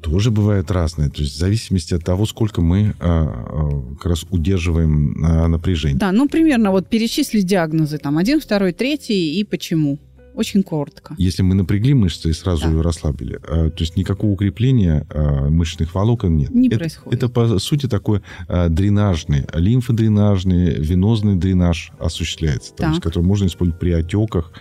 Тоже 0.00 0.30
бывает 0.30 0.70
разное. 0.70 1.10
То 1.10 1.22
есть 1.22 1.34
в 1.34 1.38
зависимости 1.38 1.94
от 1.94 2.04
того, 2.04 2.26
сколько 2.26 2.60
мы 2.60 2.94
а, 3.00 3.24
а, 3.24 3.94
как 3.96 4.06
раз 4.06 4.24
удерживаем 4.30 5.24
а, 5.24 5.48
напряжение. 5.48 5.98
Да, 5.98 6.12
ну 6.12 6.28
примерно 6.28 6.70
вот 6.70 6.88
перечисли 6.88 7.40
диагнозы. 7.40 7.98
Там 7.98 8.18
один, 8.18 8.40
второй, 8.40 8.72
третий 8.72 9.38
и 9.38 9.44
почему. 9.44 9.98
Очень 10.34 10.62
коротко. 10.62 11.14
Если 11.16 11.42
мы 11.42 11.54
напрягли 11.54 11.94
мышцы 11.94 12.28
и 12.28 12.32
сразу 12.34 12.64
да. 12.64 12.70
ее 12.70 12.80
расслабили, 12.82 13.38
то 13.38 13.72
есть 13.78 13.96
никакого 13.96 14.32
укрепления 14.32 15.06
мышечных 15.48 15.94
волокон 15.94 16.36
нет. 16.36 16.50
Не 16.50 16.68
это, 16.68 16.76
происходит. 16.76 17.22
Это, 17.22 17.28
по 17.30 17.58
сути, 17.58 17.86
такой 17.88 18.20
дренажный, 18.46 19.46
лимфодренажный, 19.54 20.74
венозный 20.74 21.36
дренаж 21.36 21.90
осуществляется, 21.98 22.74
есть, 22.78 23.00
который 23.00 23.24
можно 23.24 23.46
использовать 23.46 23.80
при 23.80 23.92
отеках, 23.92 24.52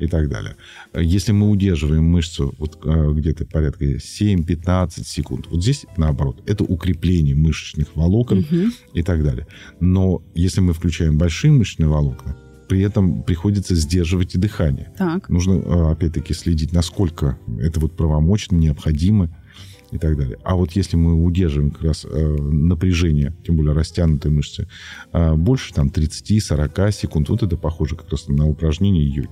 и 0.00 0.06
так 0.06 0.28
далее. 0.28 0.56
Если 0.94 1.32
мы 1.32 1.50
удерживаем 1.50 2.04
мышцу 2.04 2.54
вот 2.58 2.78
а, 2.84 3.12
где-то 3.12 3.46
порядка 3.46 3.84
7-15 3.84 5.04
секунд, 5.04 5.46
вот 5.50 5.62
здесь 5.62 5.86
наоборот, 5.96 6.42
это 6.46 6.64
укрепление 6.64 7.34
мышечных 7.34 7.94
волокон 7.94 8.38
угу. 8.38 8.72
и 8.94 9.02
так 9.02 9.22
далее. 9.22 9.46
Но 9.78 10.22
если 10.34 10.60
мы 10.60 10.72
включаем 10.72 11.18
большие 11.18 11.52
мышечные 11.52 11.88
волокна, 11.88 12.36
при 12.68 12.82
этом 12.82 13.24
приходится 13.24 13.74
сдерживать 13.74 14.34
и 14.36 14.38
дыхание. 14.38 14.92
Так. 14.96 15.28
Нужно, 15.28 15.60
а, 15.64 15.90
опять-таки, 15.92 16.32
следить, 16.34 16.72
насколько 16.72 17.38
это 17.58 17.80
вот 17.80 17.96
правомочно, 17.96 18.56
необходимо 18.56 19.28
и 19.90 19.98
так 19.98 20.16
далее. 20.16 20.38
А 20.44 20.54
вот 20.54 20.72
если 20.72 20.96
мы 20.96 21.24
удерживаем 21.24 21.72
как 21.72 21.82
раз 21.82 22.06
э, 22.08 22.36
напряжение, 22.38 23.34
тем 23.44 23.56
более 23.56 23.74
растянутые 23.74 24.32
мышцы, 24.32 24.68
э, 25.12 25.34
больше 25.34 25.74
там 25.74 25.88
30-40 25.88 26.92
секунд, 26.92 27.28
вот 27.28 27.42
это 27.42 27.56
похоже 27.56 27.96
как 27.96 28.10
раз 28.10 28.28
на 28.28 28.46
упражнение 28.46 29.04
йоги. 29.04 29.28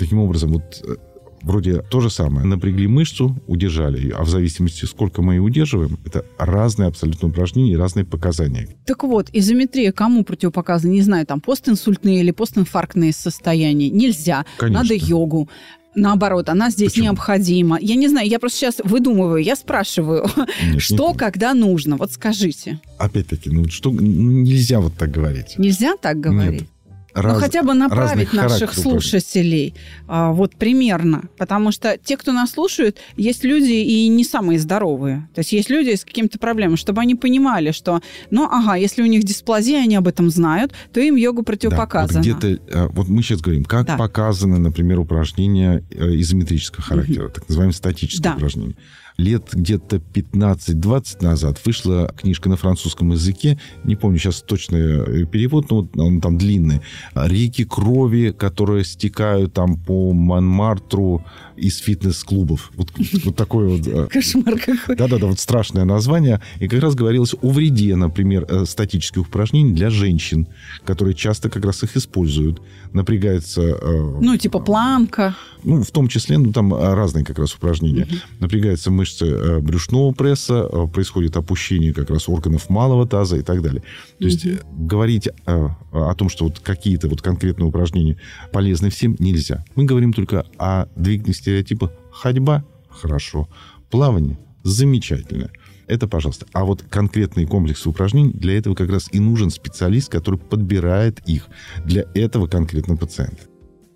Таким 0.00 0.18
образом, 0.18 0.54
вот 0.54 0.82
э, 0.82 0.96
вроде 1.42 1.82
то 1.82 2.00
же 2.00 2.08
самое. 2.08 2.46
Напрягли 2.46 2.86
мышцу, 2.86 3.36
удержали 3.46 3.98
ее. 3.98 4.14
А 4.14 4.24
в 4.24 4.30
зависимости, 4.30 4.86
сколько 4.86 5.20
мы 5.20 5.34
ее 5.34 5.42
удерживаем, 5.42 5.98
это 6.06 6.24
разные 6.38 6.88
абсолютно 6.88 7.28
упражнения 7.28 7.72
и 7.72 7.76
разные 7.76 8.06
показания. 8.06 8.66
Так 8.86 9.04
вот, 9.04 9.28
изометрия 9.30 9.92
кому 9.92 10.24
противопоказана? 10.24 10.92
Не 10.92 11.02
знаю, 11.02 11.26
там 11.26 11.42
постинсультные 11.42 12.20
или 12.20 12.30
постинфарктные 12.30 13.12
состояния. 13.12 13.90
Нельзя. 13.90 14.46
Конечно. 14.56 14.82
Надо 14.82 14.94
йогу. 14.94 15.50
Наоборот, 15.94 16.48
она 16.48 16.70
здесь 16.70 16.92
Почему? 16.92 17.06
необходима. 17.06 17.76
Я 17.78 17.96
не 17.96 18.08
знаю, 18.08 18.26
я 18.26 18.38
просто 18.38 18.58
сейчас 18.58 18.76
выдумываю, 18.82 19.42
я 19.42 19.54
спрашиваю, 19.54 20.24
Нет, 20.72 20.80
что, 20.82 21.10
не 21.10 21.18
когда 21.18 21.52
нужно. 21.52 21.96
Вот 21.96 22.12
скажите. 22.12 22.80
Опять-таки, 22.96 23.50
ну 23.50 23.68
что 23.68 23.90
нельзя 23.90 24.80
вот 24.80 24.94
так 24.94 25.10
говорить. 25.10 25.58
Нельзя 25.58 25.96
так 26.00 26.20
говорить? 26.20 26.60
Нет. 26.60 26.69
Раз, 27.14 27.34
ну, 27.34 27.40
хотя 27.40 27.62
бы 27.62 27.74
направить 27.74 28.32
наших 28.32 28.74
слушателей 28.74 29.74
а, 30.06 30.32
вот 30.32 30.56
примерно. 30.56 31.24
Потому 31.38 31.72
что 31.72 31.98
те, 31.98 32.16
кто 32.16 32.32
нас 32.32 32.52
слушают, 32.52 32.98
есть 33.16 33.44
люди 33.44 33.72
и 33.72 34.08
не 34.08 34.24
самые 34.24 34.58
здоровые. 34.58 35.28
То 35.34 35.40
есть 35.40 35.52
есть 35.52 35.70
люди 35.70 35.94
с 35.94 36.04
какими-то 36.04 36.38
проблемами, 36.38 36.76
чтобы 36.76 37.00
они 37.00 37.14
понимали, 37.14 37.72
что, 37.72 38.00
ну, 38.30 38.44
ага, 38.44 38.74
если 38.74 39.02
у 39.02 39.06
них 39.06 39.24
дисплазия, 39.24 39.80
они 39.80 39.96
об 39.96 40.06
этом 40.06 40.30
знают, 40.30 40.72
то 40.92 41.00
им 41.00 41.16
йога 41.16 41.42
противопоказана. 41.42 42.22
Да, 42.22 42.30
вот, 42.30 42.42
где-то, 42.42 42.62
а, 42.72 42.88
вот 42.88 43.08
мы 43.08 43.22
сейчас 43.22 43.40
говорим, 43.40 43.64
как 43.64 43.86
да. 43.86 43.96
показаны, 43.96 44.58
например, 44.58 45.00
упражнения 45.00 45.84
э, 45.90 46.14
изометрического 46.16 46.82
характера, 46.82 47.26
угу. 47.26 47.32
так 47.34 47.48
называемые 47.48 47.74
статические 47.74 48.22
да. 48.22 48.36
упражнения 48.36 48.76
лет 49.20 49.50
где-то 49.52 49.96
15-20 49.96 51.22
назад 51.22 51.60
вышла 51.64 52.12
книжка 52.16 52.48
на 52.48 52.56
французском 52.56 53.12
языке, 53.12 53.58
не 53.84 53.96
помню 53.96 54.18
сейчас 54.18 54.42
точный 54.42 55.22
э, 55.22 55.26
перевод, 55.26 55.70
но 55.70 55.88
он 55.96 56.20
там 56.20 56.38
длинный. 56.38 56.80
«Реки 57.14 57.64
крови, 57.64 58.34
которые 58.36 58.84
стекают 58.84 59.52
там 59.52 59.76
по 59.76 60.12
Монмартру 60.12 61.24
из 61.56 61.78
фитнес-клубов». 61.78 62.72
Вот, 62.74 62.88
вот 63.24 63.36
такое 63.36 63.68
вот... 63.68 63.86
Э, 63.86 64.06
Кошмар 64.10 64.58
какой. 64.58 64.96
Да-да-да, 64.96 65.26
вот 65.26 65.38
страшное 65.38 65.84
название. 65.84 66.40
И 66.58 66.68
как 66.68 66.82
раз 66.82 66.94
говорилось 66.94 67.34
о 67.40 67.50
вреде, 67.50 67.96
например, 67.96 68.46
э, 68.48 68.64
статических 68.64 69.22
упражнений 69.22 69.72
для 69.72 69.90
женщин, 69.90 70.48
которые 70.84 71.14
часто 71.14 71.50
как 71.50 71.64
раз 71.64 71.82
их 71.82 71.96
используют. 71.96 72.62
Напрягается... 72.92 73.78
Ну, 74.20 74.36
типа 74.36 74.58
планка. 74.58 75.36
Ну, 75.62 75.82
в 75.82 75.90
том 75.90 76.08
числе, 76.08 76.38
ну, 76.38 76.52
там 76.52 76.74
разные 76.74 77.24
как 77.24 77.38
раз 77.38 77.54
упражнения. 77.54 78.08
Напрягается 78.40 78.90
мышцы 78.90 79.09
мышцы 79.10 79.26
э, 79.26 79.60
брюшного 79.60 80.12
пресса, 80.12 80.68
э, 80.70 80.86
происходит 80.86 81.36
опущение 81.36 81.92
как 81.92 82.10
раз 82.10 82.28
органов 82.28 82.70
малого 82.70 83.06
таза 83.06 83.36
и 83.36 83.42
так 83.42 83.62
далее. 83.62 83.82
То 84.18 84.24
есть 84.24 84.46
mm 84.46 84.60
говорить 84.80 85.28
о, 85.46 85.76
о 85.92 86.14
том, 86.14 86.28
что 86.28 86.44
вот 86.44 86.58
какие-то 86.58 87.08
вот 87.08 87.22
конкретные 87.22 87.66
упражнения 87.66 88.16
полезны 88.52 88.90
всем, 88.90 89.14
нельзя. 89.18 89.64
Мы 89.76 89.84
говорим 89.84 90.12
только 90.12 90.46
о 90.58 90.86
двигательных 90.96 91.36
стереотипах. 91.36 91.90
Ходьба– 92.10 92.64
хорошо, 92.88 93.48
плавание– 93.90 94.38
замечательно. 94.62 95.50
Это, 95.86 96.08
пожалуйста. 96.08 96.46
А 96.52 96.64
вот 96.64 96.82
конкретные 96.82 97.46
комплексы 97.46 97.88
упражнений, 97.88 98.32
для 98.32 98.56
этого 98.56 98.74
как 98.74 98.90
раз 98.90 99.08
и 99.12 99.20
нужен 99.20 99.50
специалист, 99.50 100.10
который 100.10 100.38
подбирает 100.38 101.20
их 101.26 101.46
для 101.84 102.04
этого 102.14 102.46
конкретного 102.46 102.98
пациента. 102.98 103.42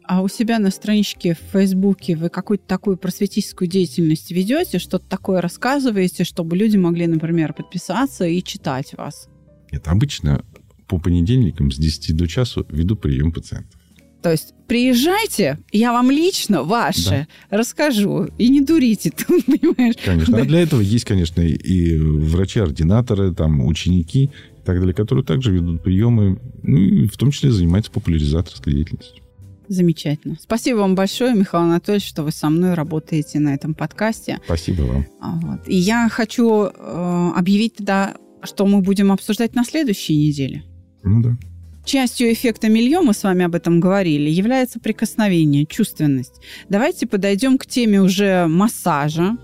А 0.06 0.20
у 0.20 0.28
себя 0.28 0.58
на 0.58 0.70
страничке 0.70 1.34
в 1.34 1.52
Фейсбуке 1.52 2.14
вы 2.14 2.28
какую-то 2.28 2.64
такую 2.66 2.98
просветительскую 2.98 3.68
деятельность 3.68 4.30
ведете, 4.30 4.78
что-то 4.78 5.08
такое 5.08 5.40
рассказываете, 5.40 6.24
чтобы 6.24 6.56
люди 6.56 6.76
могли, 6.76 7.06
например, 7.06 7.54
подписаться 7.54 8.26
и 8.26 8.42
читать 8.42 8.94
вас? 8.98 9.28
Нет, 9.72 9.88
обычно 9.88 10.44
по 10.86 10.98
понедельникам 10.98 11.70
с 11.70 11.78
10 11.78 12.14
до 12.16 12.26
часу 12.26 12.66
веду 12.68 12.96
прием 12.96 13.32
пациентов. 13.32 13.80
То 14.22 14.30
есть 14.30 14.54
приезжайте, 14.68 15.58
я 15.72 15.92
вам 15.92 16.10
лично 16.10 16.62
ваше 16.62 17.26
да. 17.50 17.58
расскажу. 17.58 18.28
И 18.38 18.48
не 18.48 18.60
дурите 18.60 19.10
тут, 19.16 19.44
понимаешь? 19.46 19.96
Конечно. 20.04 20.36
Да. 20.36 20.42
А 20.42 20.44
для 20.46 20.60
этого 20.60 20.80
есть, 20.80 21.04
конечно, 21.04 21.40
и 21.40 21.98
врачи-ординаторы, 21.98 23.34
там, 23.34 23.64
ученики 23.66 24.24
и 24.24 24.64
так 24.64 24.78
далее, 24.80 24.94
которые 24.94 25.24
также 25.24 25.52
ведут 25.52 25.82
приемы, 25.82 26.40
ну, 26.62 26.76
и 26.78 27.06
в 27.06 27.16
том 27.16 27.30
числе 27.30 27.50
занимаются 27.50 27.90
популяризаторской 27.90 28.72
деятельностью. 28.72 29.23
Замечательно. 29.68 30.36
Спасибо 30.40 30.78
вам 30.78 30.94
большое, 30.94 31.34
Михаил 31.34 31.64
Анатольевич, 31.64 32.06
что 32.08 32.22
вы 32.22 32.32
со 32.32 32.50
мной 32.50 32.74
работаете 32.74 33.38
на 33.38 33.54
этом 33.54 33.74
подкасте. 33.74 34.40
Спасибо 34.44 34.82
вам. 34.82 35.06
А, 35.20 35.38
вот. 35.40 35.68
И 35.68 35.76
я 35.76 36.08
хочу 36.08 36.64
э, 36.64 37.30
объявить 37.36 37.76
тогда, 37.76 38.14
что 38.42 38.66
мы 38.66 38.80
будем 38.80 39.10
обсуждать 39.10 39.54
на 39.54 39.64
следующей 39.64 40.16
неделе. 40.16 40.64
Ну 41.02 41.22
да. 41.22 41.36
Частью 41.84 42.32
эффекта 42.32 42.68
милье, 42.70 43.00
мы 43.00 43.12
с 43.12 43.22
вами 43.22 43.44
об 43.44 43.54
этом 43.54 43.78
говорили, 43.78 44.30
является 44.30 44.80
прикосновение, 44.80 45.66
чувственность. 45.66 46.40
Давайте 46.70 47.06
подойдем 47.06 47.58
к 47.58 47.66
теме 47.66 48.00
уже 48.00 48.46
массажа, 48.46 49.36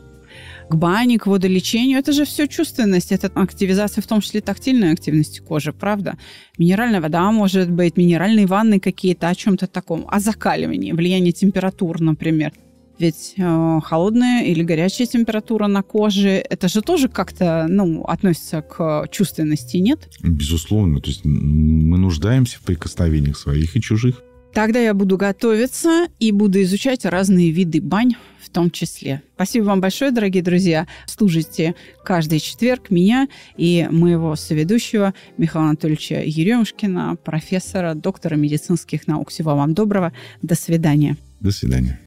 к 0.71 0.77
бане, 0.77 1.19
к 1.19 1.27
водолечению. 1.27 1.99
Это 1.99 2.13
же 2.13 2.25
все 2.25 2.47
чувственность, 2.47 3.13
это 3.13 3.27
активизация, 3.35 4.03
в 4.03 4.07
том 4.07 4.21
числе 4.21 4.41
тактильной 4.41 4.93
активности 4.93 5.41
кожи, 5.41 5.73
правда? 5.73 6.17
Минеральная 6.59 7.01
вода 7.01 7.31
может 7.33 7.71
быть, 7.71 7.97
минеральные 7.97 8.47
ванны 8.47 8.79
какие-то, 8.79 9.29
о 9.29 9.35
чем-то 9.35 9.67
таком, 9.67 10.07
о 10.09 10.21
закаливании, 10.21 10.93
влияние 10.93 11.33
температур, 11.33 12.01
например. 12.01 12.53
Ведь 13.01 13.35
э, 13.37 13.81
холодная 13.83 14.45
или 14.45 14.63
горячая 14.63 15.07
температура 15.07 15.67
на 15.67 15.83
коже, 15.83 16.29
это 16.29 16.69
же 16.69 16.83
тоже 16.83 17.09
как-то 17.09 17.67
ну, 17.69 18.05
относится 18.05 18.63
к 18.63 19.09
чувственности, 19.11 19.79
нет? 19.79 20.09
Безусловно. 20.23 21.01
То 21.01 21.09
есть 21.09 21.25
мы 21.25 21.99
нуждаемся 21.99 22.59
в 22.59 22.61
прикосновениях 22.61 23.39
своих 23.39 23.75
и 23.75 23.81
чужих. 23.81 24.23
Тогда 24.53 24.81
я 24.81 24.95
буду 24.95 25.17
готовиться 25.17 26.09
и 26.19 26.33
буду 26.33 26.61
изучать 26.63 27.05
разные 27.05 27.51
виды 27.51 27.81
бань 27.81 28.15
в 28.43 28.49
том 28.51 28.71
числе. 28.71 29.23
Спасибо 29.37 29.65
вам 29.67 29.81
большое, 29.81 30.11
дорогие 30.11 30.43
друзья. 30.43 30.89
Служите 31.07 31.77
каждый 32.05 32.41
четверг 32.41 32.91
меня 32.91 33.29
и 33.57 33.87
моего 33.91 34.35
соведущего 34.35 35.15
Михаила 35.37 35.69
Анатольевича 35.69 36.23
Еремушкина, 36.25 37.17
профессора, 37.23 37.95
доктора 37.95 38.35
медицинских 38.35 39.07
наук. 39.07 39.31
Всего 39.31 39.55
вам 39.55 39.73
доброго. 39.75 40.13
До 40.43 40.57
свидания. 40.57 41.17
До 41.41 41.53
свидания. 41.53 42.01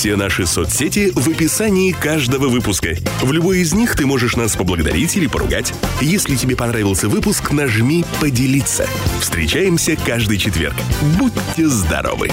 Все 0.00 0.16
наши 0.16 0.46
соцсети 0.46 1.12
в 1.14 1.28
описании 1.28 1.92
каждого 1.92 2.48
выпуска. 2.48 2.96
В 3.20 3.32
любой 3.32 3.58
из 3.58 3.74
них 3.74 3.94
ты 3.94 4.06
можешь 4.06 4.34
нас 4.34 4.56
поблагодарить 4.56 5.14
или 5.14 5.26
поругать. 5.26 5.74
Если 6.00 6.36
тебе 6.36 6.56
понравился 6.56 7.06
выпуск, 7.06 7.50
нажми 7.50 8.06
«Поделиться». 8.18 8.86
Встречаемся 9.20 9.96
каждый 9.96 10.38
четверг. 10.38 10.74
Будьте 11.18 11.68
здоровы! 11.68 12.30